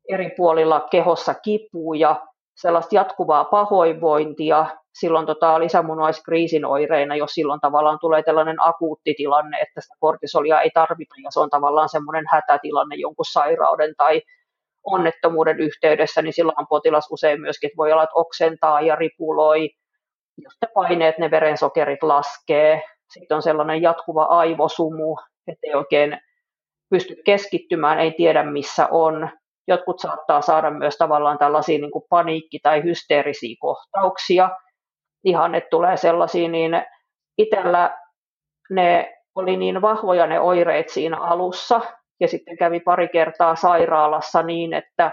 eri 0.08 0.30
puolilla 0.36 0.80
kehossa 0.90 1.34
kipuja, 1.34 2.26
sellaista 2.56 2.94
jatkuvaa 2.94 3.44
pahoinvointia, 3.44 4.66
silloin 5.00 5.26
tota 5.26 5.60
lisämunuaiskriisin 5.60 6.64
oireina, 6.64 7.16
jos 7.16 7.30
silloin 7.30 7.60
tavallaan 7.60 7.98
tulee 8.00 8.22
tällainen 8.22 8.56
akuutti 8.58 9.14
tilanne, 9.16 9.58
että 9.58 9.80
sitä 9.80 9.94
kortisolia 10.00 10.60
ei 10.60 10.70
tarvita 10.74 11.14
ja 11.24 11.30
se 11.30 11.40
on 11.40 11.50
tavallaan 11.50 11.88
semmoinen 11.88 12.24
hätätilanne 12.30 12.96
jonkun 12.96 13.24
sairauden 13.24 13.94
tai 13.96 14.22
onnettomuuden 14.84 15.60
yhteydessä, 15.60 16.22
niin 16.22 16.32
silloin 16.32 16.66
potilas 16.68 17.08
usein 17.10 17.40
myöskin 17.40 17.70
voi 17.76 17.92
olla, 17.92 18.02
että 18.02 18.14
oksentaa 18.14 18.80
ja 18.80 18.96
ripuloi, 18.96 19.70
jos 20.38 20.54
ne 20.62 20.68
paineet, 20.74 21.18
ne 21.18 21.30
verensokerit 21.30 22.02
laskee, 22.02 22.82
sitten 23.10 23.34
on 23.34 23.42
sellainen 23.42 23.82
jatkuva 23.82 24.22
aivosumu, 24.24 25.16
että 25.46 25.66
ei 25.66 25.74
oikein 25.74 26.18
pysty 26.90 27.16
keskittymään, 27.24 27.98
ei 28.00 28.12
tiedä 28.12 28.42
missä 28.42 28.88
on. 28.90 29.30
Jotkut 29.68 30.00
saattaa 30.00 30.40
saada 30.40 30.70
myös 30.70 30.96
tavallaan 30.96 31.38
tällaisia 31.38 31.78
niin 31.78 31.90
kuin 31.90 32.04
paniikki- 32.08 32.58
tai 32.62 32.82
hysteerisiä 32.82 33.56
kohtauksia. 33.60 34.50
Ihan, 35.24 35.54
että 35.54 35.70
tulee 35.70 35.96
sellaisia, 35.96 36.48
niin 36.48 36.72
itsellä 37.38 37.98
ne 38.70 39.14
oli 39.34 39.56
niin 39.56 39.82
vahvoja 39.82 40.26
ne 40.26 40.40
oireet 40.40 40.88
siinä 40.88 41.20
alussa, 41.20 41.80
ja 42.20 42.28
sitten 42.28 42.56
kävi 42.56 42.80
pari 42.80 43.08
kertaa 43.08 43.56
sairaalassa 43.56 44.42
niin, 44.42 44.72
että 44.72 45.12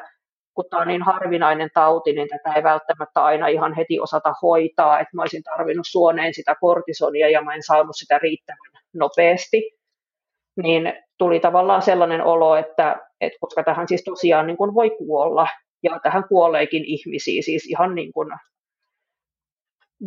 kun 0.53 0.65
tämä 0.69 0.81
on 0.81 0.87
niin 0.87 1.01
harvinainen 1.03 1.69
tauti, 1.73 2.13
niin 2.13 2.27
tätä 2.27 2.55
ei 2.55 2.63
välttämättä 2.63 3.23
aina 3.23 3.47
ihan 3.47 3.75
heti 3.75 3.99
osata 3.99 4.33
hoitaa, 4.41 4.99
että 4.99 5.15
mä 5.15 5.21
olisin 5.21 5.43
tarvinnut 5.43 5.87
suoneen 5.89 6.33
sitä 6.33 6.55
kortisonia 6.61 7.29
ja 7.29 7.41
mä 7.41 7.53
en 7.53 7.63
saanut 7.63 7.95
sitä 7.95 8.17
riittävän 8.17 8.81
nopeasti, 8.93 9.71
niin 10.63 10.93
tuli 11.17 11.39
tavallaan 11.39 11.81
sellainen 11.81 12.23
olo, 12.23 12.55
että, 12.55 12.95
että 13.21 13.37
koska 13.41 13.63
tähän 13.63 13.87
siis 13.87 14.03
tosiaan 14.03 14.47
niin 14.47 14.57
kuin 14.57 14.73
voi 14.73 14.89
kuolla, 14.89 15.47
ja 15.83 15.99
tähän 16.03 16.23
kuoleekin 16.29 16.83
ihmisiä, 16.85 17.41
siis 17.41 17.65
ihan 17.65 17.95
niin 17.95 18.13
kuin 18.13 18.29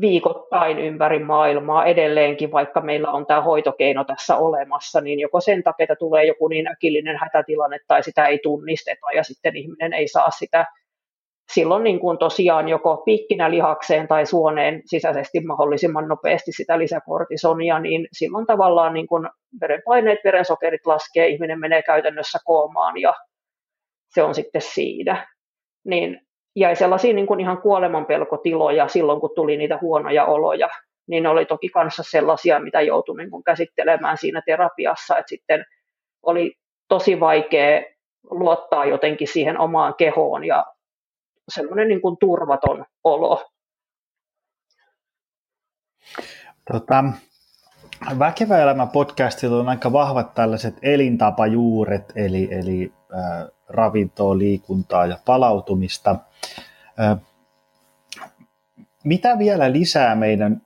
viikoittain 0.01 0.78
ympäri 0.78 1.18
maailmaa 1.18 1.84
edelleenkin, 1.84 2.53
vaikka 2.53 2.80
meillä 2.80 3.11
on 3.11 3.26
tämä 3.26 3.40
hoitokeino 3.40 4.05
tässä 4.05 4.36
olemassa, 4.36 5.01
niin 5.01 5.20
joko 5.20 5.40
sen 5.40 5.62
takia, 5.62 5.97
tulee 5.99 6.24
joku 6.24 6.49
niin 6.49 6.68
äkillinen 6.68 7.16
hätätilanne 7.20 7.78
tai 7.88 8.03
sitä 8.03 8.26
ei 8.26 8.38
tunnisteta 8.42 9.07
ja 9.14 9.24
sitten 9.24 9.57
ihminen 9.57 9.92
ei 9.92 10.09
saa 10.09 10.30
sitä 10.30 10.66
silloin 11.53 11.84
niin 11.84 12.01
kuin 12.01 12.18
tosiaan 12.18 12.68
joko 12.68 12.97
piikkinä 12.97 13.51
lihakseen 13.51 14.09
tai 14.09 14.26
suoneen 14.26 14.82
sisäisesti 14.84 15.40
mahdollisimman 15.40 16.09
nopeasti 16.09 16.53
sitä 16.53 16.78
lisäkortisonia, 16.78 17.78
niin 17.78 18.09
silloin 18.12 18.47
tavallaan 18.47 18.95
niin 18.95 19.07
kuin 19.07 19.28
verenpaineet, 19.61 20.18
verensokerit 20.24 20.86
laskee, 20.86 21.26
ihminen 21.28 21.61
menee 21.61 21.82
käytännössä 21.82 22.38
koomaan 22.45 23.01
ja 23.01 23.14
se 24.14 24.22
on 24.22 24.34
sitten 24.34 24.62
siinä. 24.62 25.26
Niin 25.84 26.24
jäi 26.57 26.76
sellaisia 26.76 27.14
niin 27.14 27.26
kuin 27.26 27.40
ihan 27.40 27.62
kuolemanpelkotiloja 27.62 28.88
silloin, 28.88 29.20
kun 29.20 29.30
tuli 29.34 29.57
niitä 29.57 29.78
huonoja 29.80 30.24
oloja, 30.24 30.68
niin 31.07 31.22
ne 31.22 31.28
oli 31.28 31.46
toki 31.46 31.68
kanssa 31.68 32.02
sellaisia, 32.02 32.61
mitä 32.61 32.80
joutui 32.80 33.16
niin 33.16 33.30
kuin 33.30 33.44
käsittelemään 33.44 34.18
siinä 34.18 34.42
terapiassa, 34.46 35.18
että 35.18 35.28
sitten 35.28 35.64
oli 36.22 36.55
tosi 36.88 37.20
vaikea 37.20 37.82
luottaa 38.30 38.84
jotenkin 38.84 39.28
siihen 39.28 39.59
omaan 39.59 39.94
kehoon 39.94 40.44
ja 40.44 40.66
semmoinen 41.48 41.88
niin 41.88 42.00
kuin 42.00 42.16
turvaton 42.20 42.84
olo. 43.05 43.44
Tota, 46.72 47.05
Väkevä 48.18 48.59
elämä 48.59 48.86
podcastilla 48.86 49.61
on 49.61 49.68
aika 49.68 49.92
vahvat 49.92 50.34
tällaiset 50.34 50.74
elintapajuuret, 50.82 52.12
eli, 52.16 52.48
eli 52.50 52.92
äh, 53.14 53.53
ravintoa, 53.68 54.38
liikuntaa 54.38 55.06
ja 55.06 55.18
palautumista. 55.24 56.16
Mitä 59.04 59.38
vielä 59.38 59.72
lisää 59.72 60.14
meidän 60.14 60.62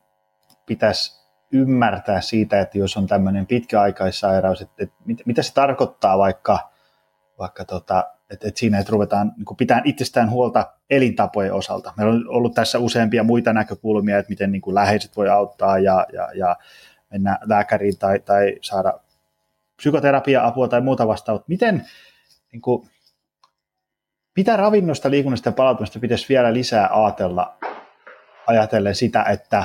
pitäisi 0.66 1.18
ymmärtää 1.52 2.20
siitä, 2.20 2.60
että 2.60 2.78
jos 2.78 2.96
on 2.96 3.06
tämmöinen 3.06 3.46
pitkäaikaissairaus, 3.46 4.60
että, 4.60 4.74
että 4.78 4.96
mit, 5.04 5.22
mitä 5.26 5.42
se 5.42 5.54
tarkoittaa 5.54 6.18
vaikka, 6.18 6.70
vaikka 7.38 7.64
tota, 7.64 8.04
että, 8.30 8.48
että 8.48 8.60
siinä, 8.60 8.78
että 8.78 8.92
ruvetaan 8.92 9.32
niin 9.36 9.56
pitämään 9.56 9.86
itsestään 9.86 10.30
huolta 10.30 10.72
elintapojen 10.90 11.54
osalta. 11.54 11.92
Meillä 11.96 12.12
on 12.12 12.24
ollut 12.28 12.54
tässä 12.54 12.78
useampia 12.78 13.22
muita 13.22 13.52
näkökulmia, 13.52 14.18
että 14.18 14.30
miten 14.30 14.52
niin 14.52 14.62
kuin 14.62 14.74
läheiset 14.74 15.16
voi 15.16 15.28
auttaa 15.28 15.78
ja, 15.78 16.06
ja, 16.12 16.28
ja 16.34 16.56
mennä 17.10 17.38
lääkäriin 17.44 17.98
tai, 17.98 18.18
tai 18.18 18.56
saada 18.60 19.00
psykoterapia-apua 19.76 20.68
tai 20.68 20.80
muuta 20.80 21.06
vastaavaa. 21.06 21.44
Miten, 21.46 21.86
niin 22.52 22.62
kuin, 22.62 22.88
mitä 24.36 24.56
ravinnosta, 24.56 25.10
liikunnasta 25.10 25.48
ja 25.48 25.52
palautumista 25.52 25.98
pitäisi 25.98 26.28
vielä 26.28 26.52
lisää 26.52 26.88
ajatella, 26.92 27.58
ajatellen 28.46 28.94
sitä, 28.94 29.22
että 29.22 29.64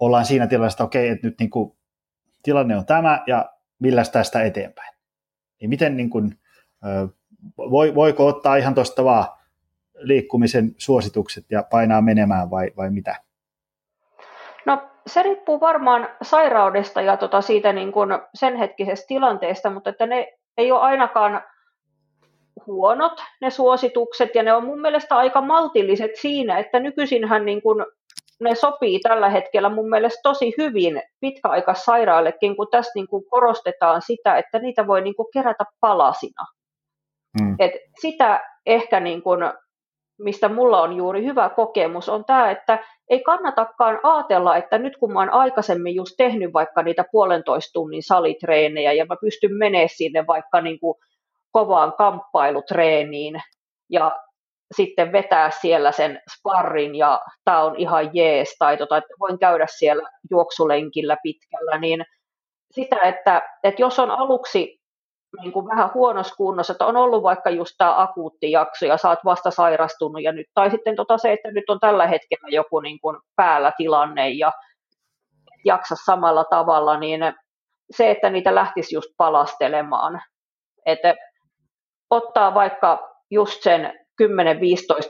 ollaan 0.00 0.24
siinä 0.24 0.46
tilanteessa, 0.46 0.74
että 0.74 0.84
okei, 0.84 1.08
että 1.08 1.26
nyt 1.26 1.38
niin 1.38 1.50
kuin, 1.50 1.76
tilanne 2.42 2.76
on 2.76 2.86
tämä 2.86 3.22
ja 3.26 3.52
millä 3.78 4.02
tästä 4.12 4.42
eteenpäin. 4.42 4.94
Niin 5.60 5.70
miten 5.70 5.96
niin 5.96 6.10
kuin, 6.10 6.38
voi, 7.56 7.94
voiko 7.94 8.26
ottaa 8.26 8.56
ihan 8.56 8.74
tuosta 8.74 9.04
vaan 9.04 9.26
liikkumisen 9.94 10.74
suositukset 10.78 11.44
ja 11.50 11.62
painaa 11.70 12.02
menemään 12.02 12.50
vai, 12.50 12.70
vai 12.76 12.90
mitä? 12.90 13.16
No 14.66 14.90
se 15.06 15.22
riippuu 15.22 15.60
varmaan 15.60 16.08
sairaudesta 16.22 17.00
ja 17.00 17.16
tota 17.16 17.40
siitä 17.40 17.72
niin 17.72 17.92
kuin 17.92 18.10
sen 18.34 18.56
hetkisestä 18.56 19.06
tilanteesta, 19.08 19.70
mutta 19.70 19.90
että 19.90 20.06
ne 20.06 20.38
ei 20.60 20.72
ole 20.72 20.80
ainakaan 20.80 21.42
huonot 22.66 23.22
ne 23.40 23.50
suositukset 23.50 24.34
ja 24.34 24.42
ne 24.42 24.52
on 24.52 24.64
mun 24.64 24.80
mielestä 24.80 25.16
aika 25.16 25.40
maltilliset 25.40 26.10
siinä, 26.14 26.58
että 26.58 26.80
nykyisinhän 26.80 27.44
niin 27.44 27.62
kuin 27.62 27.84
ne 28.40 28.54
sopii 28.54 29.00
tällä 29.00 29.28
hetkellä 29.28 29.68
mun 29.68 29.88
mielestä 29.88 30.20
tosi 30.22 30.54
hyvin 30.58 31.02
pitkäaikaissairaillekin, 31.20 32.56
kun 32.56 32.68
tässä 32.70 32.92
niin 32.94 33.08
kuin 33.08 33.24
korostetaan 33.30 34.02
sitä, 34.02 34.38
että 34.38 34.58
niitä 34.58 34.86
voi 34.86 35.00
niin 35.00 35.14
kuin 35.14 35.28
kerätä 35.32 35.64
palasina. 35.80 36.46
Mm. 37.40 37.56
Et 37.58 37.72
sitä 38.00 38.40
ehkä 38.66 39.00
niin 39.00 39.22
kuin 39.22 39.40
mistä 40.24 40.48
mulla 40.48 40.82
on 40.82 40.96
juuri 40.96 41.24
hyvä 41.24 41.48
kokemus, 41.48 42.08
on 42.08 42.24
tämä, 42.24 42.50
että 42.50 42.78
ei 43.10 43.20
kannatakaan 43.20 44.00
ajatella, 44.02 44.56
että 44.56 44.78
nyt 44.78 44.96
kun 44.96 45.12
mä 45.12 45.18
oon 45.18 45.30
aikaisemmin 45.30 45.94
just 45.94 46.14
tehnyt 46.16 46.52
vaikka 46.52 46.82
niitä 46.82 47.04
puolentoista 47.12 47.72
tunnin 47.72 48.02
salitreenejä 48.02 48.92
ja 48.92 49.06
mä 49.06 49.16
pystyn 49.20 49.54
menemään 49.54 49.88
sinne 49.88 50.26
vaikka 50.26 50.60
niin 50.60 50.80
kuin 50.80 50.94
kovaan 51.52 51.92
kamppailutreeniin 51.92 53.42
ja 53.90 54.20
sitten 54.76 55.12
vetää 55.12 55.50
siellä 55.50 55.92
sen 55.92 56.20
sparrin 56.38 56.94
ja 56.94 57.20
tämä 57.44 57.62
on 57.62 57.76
ihan 57.76 58.10
jees, 58.12 58.56
tai 58.58 58.76
tota, 58.76 58.96
että 58.96 59.14
voin 59.20 59.38
käydä 59.38 59.66
siellä 59.78 60.10
juoksulenkillä 60.30 61.16
pitkällä, 61.22 61.78
niin 61.78 62.04
sitä, 62.70 62.96
että, 62.96 63.42
että 63.64 63.82
jos 63.82 63.98
on 63.98 64.10
aluksi 64.10 64.79
niin 65.40 65.52
kuin 65.52 65.66
vähän 65.68 65.90
huonossa 65.94 66.34
kunnossa, 66.34 66.72
että 66.72 66.86
on 66.86 66.96
ollut 66.96 67.22
vaikka 67.22 67.50
just 67.50 67.74
tämä 67.78 68.00
akuutti 68.02 68.50
jakso 68.50 68.86
ja 68.86 68.96
oot 69.04 69.18
vasta 69.24 69.50
sairastunut 69.50 70.22
ja 70.22 70.32
nyt, 70.32 70.46
tai 70.54 70.70
sitten 70.70 70.96
tota 70.96 71.18
se, 71.18 71.32
että 71.32 71.50
nyt 71.50 71.70
on 71.70 71.80
tällä 71.80 72.06
hetkellä 72.06 72.48
joku 72.48 72.80
niin 72.80 73.00
kuin 73.00 73.16
päällä 73.36 73.72
tilanne 73.76 74.28
ja 74.30 74.52
jaksa 75.64 75.94
samalla 76.04 76.44
tavalla, 76.44 76.98
niin 76.98 77.20
se, 77.90 78.10
että 78.10 78.30
niitä 78.30 78.54
lähtisi 78.54 78.94
just 78.94 79.08
palastelemaan, 79.16 80.22
että 80.86 81.14
ottaa 82.10 82.54
vaikka 82.54 83.10
just 83.30 83.62
sen 83.62 83.92
10-15 84.22 84.26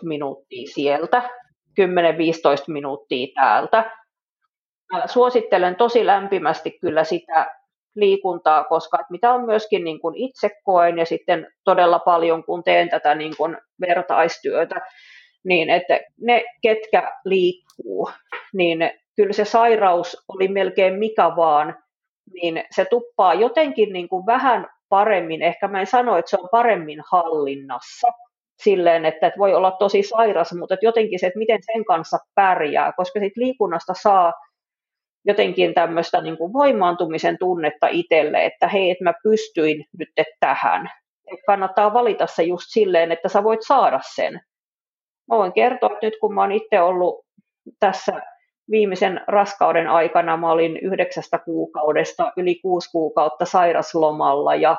minuuttia 0.02 0.70
sieltä, 0.74 1.30
10-15 1.80 1.84
minuuttia 2.68 3.26
täältä. 3.34 3.96
Suosittelen 5.06 5.76
tosi 5.76 6.06
lämpimästi 6.06 6.78
kyllä 6.80 7.04
sitä 7.04 7.59
liikuntaa, 7.95 8.64
koska 8.64 8.99
mitä 9.11 9.32
on 9.32 9.45
myöskin 9.45 9.84
niin 9.84 10.01
kuin 10.01 10.14
itse 10.16 10.51
koen 10.64 10.99
ja 10.99 11.05
sitten 11.05 11.47
todella 11.64 11.99
paljon, 11.99 12.45
kun 12.45 12.64
teen 12.64 12.88
tätä 12.88 13.14
niin 13.14 13.36
kuin 13.36 13.57
vertaistyötä, 13.80 14.80
niin 15.45 15.70
että 15.70 16.01
ne, 16.20 16.45
ketkä 16.62 17.12
liikkuu, 17.24 18.11
niin 18.55 18.91
kyllä 19.16 19.32
se 19.32 19.45
sairaus 19.45 20.24
oli 20.28 20.49
melkein 20.49 20.95
mikä 20.95 21.36
vaan, 21.36 21.78
niin 22.32 22.64
se 22.74 22.84
tuppaa 22.84 23.34
jotenkin 23.34 23.93
niin 23.93 24.09
kuin 24.09 24.26
vähän 24.26 24.66
paremmin, 24.88 25.43
ehkä 25.43 25.68
mä 25.68 25.80
en 25.80 25.86
sano, 25.86 26.16
että 26.16 26.30
se 26.30 26.36
on 26.41 26.49
paremmin 26.53 26.99
hallinnassa, 27.12 28.09
silleen, 28.62 29.05
että, 29.05 29.26
että 29.26 29.38
voi 29.38 29.55
olla 29.55 29.70
tosi 29.70 30.03
sairas, 30.03 30.53
mutta 30.59 30.74
että 30.74 30.86
jotenkin 30.86 31.18
se, 31.18 31.26
että 31.26 31.38
miten 31.38 31.59
sen 31.62 31.84
kanssa 31.84 32.18
pärjää, 32.34 32.93
koska 32.97 33.20
siitä 33.20 33.41
liikunnasta 33.41 33.95
saa 34.03 34.32
jotenkin 35.24 35.74
tämmöistä 35.74 36.20
niin 36.20 36.38
kuin 36.38 36.52
voimaantumisen 36.52 37.38
tunnetta 37.38 37.88
itselle, 37.88 38.44
että 38.44 38.68
hei, 38.68 38.90
että 38.90 39.04
mä 39.04 39.12
pystyin 39.22 39.84
nyt 39.98 40.08
tähän. 40.40 40.90
Et 41.32 41.40
kannattaa 41.46 41.92
valita 41.92 42.26
se 42.26 42.42
just 42.42 42.66
silleen, 42.68 43.12
että 43.12 43.28
sä 43.28 43.44
voit 43.44 43.60
saada 43.66 44.00
sen. 44.14 44.32
Mä 45.30 45.36
voin 45.36 45.52
kertoa, 45.52 45.90
että 45.92 46.06
nyt 46.06 46.14
kun 46.20 46.34
mä 46.34 46.40
oon 46.40 46.52
itse 46.52 46.80
ollut 46.80 47.26
tässä 47.80 48.20
viimeisen 48.70 49.20
raskauden 49.26 49.88
aikana, 49.88 50.36
mä 50.36 50.50
olin 50.50 50.76
yhdeksästä 50.76 51.38
kuukaudesta 51.38 52.32
yli 52.36 52.54
kuusi 52.54 52.90
kuukautta 52.90 53.44
sairaslomalla 53.44 54.54
ja 54.54 54.76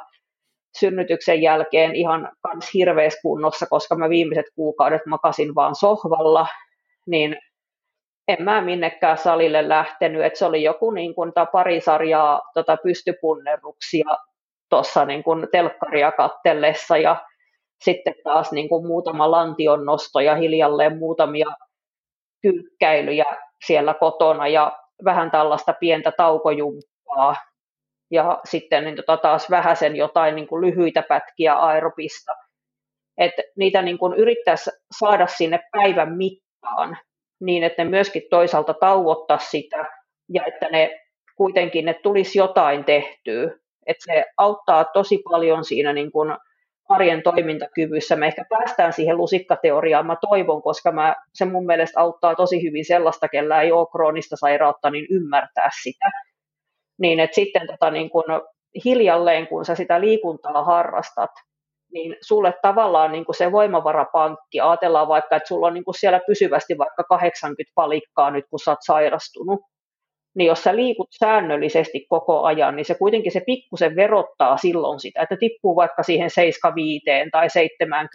synnytyksen 0.79 1.41
jälkeen 1.41 1.95
ihan 1.95 2.31
kans 2.41 2.73
hirveässä 2.73 3.19
kunnossa, 3.21 3.65
koska 3.69 3.95
mä 3.95 4.09
viimeiset 4.09 4.45
kuukaudet 4.55 5.05
makasin 5.05 5.55
vaan 5.55 5.75
sohvalla, 5.75 6.47
niin 7.07 7.37
en 8.28 8.43
mä 8.43 8.61
minnekään 8.61 9.17
salille 9.17 9.69
lähtenyt, 9.69 10.26
että 10.26 10.39
se 10.39 10.45
oli 10.45 10.63
joku 10.63 10.91
niin 10.91 11.15
kuin, 11.15 11.32
pari 11.51 11.82
sarjaa 11.82 12.41
tota, 12.53 12.78
pystypunnerruksia 12.84 14.17
tuossa 14.69 15.05
niin 15.05 15.24
kuin, 15.24 15.47
telkkaria 15.51 16.11
kattellessa 16.11 16.97
ja 16.97 17.26
sitten 17.84 18.13
taas 18.24 18.51
niin 18.51 18.69
kuin, 18.69 18.88
muutama 18.88 19.32
lantion 19.32 19.86
nosto 19.86 20.19
ja 20.19 20.36
hiljalleen 20.36 20.97
muutamia 20.97 21.47
kyykkäilyjä 22.41 23.26
siellä 23.65 23.93
kotona 23.93 24.47
ja 24.47 24.80
vähän 25.05 25.32
tällaista 25.32 25.74
pientä 25.74 26.11
taukojumppaa 26.17 27.36
ja 28.11 28.39
sitten 28.45 28.84
niin 28.84 28.95
tota, 28.95 29.17
taas 29.17 29.47
sen 29.74 29.95
jotain 29.95 30.36
niin 30.36 30.47
kuin, 30.47 30.61
lyhyitä 30.61 31.03
pätkiä 31.09 31.53
aeropista. 31.53 32.32
että 33.17 33.41
niitä 33.57 33.82
niin 33.82 33.97
kuin, 33.97 34.13
yrittäisi 34.13 34.72
saada 34.99 35.28
sinne 35.28 35.59
päivän 35.72 36.17
mittaan, 36.17 36.97
niin, 37.41 37.63
että 37.63 37.83
ne 37.83 37.89
myöskin 37.89 38.23
toisaalta 38.29 38.73
tauottaa 38.73 39.37
sitä 39.37 39.85
ja 40.33 40.43
että 40.47 40.69
ne 40.69 40.99
kuitenkin 41.35 41.85
ne 41.85 41.93
tulisi 41.93 42.39
jotain 42.39 42.83
tehtyä. 42.83 43.51
Että 43.87 44.05
se 44.05 44.25
auttaa 44.37 44.85
tosi 44.85 45.17
paljon 45.29 45.65
siinä 45.65 45.93
niin 45.93 46.11
kuin 46.11 46.37
arjen 46.89 47.23
toimintakyvyssä. 47.23 48.15
Me 48.15 48.27
ehkä 48.27 48.45
päästään 48.49 48.93
siihen 48.93 49.17
lusikkateoriaan, 49.17 50.05
mä 50.05 50.15
toivon, 50.29 50.61
koska 50.61 50.91
mä, 50.91 51.15
se 51.33 51.45
mun 51.45 51.65
mielestä 51.65 51.99
auttaa 51.99 52.35
tosi 52.35 52.63
hyvin 52.63 52.85
sellaista, 52.85 53.27
kellä 53.27 53.61
ei 53.61 53.71
ole 53.71 53.87
kroonista 53.91 54.35
sairautta, 54.35 54.89
niin 54.89 55.07
ymmärtää 55.09 55.69
sitä. 55.83 56.11
Niin 56.97 57.19
että 57.19 57.35
sitten 57.35 57.67
tota 57.67 57.91
niin 57.91 58.09
kun 58.09 58.23
hiljalleen, 58.85 59.47
kun 59.47 59.65
sä 59.65 59.75
sitä 59.75 60.01
liikuntaa 60.01 60.63
harrastat, 60.63 61.31
niin 61.93 62.15
sulle 62.21 62.53
tavallaan 62.61 63.11
niin 63.11 63.25
kuin 63.25 63.35
se 63.35 63.51
voimavarapankki, 63.51 64.59
ajatellaan 64.59 65.07
vaikka, 65.07 65.35
että 65.35 65.47
sulla 65.47 65.67
on 65.67 65.73
niin 65.73 65.83
kuin 65.83 65.99
siellä 65.99 66.19
pysyvästi 66.27 66.77
vaikka 66.77 67.03
80 67.03 67.71
palikkaa 67.75 68.31
nyt, 68.31 68.45
kun 68.49 68.59
sä 68.59 68.71
oot 68.71 68.79
sairastunut, 68.85 69.59
niin 70.35 70.47
jos 70.47 70.63
sä 70.63 70.75
liikut 70.75 71.07
säännöllisesti 71.19 72.05
koko 72.09 72.43
ajan, 72.43 72.75
niin 72.75 72.85
se 72.85 72.95
kuitenkin 72.95 73.31
se 73.31 73.41
pikkusen 73.45 73.95
verottaa 73.95 74.57
silloin 74.57 74.99
sitä, 74.99 75.21
että 75.21 75.37
tippuu 75.39 75.75
vaikka 75.75 76.03
siihen 76.03 76.29
75 76.29 77.29
tai 77.31 77.49
70, 77.49 78.07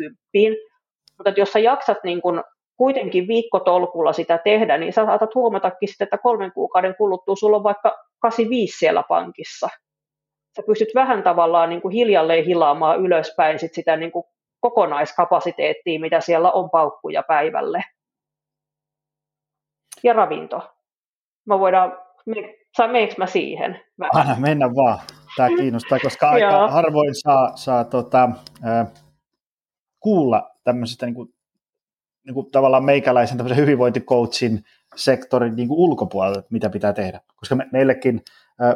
mutta 1.18 1.40
jos 1.40 1.52
sä 1.52 1.58
jaksat 1.58 1.98
niin 2.04 2.22
kuin 2.22 2.42
kuitenkin 2.76 3.28
viikkotolkulla 3.28 4.12
sitä 4.12 4.38
tehdä, 4.38 4.78
niin 4.78 4.92
sä 4.92 5.06
saatat 5.06 5.34
huomatakin 5.34 5.88
sitten, 5.88 6.04
että 6.04 6.18
kolmen 6.18 6.52
kuukauden 6.52 6.94
kuluttua 6.98 7.36
sulla 7.36 7.56
on 7.56 7.62
vaikka 7.62 7.96
85 8.20 8.78
siellä 8.78 9.02
pankissa– 9.08 9.68
sä 10.56 10.62
pystyt 10.66 10.88
vähän 10.94 11.22
tavallaan 11.22 11.68
niin 11.68 11.82
kuin 11.82 11.92
hiljalleen 11.92 12.44
hilaamaan 12.44 13.00
ylöspäin 13.00 13.58
sit 13.58 13.74
sitä 13.74 13.96
niin 13.96 14.12
kuin 14.12 14.24
kokonaiskapasiteettia, 14.60 16.00
mitä 16.00 16.20
siellä 16.20 16.50
on 16.52 16.70
paukkuja 16.70 17.22
päivälle. 17.22 17.84
Ja 20.02 20.12
ravinto. 20.12 20.72
Mä 21.46 21.58
voidaan, 21.58 21.98
meneekö 22.78 23.14
mä 23.18 23.26
siihen? 23.26 23.80
Vähän? 23.98 24.28
Anna 24.28 24.40
mennä 24.40 24.66
vaan. 24.66 24.98
Tämä 25.36 25.48
kiinnostaa, 25.48 25.98
koska 25.98 26.30
aika 26.30 26.68
harvoin 26.68 27.14
saa, 27.14 27.56
saa 27.56 27.84
tota, 27.84 28.28
äh, 28.66 28.86
kuulla 30.00 30.50
tämmöisestä 30.64 31.06
niin 31.06 31.14
kuin, 31.14 31.34
niin 32.26 32.34
kuin 32.34 32.50
tavallaan 32.50 32.84
meikäläisen 32.84 33.36
tämmöisen 33.36 33.62
hyvinvointikoutsin 33.62 34.64
sektorin 34.96 35.56
niin 35.56 35.68
kuin 35.68 35.78
ulkopuolelle, 35.78 36.38
että 36.38 36.52
mitä 36.52 36.70
pitää 36.70 36.92
tehdä. 36.92 37.20
Koska 37.36 37.54
me, 37.54 37.66
meillekin, 37.72 38.22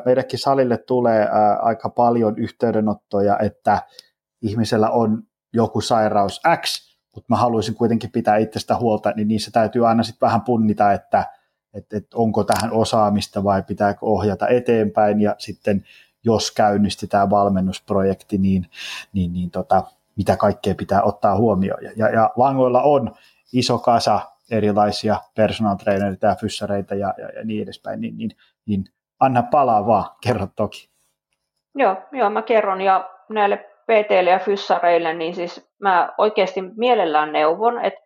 meillekin 0.05 0.39
salille 0.39 0.77
tulee 0.77 1.29
aika 1.63 1.91
paljon 1.91 2.39
yhteydenottoja, 2.39 3.39
että 3.39 3.83
ihmisellä 4.43 4.91
on 4.91 5.23
joku 5.53 5.81
sairaus 5.81 6.41
X, 6.63 6.97
mutta 7.15 7.27
mä 7.29 7.37
haluaisin 7.37 7.75
kuitenkin 7.75 8.13
pitää 8.13 8.37
itsestä 8.37 8.77
huolta, 8.77 9.13
niin 9.17 9.29
niissä 9.29 9.51
täytyy 9.51 9.89
aina 9.89 10.03
sitten 10.03 10.27
vähän 10.27 10.43
punnita, 10.43 10.93
että 10.93 11.25
että, 11.75 11.97
että 11.97 12.17
onko 12.17 12.45
tähän 12.45 12.73
osaamista 12.73 13.45
vai 13.45 13.63
pitääkö 13.63 13.99
ohjata 14.03 14.49
eteenpäin 14.49 15.21
ja 15.21 15.35
sitten 15.39 15.85
jos 16.25 16.51
käynnistetään 16.51 17.31
valmennusprojekti, 17.31 18.39
niin, 18.39 18.67
niin, 19.13 19.33
niin 19.33 19.51
tota, 19.51 19.85
mitä 20.17 20.37
kaikkea 20.37 20.75
pitää 20.75 21.03
ottaa 21.03 21.37
huomioon. 21.37 21.85
Ja, 21.97 22.09
ja 22.09 22.31
langoilla 22.37 22.83
on 22.83 23.15
iso 23.53 23.79
kasa 23.79 24.21
erilaisia 24.51 25.21
personal 25.35 25.77
trainereita 25.77 26.27
ja 26.27 26.35
fyssareita 26.35 26.95
ja, 26.95 27.15
ja, 27.19 27.29
ja 27.29 27.45
niin 27.45 27.63
edespäin, 27.63 28.01
niin, 28.01 28.17
niin, 28.17 28.31
niin 28.67 28.85
anna 29.21 29.43
palaa 29.43 29.87
vaan, 29.87 30.05
kerro 30.21 30.47
toki. 30.57 30.91
Joo, 31.75 31.97
joo, 32.13 32.31
mä 32.31 32.43
kerron 32.43 32.81
ja 32.81 33.11
näille 33.29 33.57
PTille 33.57 34.31
ja 34.31 34.39
fyssareille, 34.39 35.15
niin 35.15 35.35
siis 35.35 35.71
mä 35.79 36.15
oikeasti 36.19 36.63
mielellään 36.77 37.33
neuvon, 37.33 37.85
että 37.85 38.01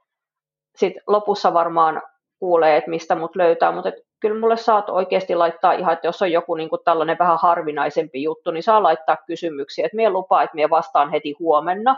sit 0.77 0.95
lopussa 1.07 1.55
varmaan 1.55 2.03
kuulee, 2.39 2.77
että 2.77 2.91
mistä 2.91 3.15
mut 3.15 3.37
löytää, 3.37 3.73
mutta 3.73 3.89
et 3.89 3.95
kyllä 4.21 4.41
mulle 4.41 4.57
saat 4.57 4.89
oikeasti 4.89 5.35
laittaa 5.35 5.73
ihan, 5.73 5.93
että 5.93 6.07
jos 6.07 6.23
on 6.23 6.33
joku 6.33 6.55
niin 6.55 6.69
kuin 6.69 6.81
tällainen 6.85 7.19
vähän 7.19 7.39
harvinaisempi 7.43 8.23
juttu, 8.23 8.51
niin 8.51 8.63
saa 8.63 8.83
laittaa 8.83 9.17
kysymyksiä, 9.27 9.87
että 9.87 9.97
minä 9.97 10.11
lupaa, 10.11 10.43
että 10.43 10.55
minä 10.55 10.71
vastaan 10.71 11.11
heti 11.11 11.37
huomenna, 11.39 11.97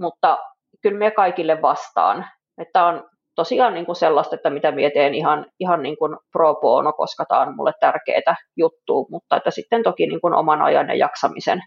mutta 0.00 0.38
kyllä 0.82 0.98
minä 0.98 1.10
kaikille 1.10 1.62
vastaan. 1.62 2.26
Että 2.58 2.84
on 2.84 3.10
tosiaan 3.36 3.74
niin 3.74 3.86
kuin 3.86 3.96
sellaista, 3.96 4.36
että 4.36 4.50
mitä 4.50 4.72
minä 4.72 4.90
teen 4.90 5.14
ihan, 5.14 5.46
ihan 5.60 5.82
niin 5.82 5.96
kuin 5.96 6.16
pro 6.32 6.54
bono, 6.54 6.92
koska 6.92 7.24
tämä 7.24 7.40
on 7.40 7.56
mulle 7.56 7.72
tärkeää 7.80 8.36
juttua, 8.56 9.06
mutta 9.10 9.36
että 9.36 9.50
sitten 9.50 9.82
toki 9.82 10.06
niin 10.06 10.20
kuin 10.20 10.34
oman 10.34 10.62
ajan 10.62 10.88
ja 10.88 10.94
jaksamisen 10.94 11.62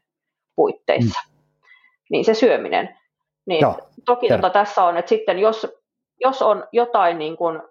puitteissa. 0.55 1.19
Mm. 1.29 1.39
Niin 2.11 2.25
se 2.25 2.33
syöminen. 2.33 2.99
Niin 3.47 3.61
Joo, 3.61 3.77
toki 4.05 4.27
tota 4.27 4.49
tässä 4.49 4.83
on, 4.83 4.97
että 4.97 5.09
sitten 5.09 5.39
jos, 5.39 5.67
jos 6.19 6.41
on 6.41 6.67
jotain 6.71 7.19
niin 7.19 7.37
kuin 7.37 7.61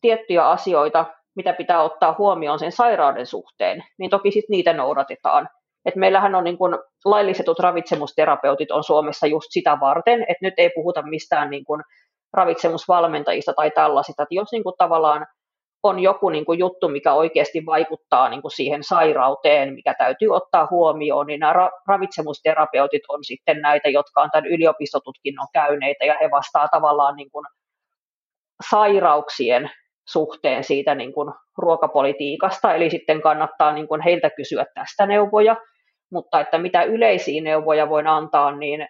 tiettyjä 0.00 0.48
asioita, 0.48 1.04
mitä 1.36 1.52
pitää 1.52 1.82
ottaa 1.82 2.14
huomioon 2.18 2.58
sen 2.58 2.72
sairauden 2.72 3.26
suhteen, 3.26 3.84
niin 3.98 4.10
toki 4.10 4.30
sitten 4.30 4.54
niitä 4.54 4.72
noudatetaan. 4.72 5.48
Et 5.84 5.96
meillähän 5.96 6.34
on 6.34 6.44
niin 6.44 6.58
kun, 6.58 6.78
laillisetut 7.04 7.58
ravitsemusterapeutit 7.58 8.70
on 8.70 8.84
Suomessa 8.84 9.26
just 9.26 9.46
sitä 9.50 9.78
varten, 9.80 10.22
että 10.22 10.42
nyt 10.42 10.54
ei 10.56 10.70
puhuta 10.74 11.02
mistään 11.02 11.50
niin 11.50 11.64
kun, 11.64 11.82
ravitsemusvalmentajista 12.32 13.52
tai 13.52 13.70
tällaisista, 13.70 14.22
että 14.22 14.34
jos 14.34 14.52
niin 14.52 14.62
kun, 14.62 14.72
tavallaan 14.78 15.26
on 15.82 16.00
joku 16.00 16.30
niin 16.30 16.44
kuin, 16.44 16.58
juttu, 16.58 16.88
mikä 16.88 17.12
oikeasti 17.12 17.66
vaikuttaa 17.66 18.28
niin 18.28 18.42
kuin, 18.42 18.52
siihen 18.52 18.84
sairauteen, 18.84 19.74
mikä 19.74 19.94
täytyy 19.98 20.28
ottaa 20.28 20.68
huomioon, 20.70 21.26
niin 21.26 21.40
nämä 21.40 21.52
ra- 21.52 21.82
ravitsemusterapeutit 21.88 23.02
on 23.08 23.24
sitten 23.24 23.60
näitä, 23.60 23.88
jotka 23.88 24.22
on 24.22 24.30
tämän 24.32 24.46
yliopistotutkinnon 24.46 25.46
käyneitä, 25.52 26.04
ja 26.04 26.16
he 26.20 26.30
vastaa 26.30 26.68
tavallaan 26.68 27.16
niin 27.16 27.30
kuin, 27.30 27.46
sairauksien 28.70 29.70
suhteen 30.08 30.64
siitä 30.64 30.94
niin 30.94 31.12
kuin 31.12 31.32
ruokapolitiikasta, 31.58 32.74
eli 32.74 32.90
sitten 32.90 33.22
kannattaa 33.22 33.72
niin 33.72 33.88
kuin 33.88 34.00
heiltä 34.00 34.30
kysyä 34.30 34.64
tästä 34.74 35.06
neuvoja, 35.06 35.56
mutta 36.12 36.40
että 36.40 36.58
mitä 36.58 36.82
yleisiä 36.82 37.42
neuvoja 37.42 37.88
voin 37.88 38.06
antaa, 38.06 38.56
niin 38.56 38.88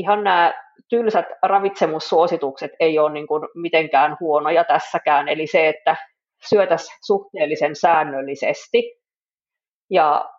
ihan 0.00 0.24
nämä 0.24 0.52
tylsät 0.88 1.26
ravitsemussuositukset 1.42 2.70
ei 2.80 2.98
ole 2.98 3.12
niin 3.12 3.26
kuin 3.26 3.48
mitenkään 3.54 4.16
huonoja 4.20 4.64
tässäkään, 4.64 5.28
eli 5.28 5.46
se, 5.46 5.68
että 5.68 5.96
syötäisiin 6.48 6.98
suhteellisen 7.06 7.76
säännöllisesti 7.76 9.00
ja 9.90 10.30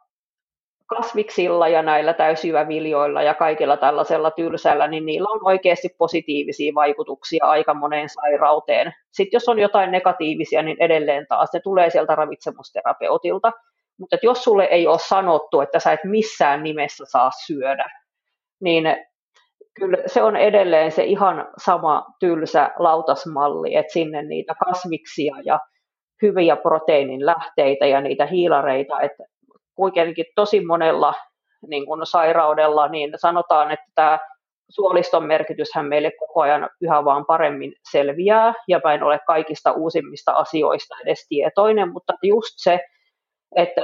kasviksilla 0.88 1.68
ja 1.68 1.82
näillä 1.82 2.14
täysyväviljoilla 2.14 3.22
ja 3.22 3.34
kaikilla 3.34 3.78
tällaisella 3.78 4.32
tylsällä, 4.32 4.88
niin 4.88 5.06
niillä 5.06 5.30
on 5.30 5.40
oikeasti 5.44 5.90
positiivisia 5.98 6.74
vaikutuksia 6.76 7.46
aika 7.46 7.74
moneen 7.74 8.10
sairauteen. 8.10 8.94
Sitten 9.12 9.36
jos 9.36 9.50
on 9.50 9.60
jotain 9.60 9.92
negatiivisia, 9.92 10.62
niin 10.62 10.78
edelleen 10.80 11.26
taas 11.28 11.50
ne 11.54 11.60
tulee 11.60 11.90
sieltä 11.90 12.16
ravitsemusterapeutilta. 12.16 13.52
Mutta 13.98 14.18
jos 14.24 14.44
sulle 14.44 14.64
ei 14.64 14.88
ole 14.88 15.00
sanottu, 15.00 15.62
että 15.62 15.80
sä 15.80 15.92
et 15.92 16.04
missään 16.04 16.64
nimessä 16.64 17.06
saa 17.08 17.32
syödä, 17.46 17.86
niin 18.62 18.84
kyllä 19.74 19.98
se 20.06 20.24
on 20.24 20.36
edelleen 20.36 20.92
se 20.92 21.04
ihan 21.04 21.48
sama 21.58 22.06
tylsä 22.20 22.72
lautasmalli, 22.80 23.76
että 23.76 23.94
sinne 23.94 24.24
niitä 24.24 24.54
kasviksia 24.66 25.36
ja 25.46 25.60
hyviä 26.22 26.56
proteiinin 26.56 27.26
lähteitä 27.26 27.86
ja 27.86 28.02
niitä 28.02 28.26
hiilareita, 28.26 29.02
että 29.02 29.24
kuitenkin 29.76 30.26
tosi 30.36 30.66
monella 30.66 31.14
niin 31.68 31.86
kuin 31.86 32.06
sairaudella, 32.06 32.88
niin 32.88 33.12
sanotaan, 33.16 33.72
että 33.72 33.86
tämä 33.96 34.20
suoliston 34.70 35.26
merkityshän 35.26 35.86
meille 35.86 36.12
koko 36.20 36.42
ajan 36.42 36.70
yhä 36.82 37.06
vaan 37.06 37.26
paremmin 37.26 37.74
selviää, 37.92 38.54
ja 38.68 38.82
mä 38.84 38.94
en 38.94 39.04
ole 39.04 39.20
kaikista 39.28 39.72
uusimmista 39.72 40.32
asioista 40.32 40.96
edes 41.06 41.26
tietoinen, 41.30 41.92
mutta 41.92 42.14
just 42.24 42.54
se, 42.56 42.80
että 43.56 43.82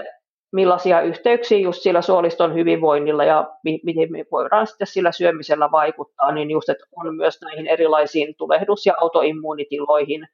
millaisia 0.51 1.01
yhteyksiä 1.01 1.57
just 1.57 1.81
sillä 1.81 2.01
suoliston 2.01 2.53
hyvinvoinnilla 2.53 3.23
ja 3.23 3.53
miten 3.63 4.11
me 4.11 4.25
voidaan 4.31 4.67
sitten 4.67 4.87
sillä 4.87 5.11
syömisellä 5.11 5.71
vaikuttaa, 5.71 6.31
niin 6.31 6.51
just, 6.51 6.69
että 6.69 6.85
on 6.95 7.15
myös 7.15 7.41
näihin 7.41 7.67
erilaisiin 7.67 8.35
tulehdus- 8.37 8.85
ja 8.85 8.93
autoimmuunitiloihin 9.01 10.27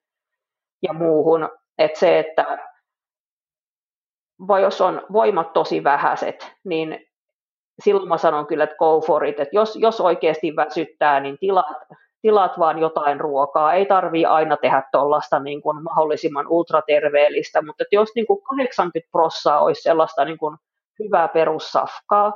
ja 0.82 0.94
muuhun, 0.94 1.50
että 1.78 2.00
se, 2.00 2.20
että 2.20 2.58
vai 4.48 4.62
jos 4.62 4.82
on 4.82 5.02
voimat 5.14 5.54
tosi 5.54 5.84
vähäiset, 5.84 6.52
niin 6.64 7.08
silloin 7.84 8.10
mä 8.10 8.18
sanon 8.18 8.48
kyllä, 8.48 8.64
että 8.64 8.76
go 8.76 9.02
for 9.02 9.26
it. 9.26 9.40
Että 9.40 9.56
jos, 9.56 9.76
jos 9.76 10.02
oikeasti 10.02 10.56
väsyttää, 10.56 11.20
niin 11.20 11.38
tilaat, 11.40 11.78
tilaat 12.24 12.60
vaan 12.60 12.80
jotain 12.80 13.20
ruokaa. 13.20 13.74
Ei 13.74 13.86
tarvii 13.86 14.26
aina 14.26 14.58
tehdä 14.58 14.84
tuollaista 14.92 15.40
niin 15.40 15.62
kuin 15.62 15.84
mahdollisimman 15.84 16.48
ultraterveellistä, 16.48 17.62
mutta 17.62 17.84
jos 17.92 18.10
niin 18.16 18.28
kuin 18.28 18.42
80 18.44 19.12
prossaa 19.12 19.60
olisi 19.60 19.82
sellaista 19.82 20.26
niin 20.26 20.38
kuin 20.38 20.58
hyvää 21.00 21.28
perussafkaa, 21.28 22.34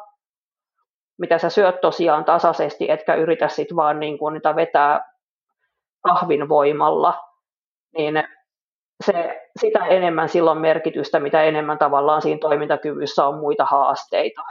mitä 1.20 1.38
sä 1.38 1.50
syöt 1.50 1.82
tosiaan 1.82 2.26
tasaisesti, 2.26 2.92
etkä 2.92 3.16
yritä 3.16 3.48
sitten 3.48 3.78
vaan 3.78 4.00
niin 4.00 4.18
kuin 4.18 4.34
niitä 4.34 4.56
vetää 4.56 5.14
kahvin 6.04 6.50
voimalla, 6.50 7.24
niin 7.98 8.24
se, 9.06 9.42
sitä 9.60 9.86
enemmän 9.86 10.30
silloin 10.30 10.58
merkitystä, 10.58 11.20
mitä 11.20 11.44
enemmän 11.44 11.78
tavallaan 11.78 12.22
siinä 12.22 12.40
toimintakyvyssä 12.40 13.26
on 13.26 13.40
muita 13.40 13.66
haasteita. 13.66 14.42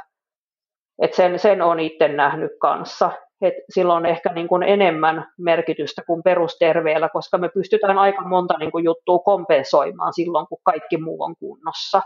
Et 1.03 1.15
sen, 1.15 1.39
sen 1.39 1.63
on 1.63 1.81
itse 1.81 2.09
nähnyt 2.09 2.53
kanssa. 2.61 3.11
Et 3.43 3.55
silloin 3.75 3.97
on 3.97 4.07
ehkä 4.07 4.33
niin 4.33 4.49
kuin 4.49 4.63
enemmän 4.63 5.33
merkitystä 5.39 6.03
kuin 6.07 6.23
perusterveellä, 6.23 7.09
koska 7.09 7.39
me 7.39 7.49
pystytään 7.49 7.99
aika 7.99 8.23
monta 8.23 8.55
niin 8.59 8.73
kuin 8.73 8.85
juttua 8.85 9.19
kompensoimaan 9.19 10.13
silloin, 10.15 10.47
kun 10.47 10.59
kaikki 10.65 10.97
muu 10.97 11.23
on 11.23 11.37
kunnossa. 11.37 12.03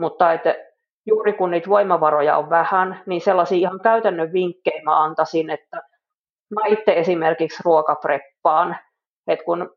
Mutta 0.00 0.32
että 0.32 0.54
juuri 1.06 1.32
kun 1.32 1.50
niitä 1.50 1.68
voimavaroja 1.68 2.36
on 2.36 2.50
vähän, 2.50 3.02
niin 3.06 3.20
sellaisia 3.20 3.58
ihan 3.58 3.80
käytännön 3.82 4.32
vinkkejä 4.32 4.82
mä 4.82 5.02
antaisin, 5.04 5.50
että 5.50 5.76
mä 6.54 6.60
itse 6.66 6.92
esimerkiksi 6.92 7.62
ruokapreppaan, 7.64 8.76
että 9.26 9.44
kun 9.44 9.70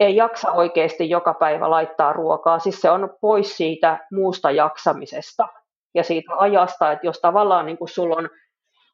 ei 0.00 0.16
jaksa 0.16 0.52
oikeasti 0.52 1.10
joka 1.10 1.34
päivä 1.34 1.70
laittaa 1.70 2.12
ruokaa. 2.12 2.58
Siis 2.58 2.80
se 2.80 2.90
on 2.90 3.16
pois 3.20 3.56
siitä 3.56 4.06
muusta 4.12 4.50
jaksamisesta 4.50 5.48
ja 5.94 6.04
siitä 6.04 6.32
ajasta, 6.36 6.92
että 6.92 7.06
jos 7.06 7.20
tavallaan 7.20 7.66
niin 7.66 7.78
kuin 7.78 7.88
sulla 7.88 8.16
on 8.16 8.28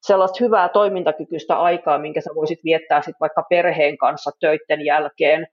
sellaista 0.08 0.44
hyvää 0.44 0.68
toimintakykyistä 0.68 1.58
aikaa, 1.60 1.98
minkä 1.98 2.20
sä 2.20 2.30
voisit 2.34 2.64
viettää 2.64 3.02
sit 3.02 3.16
vaikka 3.20 3.42
perheen 3.50 3.98
kanssa 3.98 4.30
töiden 4.40 4.84
jälkeen, 4.84 5.46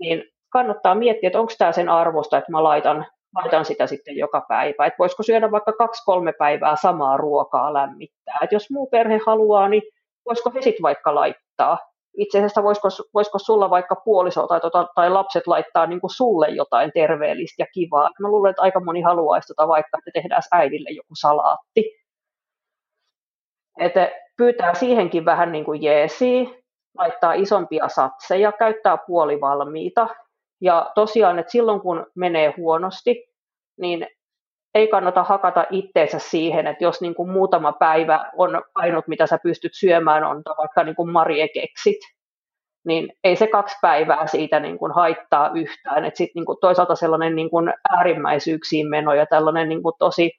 niin 0.00 0.24
kannattaa 0.52 0.94
miettiä, 0.94 1.26
että 1.26 1.40
onko 1.40 1.52
tämä 1.58 1.72
sen 1.72 1.88
arvosta, 1.88 2.38
että 2.38 2.52
mä 2.52 2.62
laitan, 2.62 3.06
laitan 3.34 3.64
sitä 3.64 3.86
sitten 3.86 4.16
joka 4.16 4.44
päivä. 4.48 4.86
Että 4.86 4.98
voisiko 4.98 5.22
syödä 5.22 5.50
vaikka 5.50 5.72
kaksi-kolme 5.72 6.32
päivää 6.32 6.76
samaa 6.76 7.16
ruokaa 7.16 7.72
lämmittää. 7.72 8.38
Että 8.42 8.54
jos 8.54 8.70
muu 8.70 8.86
perhe 8.86 9.20
haluaa, 9.26 9.68
niin 9.68 9.82
voisiko 10.26 10.50
he 10.54 10.62
sitten 10.62 10.82
vaikka 10.82 11.14
laittaa 11.14 11.78
itse 12.18 12.38
asiassa 12.38 12.62
voisiko, 12.62 12.88
voisiko 13.14 13.38
sulla 13.38 13.70
vaikka 13.70 13.96
puoliso 14.04 14.46
tai, 14.46 14.60
tota, 14.60 14.86
tai 14.94 15.10
lapset 15.10 15.46
laittaa 15.46 15.86
niin 15.86 16.00
kuin 16.00 16.10
sulle 16.10 16.48
jotain 16.48 16.90
terveellistä 16.94 17.62
ja 17.62 17.66
kivaa. 17.74 18.10
Mä 18.20 18.28
luulen, 18.28 18.50
että 18.50 18.62
aika 18.62 18.80
moni 18.80 19.00
haluaisi 19.00 19.48
tota 19.48 19.68
vaikka, 19.68 19.98
että 19.98 20.10
tehdään 20.14 20.42
äidille 20.52 20.90
joku 20.90 21.14
salaatti. 21.20 21.97
Että 23.78 24.10
pyytää 24.36 24.74
siihenkin 24.74 25.24
vähän 25.24 25.52
niin 25.52 25.64
kuin 25.64 25.82
jeesiä, 25.82 26.44
laittaa 26.98 27.32
isompia 27.32 27.88
satseja, 27.88 28.52
käyttää 28.52 28.98
puolivalmiita. 29.06 30.08
Ja 30.60 30.90
tosiaan, 30.94 31.38
että 31.38 31.52
silloin 31.52 31.80
kun 31.80 32.06
menee 32.14 32.54
huonosti, 32.56 33.24
niin 33.80 34.06
ei 34.74 34.88
kannata 34.88 35.22
hakata 35.22 35.66
itteensä 35.70 36.18
siihen, 36.18 36.66
että 36.66 36.84
jos 36.84 37.00
niin 37.00 37.14
kuin 37.14 37.30
muutama 37.30 37.72
päivä 37.72 38.30
on 38.36 38.62
ainut, 38.74 39.08
mitä 39.08 39.26
sä 39.26 39.38
pystyt 39.42 39.72
syömään, 39.74 40.24
on 40.24 40.42
vaikka 40.58 40.84
niin 40.84 40.96
kuin 40.96 41.12
mariekeksit, 41.12 41.98
niin 42.86 43.12
ei 43.24 43.36
se 43.36 43.46
kaksi 43.46 43.76
päivää 43.82 44.26
siitä 44.26 44.60
niin 44.60 44.78
kuin 44.78 44.92
haittaa 44.94 45.50
yhtään. 45.54 46.04
Et 46.04 46.16
sit 46.16 46.30
niin 46.34 46.44
toisaalta 46.60 46.94
sellainen 46.94 47.36
niin 47.36 47.50
kuin 47.50 47.72
äärimmäisyyksiin 47.96 48.88
meno 48.88 49.14
ja 49.14 49.26
tällainen 49.26 49.68
niin 49.68 49.82
kuin 49.82 49.94
tosi 49.98 50.30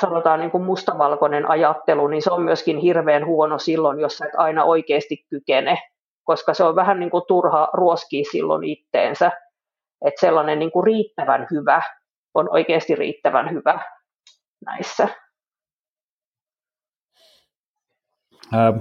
sanotaan 0.00 0.40
niin 0.40 0.50
kuin 0.50 0.64
mustavalkoinen 0.64 1.50
ajattelu, 1.50 2.08
niin 2.08 2.22
se 2.22 2.30
on 2.30 2.42
myöskin 2.42 2.78
hirveän 2.78 3.26
huono 3.26 3.58
silloin, 3.58 4.00
jos 4.00 4.18
sä 4.18 4.26
et 4.26 4.34
aina 4.36 4.64
oikeasti 4.64 5.26
kykene, 5.30 5.78
koska 6.24 6.54
se 6.54 6.64
on 6.64 6.76
vähän 6.76 7.00
niin 7.00 7.10
kuin 7.10 7.24
turha 7.28 7.68
ruoskii 7.72 8.24
silloin 8.24 8.64
itteensä. 8.64 9.32
Että 10.04 10.20
sellainen 10.20 10.58
niin 10.58 10.72
kuin 10.72 10.84
riittävän 10.84 11.46
hyvä 11.50 11.82
on 12.34 12.52
oikeasti 12.52 12.94
riittävän 12.94 13.50
hyvä 13.50 13.80
näissä. 14.66 15.08
Ähm. 18.54 18.78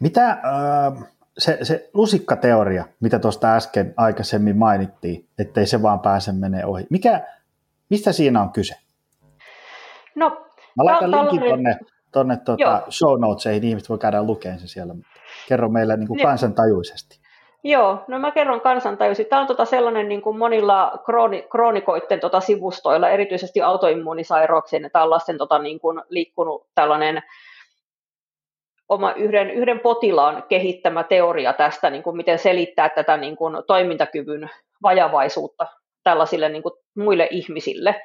Mitä 0.00 0.30
äh, 0.30 1.10
se, 1.38 1.58
se 1.62 1.90
lusikkateoria, 1.94 2.84
mitä 3.00 3.18
tuosta 3.18 3.56
äsken 3.56 3.94
aikaisemmin 3.96 4.56
mainittiin, 4.56 5.28
ettei 5.38 5.66
se 5.66 5.82
vaan 5.82 6.00
pääse 6.00 6.32
menee 6.32 6.64
ohi. 6.64 6.86
Mikä, 6.90 7.26
mistä 7.90 8.12
siinä 8.12 8.42
on 8.42 8.52
kyse? 8.52 8.74
No, 10.16 10.46
Mä 10.76 10.84
laitan 10.84 11.10
linkin 11.10 11.40
tuonne 11.40 11.78
tonne 12.12 12.36
tuota 12.44 12.82
show 12.90 13.20
notesiin, 13.20 13.64
ihmiset 13.64 13.88
voi 13.88 13.98
käydä 13.98 14.22
lukemaan 14.22 14.58
sen 14.58 14.68
siellä. 14.68 14.94
Kerro 15.48 15.68
meille 15.68 15.96
niin 15.96 16.08
kuin 16.08 16.22
kansantajuisesti. 16.22 17.20
Joo, 17.64 18.04
no 18.08 18.18
mä 18.18 18.30
kerron 18.30 18.60
kansantajuisesti. 18.60 19.30
Tämä 19.30 19.42
on 19.42 19.46
tota 19.46 19.64
sellainen 19.64 20.08
niin 20.08 20.22
kuin 20.22 20.38
monilla 20.38 20.92
krooni, 21.04 21.46
kroonikoiden 21.50 22.20
tota 22.20 22.40
sivustoilla, 22.40 23.08
erityisesti 23.08 23.62
autoimmuunisairauksien 23.62 24.82
ja 24.82 24.90
tällaisten 24.90 25.38
tota, 25.38 25.58
niin 25.58 25.80
kuin 25.80 26.02
liikkunut 26.08 26.66
tällainen 26.74 27.22
oma 28.88 29.12
yhden, 29.12 29.50
yhden 29.50 29.80
potilaan 29.80 30.42
kehittämä 30.48 31.02
teoria 31.02 31.52
tästä, 31.52 31.90
niin 31.90 32.02
kuin 32.02 32.16
miten 32.16 32.38
selittää 32.38 32.88
tätä 32.88 33.16
niin 33.16 33.36
kuin 33.36 33.56
toimintakyvyn 33.66 34.50
vajavaisuutta 34.82 35.66
tällaisille 36.04 36.48
niin 36.48 36.62
kuin 36.62 36.72
muille 36.96 37.28
ihmisille, 37.30 38.00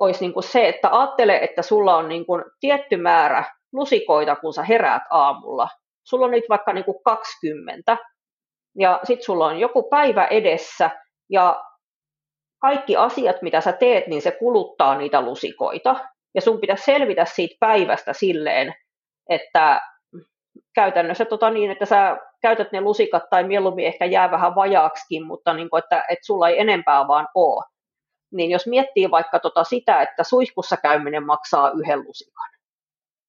olisi 0.00 0.20
niin 0.20 0.32
kuin 0.32 0.44
se, 0.44 0.68
että 0.68 0.88
ajattele, 0.92 1.36
että 1.36 1.62
sulla 1.62 1.96
on 1.96 2.08
niin 2.08 2.26
kuin 2.26 2.44
tietty 2.60 2.96
määrä 2.96 3.44
lusikoita, 3.72 4.36
kun 4.36 4.54
sä 4.54 4.62
heräät 4.62 5.02
aamulla. 5.10 5.68
Sulla 6.04 6.24
on 6.24 6.30
niitä 6.30 6.46
vaikka 6.48 6.72
niin 6.72 6.84
kuin 6.84 7.02
20, 7.04 7.96
ja 8.78 9.00
sitten 9.04 9.24
sulla 9.24 9.46
on 9.46 9.58
joku 9.58 9.82
päivä 9.82 10.24
edessä, 10.24 10.90
ja 11.30 11.64
kaikki 12.60 12.96
asiat, 12.96 13.42
mitä 13.42 13.60
sä 13.60 13.72
teet, 13.72 14.06
niin 14.06 14.22
se 14.22 14.30
kuluttaa 14.30 14.98
niitä 14.98 15.20
lusikoita. 15.20 15.96
Ja 16.34 16.40
sun 16.40 16.60
pitäisi 16.60 16.84
selvitä 16.84 17.24
siitä 17.24 17.56
päivästä 17.60 18.12
silleen, 18.12 18.74
että 19.28 19.80
käytännössä 20.74 21.24
tota 21.24 21.50
niin, 21.50 21.70
että 21.70 21.84
sä 21.84 22.16
käytät 22.42 22.72
ne 22.72 22.80
lusikat 22.80 23.22
tai 23.30 23.44
mieluummin 23.44 23.86
ehkä 23.86 24.04
jää 24.04 24.30
vähän 24.30 24.54
vajaaksikin, 24.54 25.26
mutta 25.26 25.54
niin 25.54 25.70
kuin, 25.70 25.82
että, 25.84 26.04
että 26.08 26.26
sulla 26.26 26.48
ei 26.48 26.60
enempää 26.60 27.08
vaan 27.08 27.28
ole. 27.34 27.64
Niin 28.32 28.50
jos 28.50 28.66
miettii 28.66 29.10
vaikka 29.10 29.38
tota 29.38 29.64
sitä, 29.64 30.02
että 30.02 30.24
suihkussa 30.24 30.76
käyminen 30.76 31.26
maksaa 31.26 31.70
yhden 31.70 31.98
lusikan, 31.98 32.48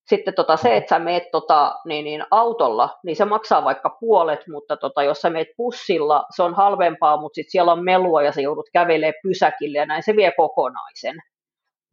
sitten 0.09 0.33
tota 0.33 0.57
se, 0.57 0.77
että 0.77 0.89
sä 0.89 0.99
meet 0.99 1.23
tota, 1.31 1.75
niin, 1.85 2.05
niin 2.05 2.23
autolla, 2.31 2.99
niin 3.05 3.15
se 3.15 3.25
maksaa 3.25 3.63
vaikka 3.63 3.97
puolet, 3.99 4.47
mutta 4.47 4.77
tota, 4.77 5.03
jos 5.03 5.21
sä 5.21 5.29
meet 5.29 5.47
bussilla, 5.57 6.25
se 6.35 6.43
on 6.43 6.53
halvempaa, 6.53 7.21
mutta 7.21 7.35
sitten 7.35 7.51
siellä 7.51 7.71
on 7.71 7.83
melua 7.83 8.23
ja 8.23 8.31
sä 8.31 8.41
joudut 8.41 8.69
kävelemään 8.73 9.13
pysäkille 9.23 9.77
ja 9.77 9.85
näin. 9.85 10.03
Se 10.03 10.15
vie 10.15 10.31
kokonaisen. 10.37 11.15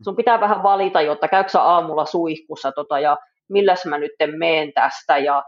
Sun 0.04 0.16
pitää 0.16 0.40
vähän 0.40 0.62
valita, 0.62 1.00
jotta 1.00 1.28
käykö 1.28 1.50
sä 1.50 1.62
aamulla 1.62 2.04
suihkussa 2.04 2.72
tota, 2.72 3.00
ja 3.00 3.16
milläs 3.48 3.86
mä 3.86 3.98
nyt 3.98 4.12
meen 4.36 4.72
tästä. 4.72 5.18
Ja 5.18 5.42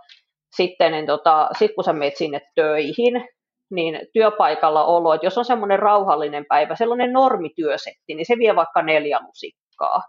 sitten 0.56 0.92
niin 0.92 1.06
tota, 1.06 1.48
sit 1.58 1.74
kun 1.74 1.84
sä 1.84 1.92
meet 1.92 2.16
sinne 2.16 2.40
töihin, 2.54 3.28
niin 3.70 4.00
työpaikalla 4.12 4.84
olo, 4.84 5.14
että 5.14 5.26
jos 5.26 5.38
on 5.38 5.44
semmoinen 5.44 5.78
rauhallinen 5.78 6.46
päivä, 6.48 6.76
sellainen 6.76 7.12
normityösetti, 7.12 8.14
niin 8.14 8.26
se 8.26 8.34
vie 8.38 8.56
vaikka 8.56 8.82
neljä 8.82 9.18
lusikkaa. 9.26 10.02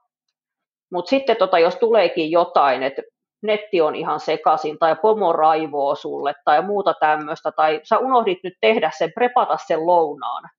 Mutta 0.92 1.10
sitten 1.10 1.38
tota, 1.38 1.60
jos 1.60 1.76
tuleekin 1.76 2.32
jotain, 2.32 2.84
että 2.84 3.02
netti 3.44 3.82
on 3.82 3.96
ihan 3.96 4.20
sekaisin 4.20 4.80
tai 4.80 4.96
pomo 4.96 5.34
raivoo 5.34 5.96
sulle 5.96 6.34
tai 6.46 6.62
muuta 6.62 6.94
tämmöistä, 7.00 7.52
tai 7.52 7.80
sä 7.84 7.98
unohdit 7.98 8.40
nyt 8.44 8.54
tehdä 8.62 8.92
sen, 8.98 9.12
prepata 9.16 9.58
sen 9.68 9.88
lounaan, 9.88 10.50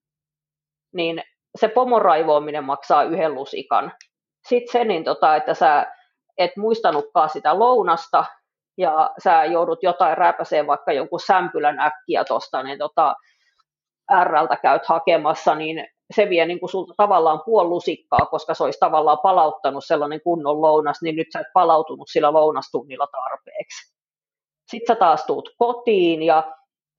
niin 0.95 1.23
se 1.59 1.69
pomon 1.69 2.03
raivoaminen 2.03 2.65
maksaa 2.65 3.03
yhden 3.03 3.35
lusikan. 3.35 3.93
Sitten 4.49 4.73
se, 4.73 4.85
niin 4.85 5.05
tota, 5.05 5.37
että 5.37 5.55
sä 5.55 5.87
et 6.39 6.51
muistanutkaan 6.57 7.29
sitä 7.29 7.59
lounasta, 7.59 8.25
ja 8.81 9.11
sä 9.25 9.45
joudut 9.45 9.83
jotain 9.83 10.19
rääpäseen 10.19 10.67
vaikka 10.67 10.93
jonkun 10.93 11.21
sämpylän 11.21 11.79
äkkiä 11.81 12.25
tuosta, 12.25 12.63
niin 12.63 12.79
tota, 12.79 13.15
RLtä 14.25 14.57
käyt 14.57 14.87
hakemassa, 14.87 15.55
niin 15.55 15.87
se 16.15 16.29
vie 16.29 16.47
niin 16.47 16.61
kuin 16.61 16.71
sulta 16.71 16.95
tavallaan 16.97 17.43
puoli 17.45 17.69
lusikkaa, 17.69 18.27
koska 18.31 18.55
se 18.55 18.65
olisi 18.65 18.79
tavallaan 18.79 19.19
palauttanut 19.23 19.85
sellainen 19.87 20.21
kunnon 20.21 20.63
lounas, 20.63 21.03
niin 21.03 21.17
nyt 21.17 21.27
sä 21.33 21.41
et 21.41 21.47
palautunut 21.55 22.09
sillä 22.13 22.33
lounastunnilla 22.33 23.07
tarpeeksi. 23.07 23.95
Sitten 24.71 24.95
sä 24.95 24.99
taas 24.99 25.25
tuut 25.27 25.55
kotiin 25.59 26.23
ja 26.23 26.53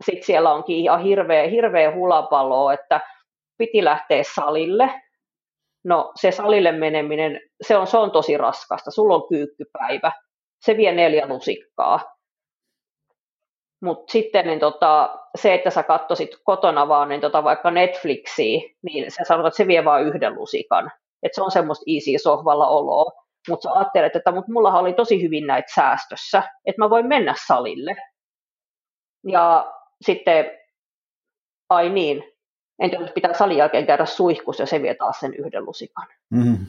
sitten 0.05 0.25
siellä 0.25 0.53
onkin 0.53 0.75
ihan 0.77 1.01
hirveä, 1.01 1.47
hirveä 1.47 1.95
hulapalo, 1.95 2.71
että 2.71 3.01
piti 3.57 3.83
lähteä 3.83 4.23
salille. 4.35 5.01
No 5.85 6.11
se 6.15 6.31
salille 6.31 6.71
meneminen, 6.71 7.39
se 7.67 7.77
on, 7.77 7.87
se 7.87 7.97
on 7.97 8.11
tosi 8.11 8.37
raskasta. 8.37 8.91
Sulla 8.91 9.15
on 9.15 9.27
kyykkypäivä. 9.29 10.11
Se 10.61 10.77
vie 10.77 10.91
neljä 10.91 11.27
lusikkaa. 11.27 12.15
Mutta 13.83 14.11
sitten 14.11 14.47
niin 14.47 14.59
tota, 14.59 15.19
se, 15.35 15.53
että 15.53 15.69
sä 15.69 15.83
katsoisit 15.83 16.29
kotona 16.43 16.87
vaan 16.87 17.09
niin 17.09 17.21
tota, 17.21 17.43
vaikka 17.43 17.71
Netflixiä, 17.71 18.61
niin 18.81 19.11
sä 19.11 19.23
sanot, 19.23 19.45
että 19.45 19.57
se 19.57 19.67
vie 19.67 19.85
vain 19.85 20.07
yhden 20.07 20.35
lusikan. 20.35 20.91
Että 21.23 21.35
se 21.35 21.41
on 21.41 21.51
semmoista 21.51 21.83
easy 21.87 22.23
sohvalla 22.23 22.67
oloa. 22.67 23.11
Mutta 23.49 23.63
sä 23.63 23.75
ajattelet, 23.75 24.15
että 24.15 24.31
mut 24.31 24.47
mulla 24.47 24.79
oli 24.79 24.93
tosi 24.93 25.21
hyvin 25.21 25.47
näitä 25.47 25.73
säästössä, 25.75 26.43
että 26.65 26.81
mä 26.81 26.89
voin 26.89 27.07
mennä 27.07 27.35
salille. 27.47 27.95
Ja 29.27 29.73
sitten, 30.01 30.45
ai 31.69 31.89
niin, 31.89 32.23
entä 32.79 32.97
jos 32.97 33.11
pitää 33.11 33.33
salin 33.33 33.57
jälkeen 33.57 33.85
käydä 33.85 34.05
suihkus 34.05 34.59
ja 34.59 34.65
se 34.65 34.81
vie 34.81 34.95
taas 34.95 35.19
sen 35.19 35.33
yhden 35.33 35.65
lusikan. 35.65 36.07
Mm-hmm. 36.29 36.65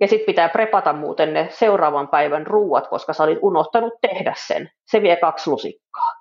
Ja 0.00 0.08
sitten 0.08 0.26
pitää 0.26 0.48
prepata 0.48 0.92
muuten 0.92 1.34
ne 1.34 1.48
seuraavan 1.50 2.08
päivän 2.08 2.46
ruuat, 2.46 2.88
koska 2.88 3.12
sä 3.12 3.22
olit 3.22 3.38
unohtanut 3.42 3.92
tehdä 4.00 4.34
sen. 4.36 4.70
Se 4.86 5.02
vie 5.02 5.16
kaksi 5.16 5.50
lusikkaa 5.50 6.20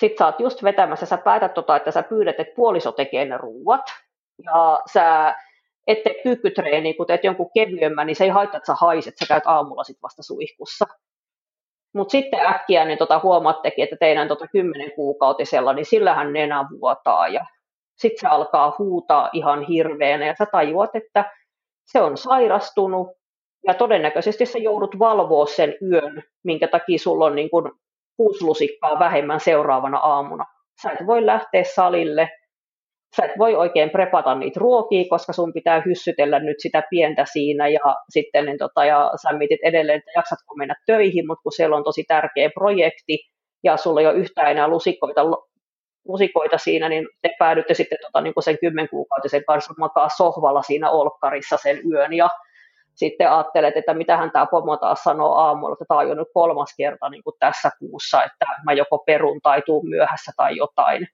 sit 0.00 0.18
sä 0.18 0.26
oot 0.26 0.40
just 0.40 0.62
vetämässä, 0.62 1.06
sä 1.06 1.18
päätät 1.18 1.54
tota, 1.54 1.76
että 1.76 1.90
sä 1.90 2.02
pyydät, 2.02 2.40
että 2.40 2.54
puoliso 2.56 2.92
tekee 2.92 3.24
ne 3.24 3.38
ruuat, 3.38 3.92
ja 4.44 4.80
sä 4.92 5.34
ette 5.86 6.14
kyykkytreeni, 6.22 6.94
kun 6.94 7.06
teet 7.06 7.24
jonkun 7.24 7.50
kevyemmän, 7.54 8.06
niin 8.06 8.16
se 8.16 8.24
ei 8.24 8.30
haittaa, 8.30 8.58
että 8.58 8.66
sä 8.66 8.74
haiset, 8.80 9.14
sä 9.18 9.26
käyt 9.28 9.46
aamulla 9.46 9.84
sit 9.84 10.02
vasta 10.02 10.22
suihkussa. 10.22 10.86
Mutta 11.94 12.12
sitten 12.12 12.46
äkkiä 12.46 12.84
niin 12.84 12.98
tota, 12.98 13.20
huomaattekin, 13.22 13.84
että 13.84 13.96
teidän 14.00 14.28
tota, 14.28 14.48
10 14.48 14.92
kuukautisella, 14.92 15.72
niin 15.72 15.86
sillähän 15.86 16.32
nenä 16.32 16.64
vuotaa 16.80 17.28
ja 17.28 17.46
sitten 17.98 18.20
se 18.20 18.26
alkaa 18.26 18.76
huutaa 18.78 19.30
ihan 19.32 19.62
hirveänä 19.62 20.26
ja 20.26 20.34
sä 20.38 20.46
tajuat, 20.46 20.90
että 20.94 21.30
se 21.86 22.00
on 22.00 22.16
sairastunut 22.16 23.08
ja 23.66 23.74
todennäköisesti 23.74 24.46
sä 24.46 24.58
joudut 24.58 24.98
valvoa 24.98 25.46
sen 25.46 25.74
yön, 25.92 26.22
minkä 26.44 26.68
takia 26.68 26.98
sulla 26.98 27.24
on 27.24 27.34
niin 27.34 27.50
kun 27.50 27.78
kuusi 28.16 28.44
lusikkaa 28.44 28.98
vähemmän 28.98 29.40
seuraavana 29.40 29.98
aamuna. 29.98 30.44
Sä 30.82 30.90
et 30.90 31.06
voi 31.06 31.26
lähteä 31.26 31.64
salille, 31.64 32.28
sä 33.16 33.24
et 33.24 33.38
voi 33.38 33.54
oikein 33.54 33.90
prepata 33.90 34.34
niitä 34.34 34.60
ruokia, 34.60 35.04
koska 35.10 35.32
sun 35.32 35.52
pitää 35.52 35.82
hyssytellä 35.86 36.38
nyt 36.38 36.56
sitä 36.58 36.82
pientä 36.90 37.24
siinä 37.32 37.68
ja 37.68 37.96
sitten 38.08 38.44
niin 38.44 38.58
tota, 38.58 38.84
ja 38.84 39.10
sä 39.22 39.38
mietit 39.38 39.60
edelleen, 39.62 39.98
että 39.98 40.10
jaksatko 40.16 40.54
mennä 40.54 40.74
töihin, 40.86 41.26
mutta 41.26 41.42
kun 41.42 41.52
siellä 41.52 41.76
on 41.76 41.84
tosi 41.84 42.04
tärkeä 42.08 42.50
projekti 42.54 43.18
ja 43.64 43.76
sulla 43.76 44.00
ei 44.00 44.06
ole 44.06 44.18
yhtään 44.18 44.50
enää 44.50 44.68
lusikoita, 44.68 45.22
lusikoita 46.08 46.58
siinä, 46.58 46.88
niin 46.88 47.08
te 47.22 47.30
päädytte 47.38 47.74
sitten 47.74 47.98
tota, 48.02 48.20
niin 48.20 48.34
sen 48.40 48.58
kymmenkuukautisen 48.58 49.44
kanssa 49.44 49.74
makaa 49.78 50.08
sohvalla 50.08 50.62
siinä 50.62 50.90
olkkarissa 50.90 51.56
sen 51.56 51.80
yön 51.92 52.12
ja 52.12 52.30
sitten 52.94 53.30
ajattelet, 53.30 53.76
että 53.76 53.94
mitähän 53.94 54.30
tämä 54.30 54.46
pomo 54.46 54.76
taas 54.76 55.04
sanoo 55.04 55.34
aamulla, 55.34 55.72
että 55.72 55.84
tämä 55.88 56.00
on 56.00 56.08
jo 56.08 56.14
nyt 56.14 56.28
kolmas 56.34 56.74
kerta 56.76 57.08
niin 57.08 57.22
kuin 57.22 57.34
tässä 57.40 57.70
kuussa, 57.78 58.24
että 58.24 58.46
mä 58.64 58.72
joko 58.72 58.98
perun 58.98 59.40
tai 59.42 59.62
tuun 59.66 59.88
myöhässä 59.88 60.32
tai 60.36 60.56
jotain. 60.56 61.08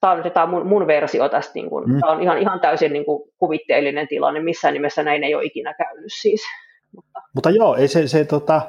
Tämä 0.00 0.12
on, 0.12 0.32
tämä 0.32 0.44
on 0.44 0.50
mun, 0.50 0.66
mun 0.66 0.86
versio 0.86 1.28
tästä, 1.28 1.52
niin 1.54 1.70
kuin, 1.70 1.88
mm. 1.88 2.00
tämä 2.00 2.12
on 2.12 2.22
ihan, 2.22 2.38
ihan 2.38 2.60
täysin 2.60 2.92
niin 2.92 3.04
kuin 3.04 3.30
kuvitteellinen 3.38 4.08
tilanne, 4.08 4.40
missään 4.40 4.74
nimessä 4.74 5.02
näin 5.02 5.24
ei 5.24 5.34
ole 5.34 5.44
ikinä 5.44 5.74
käynyt 5.74 6.12
siis. 6.20 6.42
Mutta, 6.94 7.20
Mutta 7.34 7.50
joo, 7.50 7.76
ei 7.76 7.88
se, 7.88 8.08
se 8.08 8.24
tota, 8.24 8.62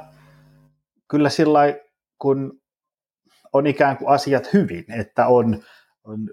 kyllä 1.08 1.30
sillä 1.30 1.60
kun 2.18 2.60
on 3.56 3.68
ikään 3.68 3.98
kuin 3.98 4.10
asiat 4.10 4.54
hyvin, 4.54 4.86
että 5.00 5.28
on, 5.28 5.64
on 6.04 6.30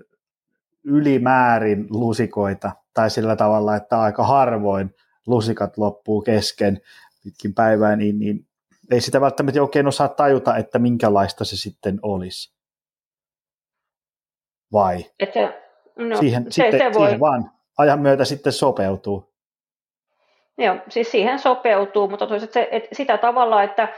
ylimäärin 0.85 1.87
lusikoita 1.91 2.73
tai 2.95 3.11
sillä 3.11 3.37
tavalla, 3.37 3.77
että 3.77 4.01
aika 4.01 4.25
harvoin 4.25 4.95
lusikat 5.27 5.79
loppuu 5.79 6.23
kesken 6.23 6.81
pitkin 7.25 7.55
päivää, 7.55 7.97
niin, 7.97 8.19
niin 8.19 8.47
ei 8.91 9.01
sitä 9.01 9.21
välttämättä 9.21 9.63
oikein 9.63 9.87
osaa 9.87 10.09
tajuta, 10.09 10.57
että 10.57 10.79
minkälaista 10.79 11.45
se 11.45 11.57
sitten 11.57 11.99
olisi. 12.03 12.55
Vai? 14.73 15.05
Että, 15.21 15.53
no, 15.97 16.17
siihen, 16.17 16.45
se, 16.45 16.51
sitten, 16.51 16.81
se 16.81 16.99
voi... 16.99 17.07
siihen 17.07 17.21
vaan 17.21 17.51
ajan 17.79 18.01
myötä 18.01 18.25
sitten 18.25 18.53
sopeutuu. 18.53 19.33
Joo, 20.59 20.77
siis 20.89 21.11
siihen 21.11 21.39
sopeutuu, 21.39 22.09
mutta 22.09 22.27
toisaalta 22.27 22.53
se, 22.53 22.69
että 22.71 22.89
sitä 22.93 23.19
tavalla, 23.19 23.63
että 23.63 23.89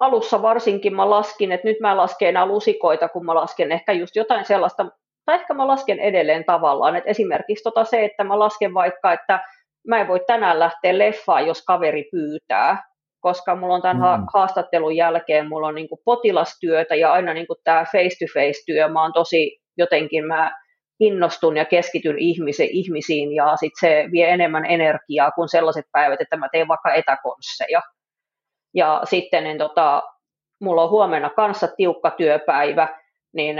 alussa 0.00 0.42
varsinkin 0.42 0.96
mä 0.96 1.10
laskin, 1.10 1.52
että 1.52 1.68
nyt 1.68 1.80
mä 1.80 1.96
lasken 1.96 2.28
enää 2.28 2.46
lusikoita, 2.46 3.08
kun 3.08 3.26
mä 3.26 3.34
lasken 3.34 3.72
ehkä 3.72 3.92
just 3.92 4.16
jotain 4.16 4.44
sellaista, 4.44 4.86
tai 5.24 5.34
ehkä 5.34 5.54
mä 5.54 5.66
lasken 5.66 5.98
edelleen 5.98 6.44
tavallaan, 6.44 6.96
että 6.96 7.10
esimerkiksi 7.10 7.64
tota 7.64 7.84
se, 7.84 8.04
että 8.04 8.24
mä 8.24 8.38
lasken 8.38 8.74
vaikka, 8.74 9.12
että 9.12 9.40
mä 9.88 10.00
en 10.00 10.08
voi 10.08 10.20
tänään 10.26 10.58
lähteä 10.58 10.98
leffaan, 10.98 11.46
jos 11.46 11.64
kaveri 11.64 12.08
pyytää, 12.12 12.82
koska 13.20 13.54
mulla 13.54 13.74
on 13.74 13.82
tämän 13.82 14.20
mm. 14.20 14.26
haastattelun 14.34 14.96
jälkeen, 14.96 15.48
mulla 15.48 15.66
on 15.66 15.74
niin 15.74 15.88
potilastyötä 16.04 16.94
ja 16.94 17.12
aina 17.12 17.34
niin 17.34 17.46
tämä 17.64 17.84
face-to-face 17.92 18.62
työ, 18.66 18.88
mä 18.88 19.02
oon 19.02 19.12
tosi 19.12 19.58
jotenkin, 19.78 20.26
mä 20.26 20.60
innostun 21.00 21.56
ja 21.56 21.64
keskityn 21.64 22.18
ihmisen, 22.18 22.68
ihmisiin 22.70 23.34
ja 23.34 23.56
sit 23.56 23.72
se 23.80 24.08
vie 24.12 24.30
enemmän 24.30 24.64
energiaa 24.64 25.30
kuin 25.30 25.48
sellaiset 25.48 25.84
päivät, 25.92 26.20
että 26.20 26.36
mä 26.36 26.48
teen 26.52 26.68
vaikka 26.68 26.94
etäkonsseja. 26.94 27.80
Ja 28.74 29.00
sitten 29.04 29.44
niin 29.44 29.58
tota, 29.58 30.02
mulla 30.60 30.82
on 30.82 30.90
huomenna 30.90 31.30
kanssa 31.30 31.68
tiukka 31.76 32.10
työpäivä, 32.10 32.88
niin 33.32 33.56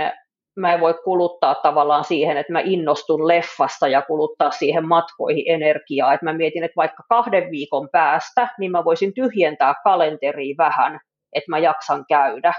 mä 0.55 0.73
en 0.73 0.79
voi 0.79 0.93
kuluttaa 1.03 1.55
tavallaan 1.55 2.03
siihen, 2.03 2.37
että 2.37 2.53
mä 2.53 2.59
innostun 2.59 3.27
leffasta 3.27 3.87
ja 3.87 4.01
kuluttaa 4.01 4.51
siihen 4.51 4.87
matkoihin 4.87 5.43
energiaa. 5.47 6.13
Että 6.13 6.25
mä 6.25 6.33
mietin, 6.33 6.63
että 6.63 6.75
vaikka 6.75 7.03
kahden 7.09 7.51
viikon 7.51 7.89
päästä, 7.91 8.47
niin 8.59 8.71
mä 8.71 8.83
voisin 8.83 9.13
tyhjentää 9.13 9.73
kalenteriin 9.83 10.57
vähän, 10.57 10.99
että 11.33 11.51
mä 11.51 11.59
jaksan 11.59 12.05
käydä. 12.09 12.53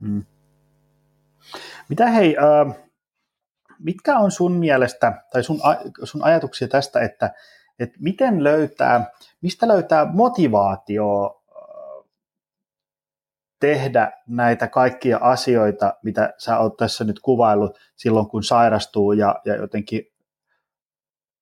Hmm. 0.00 0.24
Mitä 1.88 2.06
hei, 2.06 2.36
äh, 2.38 2.76
mitkä 3.78 4.18
on 4.18 4.30
sun 4.30 4.52
mielestä, 4.52 5.12
tai 5.32 5.42
sun, 5.42 5.60
sun 6.04 6.24
ajatuksia 6.24 6.68
tästä, 6.68 7.00
että, 7.00 7.30
että 7.78 7.98
miten 8.00 8.44
löytää, 8.44 9.04
mistä 9.42 9.68
löytää 9.68 10.06
motivaatio 10.12 11.39
tehdä 13.60 14.12
näitä 14.26 14.68
kaikkia 14.68 15.18
asioita, 15.20 15.94
mitä 16.02 16.34
sä 16.38 16.58
oot 16.58 16.76
tässä 16.76 17.04
nyt 17.04 17.20
kuvaillut 17.20 17.78
silloin, 17.96 18.28
kun 18.28 18.44
sairastuu 18.44 19.12
ja, 19.12 19.40
ja 19.44 19.56
jotenkin 19.56 20.06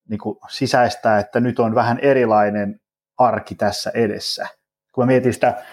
niin 0.09 0.19
kuin 0.19 0.39
sisäistää, 0.49 1.19
että 1.19 1.39
nyt 1.39 1.59
on 1.59 1.75
vähän 1.75 1.99
erilainen 1.99 2.81
arki 3.17 3.55
tässä 3.55 3.91
edessä. 3.93 4.47
Kun 4.91 5.03
mä 5.03 5.05
mietin 5.05 5.33
sitä 5.33 5.63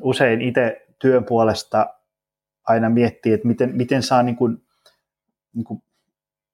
usein 0.00 0.42
itse 0.42 0.86
työn 0.98 1.24
puolesta 1.24 1.86
aina 2.64 2.90
miettii, 2.90 3.32
että 3.32 3.48
miten, 3.48 3.76
miten 3.76 4.02
saa 4.02 4.22
niin 4.22 4.36
kuin, 4.36 4.62
niin 5.54 5.64
kuin 5.64 5.82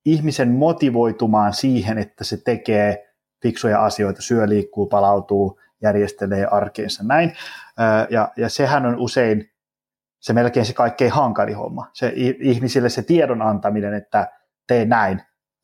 ihmisen 0.05 0.51
motivoitumaan 0.51 1.53
siihen, 1.53 1.99
että 1.99 2.25
se 2.25 2.37
tekee 2.37 3.15
fiksuja 3.43 3.85
asioita, 3.85 4.23
syö, 4.23 4.49
liikkuu, 4.49 4.87
palautuu, 4.87 5.61
järjestelee 5.85 6.47
arkeensa 6.51 7.05
näin. 7.05 7.33
Ja, 8.11 8.29
ja 8.37 8.49
sehän 8.49 8.87
on 8.87 8.99
usein 8.99 9.51
se 10.21 10.33
melkein 10.33 10.67
se 10.67 10.73
kaikkein 10.73 11.13
hankalin 11.13 11.57
homma. 11.57 11.91
Se 11.93 12.13
ihmisille 12.41 12.89
se 12.89 13.03
tiedon 13.03 13.43
antaminen, 13.43 13.95
että 13.95 14.29
tee 14.67 14.85
näin, 14.85 15.23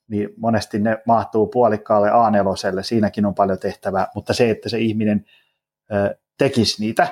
niin 0.09 0.29
monesti 0.37 0.79
ne 0.79 0.99
mahtuu 1.07 1.47
puolikkaalle 1.47 2.11
a 2.11 2.31
siinäkin 2.83 3.27
on 3.27 3.35
paljon 3.35 3.59
tehtävää, 3.59 4.07
mutta 4.14 4.35
se, 4.35 4.51
että 4.51 4.68
se 4.68 4.79
ihminen 4.79 5.25
tekisi 6.39 6.83
niitä. 6.83 7.07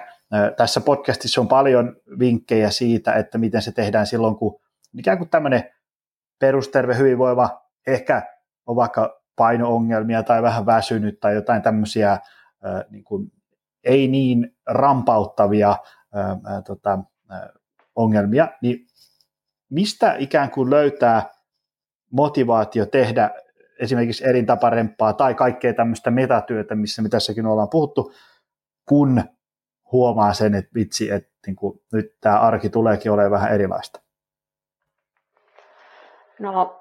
Tässä 0.57 0.81
podcastissa 0.81 1.41
on 1.41 1.49
paljon 1.49 1.97
vinkkejä 2.19 2.71
siitä, 2.71 3.13
että 3.13 3.39
miten 3.39 3.63
se 3.63 3.73
tehdään 3.73 4.07
silloin, 4.07 4.37
kun 4.37 4.61
ikään 4.99 5.19
kuin 5.19 5.31
tämmöinen 5.31 5.71
perusterve, 6.39 6.97
hyvinvoiva, 6.97 7.63
ehkä 7.87 8.23
on 8.67 8.77
vaikka 8.77 9.23
paino-ongelmia 9.37 10.23
tai 10.23 10.43
vähän 10.43 10.67
väsynyt 10.67 11.21
tai 11.21 11.35
jotain 11.35 11.63
tämmöisiä 11.63 12.19
niin 12.91 13.05
kuin, 13.05 13.33
ei 13.85 14.09
niin 14.09 14.57
rampauttavia 14.67 15.77
ää, 16.15 16.63
tota, 16.63 16.99
ää, 17.29 17.53
ongelmia, 17.95 18.49
niin 18.63 18.87
mistä 19.71 20.15
ikään 20.19 20.51
kuin 20.51 20.71
löytää 20.71 21.31
motivaatio 22.13 22.87
tehdä 22.87 23.31
esimerkiksi 23.81 24.29
elintaparemppaa 24.29 25.13
tai 25.13 25.35
kaikkea 25.35 25.75
tämmöistä 25.75 26.11
metatyötä, 26.11 26.75
missä 26.75 27.03
me 27.03 27.09
tässäkin 27.09 27.47
ollaan 27.47 27.71
puhuttu, 27.71 28.13
kun 28.89 29.23
huomaa 29.93 30.33
sen, 30.33 30.55
että 30.55 30.71
vitsi, 30.75 31.11
että 31.11 31.31
niin 31.47 31.57
kuin, 31.57 31.81
nyt 31.93 32.17
tämä 32.21 32.41
arki 32.41 32.71
tuleekin 32.71 33.13
olemaan 33.13 33.33
vähän 33.33 33.53
erilaista? 33.53 34.01
No 36.39 36.81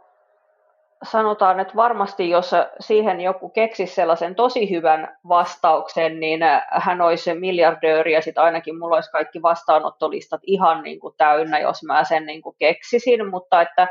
sanotaan, 1.04 1.60
että 1.60 1.76
varmasti 1.76 2.30
jos 2.30 2.52
siihen 2.80 3.22
joku 3.22 3.50
keksisi 3.50 3.96
sellaisen 3.96 4.36
tosi 4.36 4.70
hyvän 4.70 5.18
vastauksen, 5.28 6.20
niin 6.20 6.40
hän 6.72 7.02
olisi 7.02 7.34
miljardööri 7.34 8.14
ja 8.14 8.22
sitten 8.22 8.44
ainakin 8.44 8.80
mulla 8.80 8.96
olisi 8.96 9.12
kaikki 9.12 9.42
vastaanottolistat 9.42 10.42
ihan 10.44 10.84
niin 10.84 11.00
kuin 11.00 11.14
täynnä, 11.18 11.60
jos 11.60 11.84
mä 11.84 12.04
sen 12.04 12.26
niin 12.26 12.42
kuin 12.42 12.56
keksisin, 12.60 13.30
mutta 13.30 13.62
että 13.62 13.88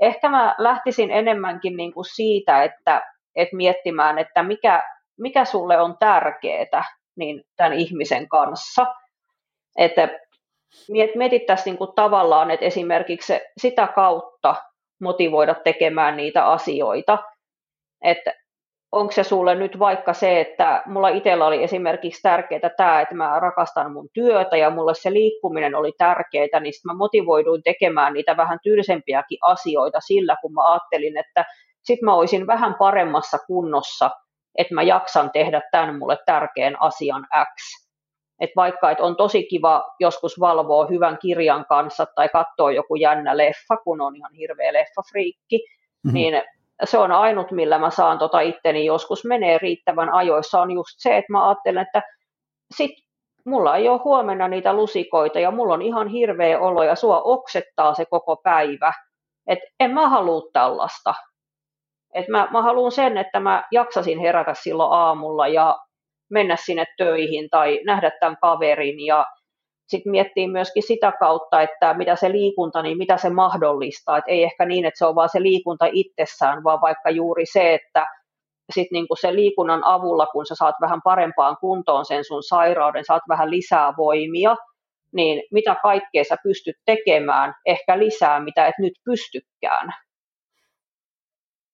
ehkä 0.00 0.28
mä 0.28 0.54
lähtisin 0.58 1.10
enemmänkin 1.10 1.76
niin 1.76 1.92
kuin 1.92 2.04
siitä, 2.04 2.62
että, 2.62 3.02
että 3.36 3.56
miettimään, 3.56 4.18
että 4.18 4.42
mikä, 4.42 4.82
mikä 5.18 5.44
sulle 5.44 5.80
on 5.80 5.96
tärkeää 5.98 6.84
niin 7.16 7.44
tämän 7.56 7.72
ihmisen 7.72 8.28
kanssa. 8.28 8.86
Että 9.78 10.08
mietittäisiin 11.14 11.64
niin 11.64 11.78
kuin 11.78 11.94
tavallaan, 11.94 12.50
että 12.50 12.66
esimerkiksi 12.66 13.40
sitä 13.58 13.86
kautta 13.86 14.54
motivoida 15.00 15.54
tekemään 15.54 16.16
niitä 16.16 16.46
asioita. 16.46 17.18
Että 18.04 18.34
onko 18.92 19.12
se 19.12 19.24
sulle 19.24 19.54
nyt 19.54 19.78
vaikka 19.78 20.12
se, 20.12 20.40
että 20.40 20.82
mulla 20.86 21.08
itsellä 21.08 21.46
oli 21.46 21.62
esimerkiksi 21.62 22.22
tärkeää 22.22 22.70
tämä, 22.76 23.00
että 23.00 23.14
mä 23.14 23.40
rakastan 23.40 23.92
mun 23.92 24.08
työtä 24.14 24.56
ja 24.56 24.70
mulle 24.70 24.94
se 24.94 25.12
liikkuminen 25.12 25.74
oli 25.74 25.92
tärkeää, 25.98 26.60
niin 26.60 26.72
sitten 26.72 26.92
mä 26.92 26.98
motivoiduin 26.98 27.62
tekemään 27.62 28.12
niitä 28.12 28.36
vähän 28.36 28.58
tylsempiäkin 28.62 29.38
asioita 29.42 30.00
sillä, 30.00 30.36
kun 30.42 30.54
mä 30.54 30.72
ajattelin, 30.72 31.16
että 31.16 31.44
sitten 31.82 32.04
mä 32.04 32.14
olisin 32.14 32.46
vähän 32.46 32.74
paremmassa 32.78 33.38
kunnossa, 33.46 34.10
että 34.58 34.74
mä 34.74 34.82
jaksan 34.82 35.30
tehdä 35.30 35.62
tämän 35.70 35.98
mulle 35.98 36.18
tärkeän 36.26 36.76
asian 36.80 37.26
X. 37.44 37.89
Et 38.40 38.50
vaikka 38.56 38.90
et 38.90 39.00
on 39.00 39.16
tosi 39.16 39.44
kiva 39.44 39.84
joskus 40.00 40.40
valvoa 40.40 40.86
hyvän 40.86 41.18
kirjan 41.18 41.66
kanssa 41.68 42.06
tai 42.14 42.28
katsoa 42.28 42.72
joku 42.72 42.96
jännä 42.96 43.36
leffa, 43.36 43.76
kun 43.76 44.00
on 44.00 44.16
ihan 44.16 44.34
hirveä 44.34 44.72
leffafriikki, 44.72 45.58
mm-hmm. 45.58 46.14
niin 46.14 46.42
se 46.84 46.98
on 46.98 47.12
ainut, 47.12 47.50
millä 47.50 47.78
mä 47.78 47.90
saan 47.90 48.18
tota 48.18 48.40
itteni 48.40 48.84
joskus 48.84 49.24
menee 49.24 49.58
riittävän 49.58 50.10
ajoissa, 50.12 50.60
on 50.60 50.70
just 50.70 50.94
se, 50.98 51.16
että 51.16 51.32
mä 51.32 51.48
ajattelen, 51.48 51.82
että 51.82 52.02
sit 52.76 52.90
mulla 53.46 53.76
ei 53.76 53.88
ole 53.88 54.00
huomenna 54.04 54.48
niitä 54.48 54.72
lusikoita 54.72 55.40
ja 55.40 55.50
mulla 55.50 55.74
on 55.74 55.82
ihan 55.82 56.08
hirveä 56.08 56.60
olo 56.60 56.82
ja 56.82 56.94
sua 56.94 57.20
oksettaa 57.22 57.94
se 57.94 58.04
koko 58.04 58.36
päivä. 58.36 58.92
Että 59.46 59.64
en 59.80 59.90
mä 59.90 60.08
halua 60.08 60.42
tällaista. 60.52 61.14
Et 62.14 62.28
mä, 62.28 62.48
mä 62.50 62.62
haluan 62.62 62.92
sen, 62.92 63.18
että 63.18 63.40
mä 63.40 63.64
jaksasin 63.70 64.18
herätä 64.18 64.54
silloin 64.54 64.92
aamulla 64.92 65.48
ja 65.48 65.78
mennä 66.30 66.56
sinne 66.56 66.84
töihin 66.98 67.50
tai 67.50 67.80
nähdä 67.84 68.10
tämän 68.20 68.36
kaverin 68.40 69.06
ja 69.06 69.26
sitten 69.88 70.10
miettii 70.10 70.48
myöskin 70.48 70.82
sitä 70.82 71.12
kautta, 71.20 71.62
että 71.62 71.94
mitä 71.94 72.16
se 72.16 72.32
liikunta, 72.32 72.82
niin 72.82 72.98
mitä 72.98 73.16
se 73.16 73.30
mahdollistaa. 73.30 74.18
Et 74.18 74.24
ei 74.26 74.42
ehkä 74.42 74.66
niin, 74.66 74.84
että 74.84 74.98
se 74.98 75.06
on 75.06 75.14
vaan 75.14 75.28
se 75.28 75.42
liikunta 75.42 75.86
itsessään, 75.92 76.64
vaan 76.64 76.80
vaikka 76.80 77.10
juuri 77.10 77.46
se, 77.46 77.74
että 77.74 78.06
sit 78.74 78.88
niinku 78.92 79.16
se 79.16 79.34
liikunnan 79.34 79.84
avulla, 79.84 80.26
kun 80.26 80.46
sä 80.46 80.54
saat 80.54 80.74
vähän 80.80 81.00
parempaan 81.04 81.56
kuntoon 81.60 82.04
sen 82.04 82.24
sun 82.24 82.42
sairauden, 82.42 83.04
saat 83.04 83.22
vähän 83.28 83.50
lisää 83.50 83.94
voimia, 83.96 84.56
niin 85.14 85.42
mitä 85.52 85.76
kaikkea 85.82 86.24
sä 86.24 86.36
pystyt 86.42 86.76
tekemään, 86.84 87.54
ehkä 87.66 87.98
lisää, 87.98 88.40
mitä 88.40 88.66
et 88.66 88.74
nyt 88.78 88.92
pystykään 89.04 89.92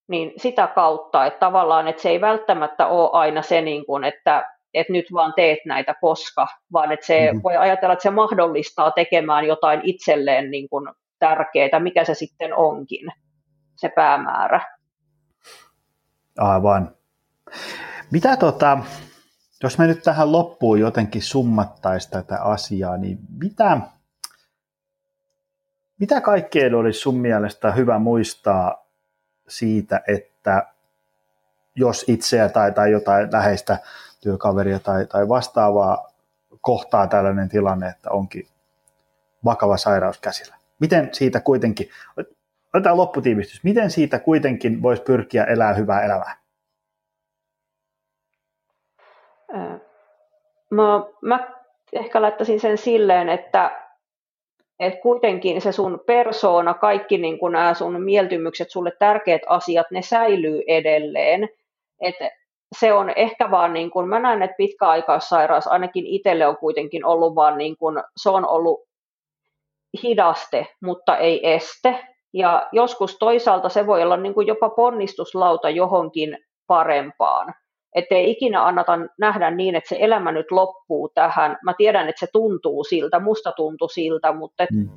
niin 0.07 0.31
sitä 0.37 0.67
kautta, 0.67 1.25
että 1.25 1.39
tavallaan 1.39 1.87
että 1.87 2.01
se 2.01 2.09
ei 2.09 2.21
välttämättä 2.21 2.87
ole 2.87 3.09
aina 3.13 3.41
se, 3.41 3.61
niin 3.61 3.85
kuin, 3.85 4.03
että, 4.03 4.43
että 4.73 4.93
nyt 4.93 5.05
vaan 5.13 5.33
teet 5.35 5.59
näitä 5.65 5.95
koska, 6.01 6.47
vaan 6.73 6.91
että 6.91 7.05
se 7.05 7.25
mm-hmm. 7.25 7.43
voi 7.43 7.57
ajatella, 7.57 7.93
että 7.93 8.03
se 8.03 8.09
mahdollistaa 8.09 8.91
tekemään 8.91 9.47
jotain 9.47 9.81
itselleen 9.83 10.51
niin 10.51 10.69
kuin 10.69 10.89
tärkeää, 11.19 11.79
mikä 11.79 12.03
se 12.03 12.13
sitten 12.13 12.55
onkin, 12.55 13.11
se 13.75 13.89
päämäärä. 13.89 14.61
Aivan. 16.37 16.91
Mitä 18.11 18.37
tota, 18.37 18.77
jos 19.63 19.77
me 19.77 19.87
nyt 19.87 20.03
tähän 20.03 20.31
loppuun 20.31 20.79
jotenkin 20.79 21.21
summattaisiin 21.21 22.11
tätä 22.11 22.41
asiaa, 22.41 22.97
niin 22.97 23.17
mitä, 23.39 23.77
mitä 25.99 26.21
kaikkeen 26.21 26.75
olisi 26.75 26.99
sun 26.99 27.17
mielestä 27.17 27.71
hyvä 27.71 27.99
muistaa 27.99 28.86
siitä, 29.47 30.01
että 30.07 30.65
jos 31.75 32.05
itseä 32.07 32.49
tai, 32.49 32.71
tai 32.71 32.91
jotain 32.91 33.31
läheistä 33.31 33.77
työkaveria 34.21 34.79
tai, 34.79 35.05
tai 35.05 35.29
vastaavaa 35.29 36.11
kohtaa 36.61 37.07
tällainen 37.07 37.49
tilanne, 37.49 37.87
että 37.89 38.09
onkin 38.09 38.47
vakava 39.45 39.77
sairaus 39.77 40.17
käsillä. 40.17 40.55
Miten 40.79 41.09
siitä 41.11 41.39
kuitenkin, 41.39 41.89
otetaan 42.73 42.97
lopputiivistys, 42.97 43.63
miten 43.63 43.91
siitä 43.91 44.19
kuitenkin 44.19 44.81
voisi 44.81 45.01
pyrkiä 45.03 45.43
elää 45.43 45.73
hyvää 45.73 46.01
elämää? 46.01 46.37
Mä, 50.69 51.03
mä 51.21 51.47
ehkä 51.93 52.21
laittaisin 52.21 52.59
sen 52.59 52.77
silleen, 52.77 53.29
että, 53.29 53.86
että 54.79 54.99
kuitenkin 55.01 55.61
se 55.61 55.71
sun 55.71 55.99
persoona, 56.05 56.73
kaikki 56.73 57.17
niin 57.17 57.39
kuin 57.39 57.53
nämä 57.53 57.73
sun 57.73 58.01
mieltymykset, 58.01 58.71
sulle 58.71 58.91
tärkeät 58.99 59.41
asiat, 59.47 59.87
ne 59.91 60.01
säilyy 60.01 60.61
edelleen. 60.67 61.49
Että 62.01 62.31
se 62.79 62.93
on 62.93 63.09
ehkä 63.15 63.51
vaan, 63.51 63.73
niin 63.73 63.91
kuin, 63.91 64.07
mä 64.07 64.19
näen, 64.19 64.41
että 64.41 64.57
pitkäaikaissairaus 64.57 65.67
ainakin 65.67 66.05
itselle 66.05 66.47
on 66.47 66.57
kuitenkin 66.57 67.05
ollut 67.05 67.35
vaan, 67.35 67.57
niin 67.57 67.77
kuin, 67.77 68.03
se 68.17 68.29
on 68.29 68.47
ollut 68.47 68.79
hidaste, 70.03 70.67
mutta 70.83 71.17
ei 71.17 71.53
este. 71.53 72.07
Ja 72.33 72.67
joskus 72.71 73.17
toisaalta 73.17 73.69
se 73.69 73.87
voi 73.87 74.03
olla 74.03 74.17
niin 74.17 74.33
kuin 74.33 74.47
jopa 74.47 74.69
ponnistuslauta 74.69 75.69
johonkin 75.69 76.37
parempaan. 76.67 77.53
Että 77.95 78.15
ei 78.15 78.31
ikinä 78.31 78.65
annata 78.65 78.99
nähdä 79.19 79.51
niin, 79.51 79.75
että 79.75 79.89
se 79.89 79.97
elämä 79.99 80.31
nyt 80.31 80.51
loppuu 80.51 81.09
tähän. 81.09 81.57
Mä 81.63 81.73
tiedän, 81.77 82.09
että 82.09 82.19
se 82.19 82.27
tuntuu 82.33 82.83
siltä, 82.83 83.19
musta 83.19 83.51
tuntuu 83.51 83.87
siltä, 83.87 84.33
mutta 84.33 84.63
et 84.63 84.71
mm. 84.71 84.89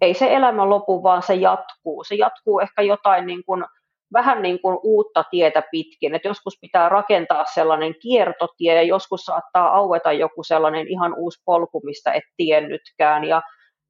ei 0.00 0.14
se 0.14 0.34
elämä 0.34 0.68
lopu, 0.68 1.02
vaan 1.02 1.22
se 1.22 1.34
jatkuu. 1.34 2.04
Se 2.04 2.14
jatkuu 2.14 2.60
ehkä 2.60 2.82
jotain 2.82 3.26
niin 3.26 3.44
kuin, 3.44 3.64
vähän 4.12 4.42
niin 4.42 4.60
kuin 4.60 4.78
uutta 4.82 5.24
tietä 5.30 5.62
pitkin. 5.70 6.14
Et 6.14 6.24
joskus 6.24 6.58
pitää 6.60 6.88
rakentaa 6.88 7.44
sellainen 7.54 7.94
kiertotie 8.02 8.74
ja 8.74 8.82
joskus 8.82 9.20
saattaa 9.20 9.76
aueta 9.76 10.12
joku 10.12 10.42
sellainen 10.42 10.88
ihan 10.88 11.14
uusi 11.16 11.42
polku, 11.44 11.80
mistä 11.84 12.12
et 12.12 12.24
tiennytkään. 12.36 13.24
Ja 13.24 13.42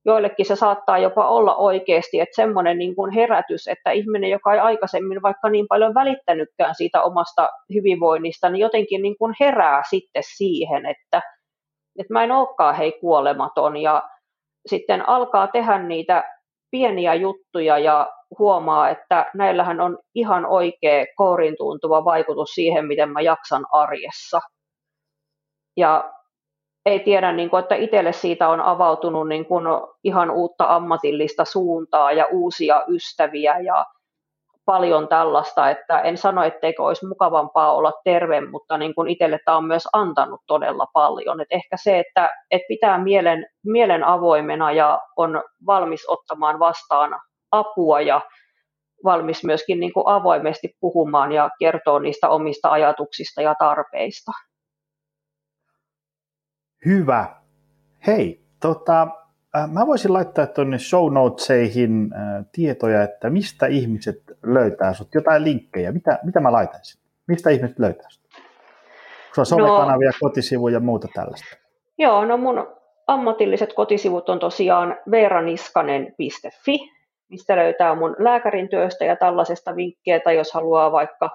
joillekin 0.08 0.46
se 0.46 0.56
saattaa 0.56 0.98
jopa 0.98 1.28
olla 1.28 1.56
oikeasti, 1.56 2.20
että 2.20 2.36
semmoinen 2.36 2.78
niin 2.78 2.96
kuin 2.96 3.12
herätys, 3.12 3.68
että 3.68 3.90
ihminen, 3.90 4.30
joka 4.30 4.54
ei 4.54 4.60
aikaisemmin 4.60 5.22
vaikka 5.22 5.48
niin 5.50 5.66
paljon 5.68 5.94
välittänytkään 5.94 6.74
siitä 6.74 7.02
omasta 7.02 7.48
hyvinvoinnista, 7.74 8.50
niin 8.50 8.60
jotenkin 8.60 9.02
niin 9.02 9.18
kuin 9.18 9.34
herää 9.40 9.82
sitten 9.90 10.22
siihen, 10.36 10.86
että, 10.86 11.22
että 11.98 12.12
mä 12.12 12.24
en 12.24 12.32
olekaan 12.32 12.74
hei 12.74 12.92
kuolematon 13.00 13.76
ja 13.76 14.02
sitten 14.66 15.08
alkaa 15.08 15.48
tehdä 15.48 15.78
niitä 15.78 16.24
pieniä 16.70 17.14
juttuja 17.14 17.78
ja 17.78 18.12
huomaa, 18.38 18.88
että 18.88 19.30
näillähän 19.34 19.80
on 19.80 19.98
ihan 20.14 20.46
oikea 20.46 21.06
kourin 21.16 21.54
tuntuva 21.58 22.04
vaikutus 22.04 22.48
siihen, 22.48 22.86
miten 22.86 23.10
mä 23.10 23.20
jaksan 23.20 23.64
arjessa. 23.72 24.40
Ja 25.76 26.12
ei 26.88 27.00
tiedä, 27.00 27.32
niin 27.32 27.50
kuin, 27.50 27.62
että 27.62 27.74
itselle 27.74 28.12
siitä 28.12 28.48
on 28.48 28.60
avautunut 28.60 29.28
niin 29.28 29.46
kuin 29.46 29.64
ihan 30.04 30.30
uutta 30.30 30.64
ammatillista 30.76 31.44
suuntaa 31.44 32.12
ja 32.12 32.26
uusia 32.32 32.84
ystäviä 32.88 33.58
ja 33.58 33.86
paljon 34.64 35.08
tällaista, 35.08 35.70
että 35.70 36.00
en 36.00 36.18
sano, 36.18 36.42
etteikö 36.42 36.82
olisi 36.82 37.06
mukavampaa 37.06 37.74
olla 37.74 37.92
terve, 38.04 38.40
mutta 38.40 38.78
niin 38.78 38.94
kuin 38.94 39.08
itselle 39.08 39.38
tämä 39.44 39.56
on 39.56 39.64
myös 39.64 39.88
antanut 39.92 40.40
todella 40.46 40.86
paljon. 40.92 41.40
Et 41.40 41.48
ehkä 41.50 41.76
se, 41.82 41.98
että, 41.98 42.30
että 42.50 42.66
pitää 42.68 42.98
mielen, 42.98 43.46
mielen 43.66 44.04
avoimena 44.04 44.72
ja 44.72 45.00
on 45.16 45.42
valmis 45.66 46.08
ottamaan 46.08 46.58
vastaan 46.58 47.20
apua 47.52 48.00
ja 48.00 48.20
valmis 49.04 49.44
myöskin 49.44 49.80
niin 49.80 49.92
kuin 49.92 50.04
avoimesti 50.06 50.68
puhumaan 50.80 51.32
ja 51.32 51.50
kertoa 51.58 52.00
niistä 52.00 52.28
omista 52.28 52.70
ajatuksista 52.70 53.42
ja 53.42 53.54
tarpeista. 53.58 54.32
Hyvä. 56.86 57.26
Hei, 58.06 58.40
tota, 58.60 59.02
äh, 59.56 59.70
mä 59.72 59.86
voisin 59.86 60.12
laittaa 60.12 60.46
tuonne 60.46 60.78
show 60.78 61.12
notesihin 61.12 62.10
äh, 62.14 62.44
tietoja, 62.52 63.02
että 63.02 63.30
mistä 63.30 63.66
ihmiset 63.66 64.22
löytää 64.42 64.94
sut, 64.94 65.14
jotain 65.14 65.44
linkkejä. 65.44 65.92
Mitä, 65.92 66.18
mitä 66.22 66.40
mä 66.40 66.52
laitaisin? 66.52 67.00
Mistä 67.28 67.50
ihmiset 67.50 67.78
löytää 67.78 68.10
sut? 68.10 68.22
Sulla 69.34 69.42
on 69.42 69.46
somekanavia, 69.46 70.08
no, 70.08 70.16
kotisivuja 70.20 70.74
ja 70.74 70.80
muuta 70.80 71.08
tällaista. 71.14 71.56
Joo, 71.98 72.24
no 72.24 72.36
mun 72.36 72.66
ammatilliset 73.06 73.72
kotisivut 73.72 74.28
on 74.28 74.38
tosiaan 74.38 74.96
veeraniskanen.fi, 75.10 76.78
mistä 77.28 77.56
löytää 77.56 77.94
mun 77.94 78.16
lääkärin 78.18 78.68
työstä 78.68 79.04
ja 79.04 79.16
tällaisesta 79.16 79.76
vinkkejä, 79.76 80.20
tai 80.20 80.36
jos 80.36 80.52
haluaa 80.52 80.92
vaikka 80.92 81.30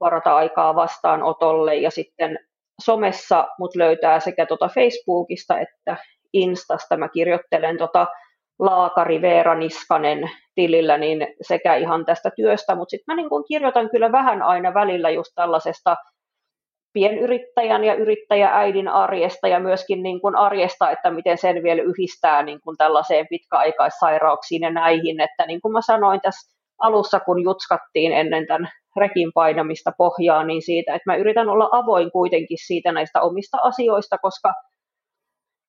varata 0.00 0.36
aikaa 0.36 0.74
vastaanotolle 0.74 1.74
ja 1.74 1.90
sitten 1.90 2.38
somessa 2.80 3.46
mut 3.58 3.76
löytää 3.76 4.20
sekä 4.20 4.46
tuota 4.46 4.68
Facebookista 4.68 5.58
että 5.58 5.96
Instasta. 6.32 6.96
Mä 6.96 7.08
kirjoittelen 7.08 7.78
tota 7.78 8.06
Laakari 8.58 9.22
Veera 9.22 9.54
Niskanen 9.54 10.30
tilillä 10.54 10.98
niin 10.98 11.26
sekä 11.42 11.74
ihan 11.74 12.04
tästä 12.04 12.30
työstä, 12.36 12.74
mutta 12.74 12.90
sitten 12.90 13.14
mä 13.14 13.16
niin 13.16 13.28
kun 13.28 13.44
kirjoitan 13.48 13.90
kyllä 13.90 14.12
vähän 14.12 14.42
aina 14.42 14.74
välillä 14.74 15.10
just 15.10 15.30
tällaisesta 15.34 15.96
pienyrittäjän 16.92 17.84
ja 17.84 17.94
yrittäjääidin 17.94 18.88
arjesta 18.88 19.48
ja 19.48 19.60
myöskin 19.60 20.02
niin 20.02 20.20
kuin 20.20 20.36
arjesta, 20.36 20.90
että 20.90 21.10
miten 21.10 21.38
sen 21.38 21.62
vielä 21.62 21.82
yhdistää 21.82 22.42
niin 22.42 22.60
kuin 22.60 22.76
tällaiseen 22.76 23.26
pitkäaikaissairauksiin 23.30 24.62
ja 24.62 24.70
näihin, 24.70 25.20
että 25.20 25.46
niin 25.46 25.60
kuin 25.60 25.72
mä 25.72 25.80
sanoin 25.80 26.20
tässä 26.20 26.56
alussa, 26.78 27.20
kun 27.20 27.42
jutskattiin 27.42 28.12
ennen 28.12 28.46
tämän 28.46 28.68
rekin 28.96 29.30
painamista 29.34 29.92
pohjaa, 29.98 30.44
niin 30.44 30.62
siitä, 30.62 30.94
että 30.94 31.10
mä 31.10 31.16
yritän 31.16 31.48
olla 31.48 31.68
avoin 31.72 32.10
kuitenkin 32.10 32.58
siitä 32.66 32.92
näistä 32.92 33.20
omista 33.20 33.58
asioista, 33.62 34.18
koska 34.18 34.52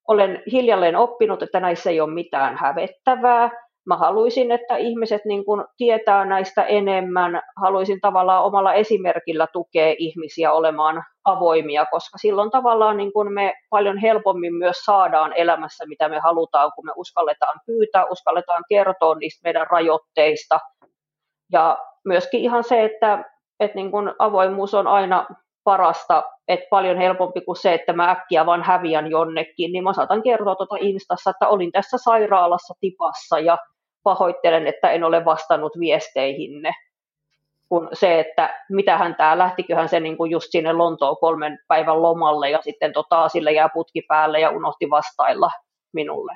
olen 0.08 0.44
hiljalleen 0.52 0.96
oppinut, 0.96 1.44
että 1.44 1.60
näissä 1.60 1.90
ei 1.90 2.02
ole 2.02 2.14
mitään 2.14 2.58
hävettävää. 2.58 3.50
Mä 3.88 3.98
haluaisin, 3.98 4.52
että 4.52 4.78
ihmiset 4.78 5.22
niin 5.26 5.46
kun 5.46 5.66
tietää 5.78 6.26
näistä 6.26 6.64
enemmän. 6.64 7.42
Haluaisin 7.62 8.02
tavallaan 8.02 8.44
omalla 8.44 8.74
esimerkillä 8.74 9.48
tukea 9.54 9.96
ihmisiä 9.98 10.52
olemaan 10.52 11.04
avoimia, 11.26 11.86
koska 11.92 12.18
silloin 12.18 12.52
tavallaan 12.52 12.98
niin 12.98 13.14
kun 13.14 13.34
me 13.34 13.54
paljon 13.70 13.98
helpommin 13.98 14.54
myös 14.54 14.78
saadaan 14.78 15.34
elämässä, 15.34 15.86
mitä 15.88 16.10
me 16.10 16.20
halutaan, 16.20 16.72
kun 16.76 16.86
me 16.86 16.92
uskalletaan 16.96 17.60
pyytää, 17.66 18.06
uskalletaan 18.06 18.64
kertoa 18.70 19.16
niistä 19.16 19.44
meidän 19.44 19.68
rajoitteista. 19.70 20.60
Ja 21.52 21.78
myöskin 22.06 22.41
ihan 22.41 22.64
se, 22.64 22.84
että, 22.84 23.24
että 23.60 23.76
niin 23.76 23.91
kuin 23.91 24.14
avoimuus 24.20 24.74
on 24.74 24.88
aina 24.88 25.28
parasta, 25.64 26.24
että 26.48 26.68
paljon 26.70 26.98
helpompi 26.98 27.41
kuin 27.41 27.56
se, 27.56 27.74
että 27.74 27.93
mä 27.93 28.12
äkkiä 28.12 28.46
vaan 28.46 28.64
häviän 28.64 29.12
jonnekin, 29.12 29.72
niin 29.72 29.84
mä 29.84 29.93
saatan 29.93 30.24
kertoa 30.24 30.56
tuota 30.56 30.76
Instassa, 30.80 31.30
että 31.30 31.48
olin 31.48 31.72
tässä 31.72 31.98
sairaalassa 31.98 32.74
tipassa 32.82 33.39
ja 33.39 33.58
pahoittelen, 34.04 34.68
että 34.68 34.91
en 34.91 35.04
ole 35.04 35.26
vastannut 35.26 35.74
viesteihinne. 35.80 36.72
Kun 37.70 37.89
se, 37.93 38.20
että 38.20 38.64
mitähän 38.70 39.16
tämä, 39.16 39.38
lähtiköhän 39.38 39.89
se 39.89 40.00
niin 40.00 40.18
kuin 40.18 40.32
just 40.32 40.48
sinne 40.50 40.74
Lontoon 40.74 41.18
kolmen 41.18 41.60
päivän 41.68 42.02
lomalle 42.02 42.50
ja 42.50 42.62
sitten 42.62 42.93
tota, 42.93 43.30
sille 43.30 43.52
jää 43.52 43.70
putki 43.74 44.02
päälle 44.08 44.39
ja 44.39 44.50
unohti 44.50 44.89
vastailla 44.89 45.52
minulle. 45.93 46.34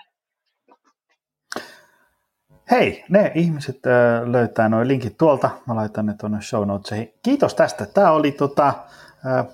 Hei, 2.72 3.06
ne 3.10 3.32
ihmiset 3.36 3.80
äh, 3.86 4.30
löytää 4.30 4.70
noin 4.70 4.88
linkit 4.88 5.18
tuolta. 5.18 5.50
Mä 5.68 5.76
laitan 5.76 6.06
ne 6.06 6.14
tuonne 6.20 6.42
show 6.42 6.68
notesihin. 6.68 7.14
Kiitos 7.24 7.56
tästä. 7.56 7.86
Tämä 7.86 8.12
oli, 8.12 8.32
tota, 8.32 8.68
äh, 8.68 9.46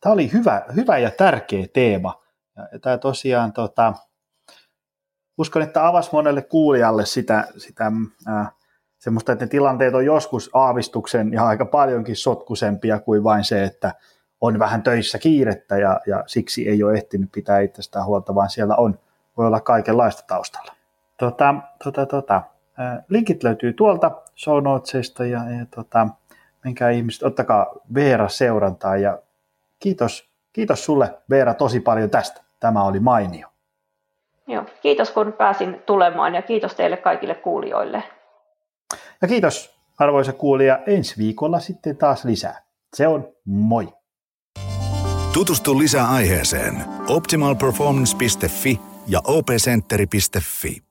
tämä 0.00 0.12
oli 0.12 0.32
hyvä, 0.32 0.62
hyvä 0.76 0.98
ja 0.98 1.10
tärkeä 1.10 1.66
teema. 1.72 2.22
Tämä 2.82 2.98
tosiaan 2.98 3.52
tota, 3.52 3.94
uskon, 5.38 5.62
että 5.62 5.86
avasi 5.86 6.10
monelle 6.12 6.42
kuulijalle 6.42 7.06
sitä, 7.06 7.48
sitä 7.56 7.92
äh, 8.28 8.52
semmoista, 8.98 9.32
että 9.32 9.44
ne 9.44 9.48
tilanteet 9.48 9.94
on 9.94 10.04
joskus 10.04 10.50
aavistuksen 10.54 11.32
ja 11.32 11.46
aika 11.46 11.64
paljonkin 11.64 12.16
sotkusempia 12.16 12.98
kuin 12.98 13.24
vain 13.24 13.44
se, 13.44 13.64
että 13.64 13.94
on 14.40 14.58
vähän 14.58 14.82
töissä 14.82 15.18
kiirettä 15.18 15.78
ja, 15.78 16.00
ja 16.06 16.24
siksi 16.26 16.68
ei 16.68 16.82
ole 16.82 16.94
ehtinyt 16.94 17.32
pitää 17.32 17.60
itsestään 17.60 18.06
huolta, 18.06 18.34
vaan 18.34 18.50
siellä 18.50 18.76
on, 18.76 18.98
voi 19.36 19.46
olla 19.46 19.60
kaikenlaista 19.60 20.22
taustalla. 20.26 20.79
Tota, 21.20 21.54
tota, 21.84 22.06
tota. 22.06 22.42
Linkit 23.08 23.42
löytyy 23.42 23.72
tuolta 23.72 24.10
show 24.36 24.62
notesista 24.62 25.24
ja, 25.24 25.38
ja 25.38 25.66
tota, 25.74 26.08
menkää 26.64 26.90
ihmiset, 26.90 27.22
ottakaa 27.22 27.66
Veera 27.94 28.28
seurantaa 28.28 28.96
ja 28.96 29.18
kiitos, 29.78 30.30
kiitos 30.52 30.84
sulle 30.84 31.14
Veera 31.30 31.54
tosi 31.54 31.80
paljon 31.80 32.10
tästä. 32.10 32.40
Tämä 32.60 32.84
oli 32.84 33.00
mainio. 33.00 33.48
Joo, 34.46 34.64
kiitos 34.82 35.10
kun 35.10 35.32
pääsin 35.32 35.82
tulemaan 35.86 36.34
ja 36.34 36.42
kiitos 36.42 36.74
teille 36.74 36.96
kaikille 36.96 37.34
kuulijoille. 37.34 38.02
Ja 39.22 39.28
kiitos 39.28 39.80
arvoisa 39.98 40.32
kuulija, 40.32 40.78
ensi 40.86 41.14
viikolla 41.18 41.60
sitten 41.60 41.96
taas 41.96 42.24
lisää. 42.24 42.62
Se 42.94 43.06
on 43.06 43.28
moi! 43.44 43.88
Tutustu 45.32 45.78
lisää 45.78 46.10
aiheeseen 46.10 46.84
optimalperformance.fi 47.08 48.80
ja 49.06 49.20
opcenteri.fi. 49.24 50.89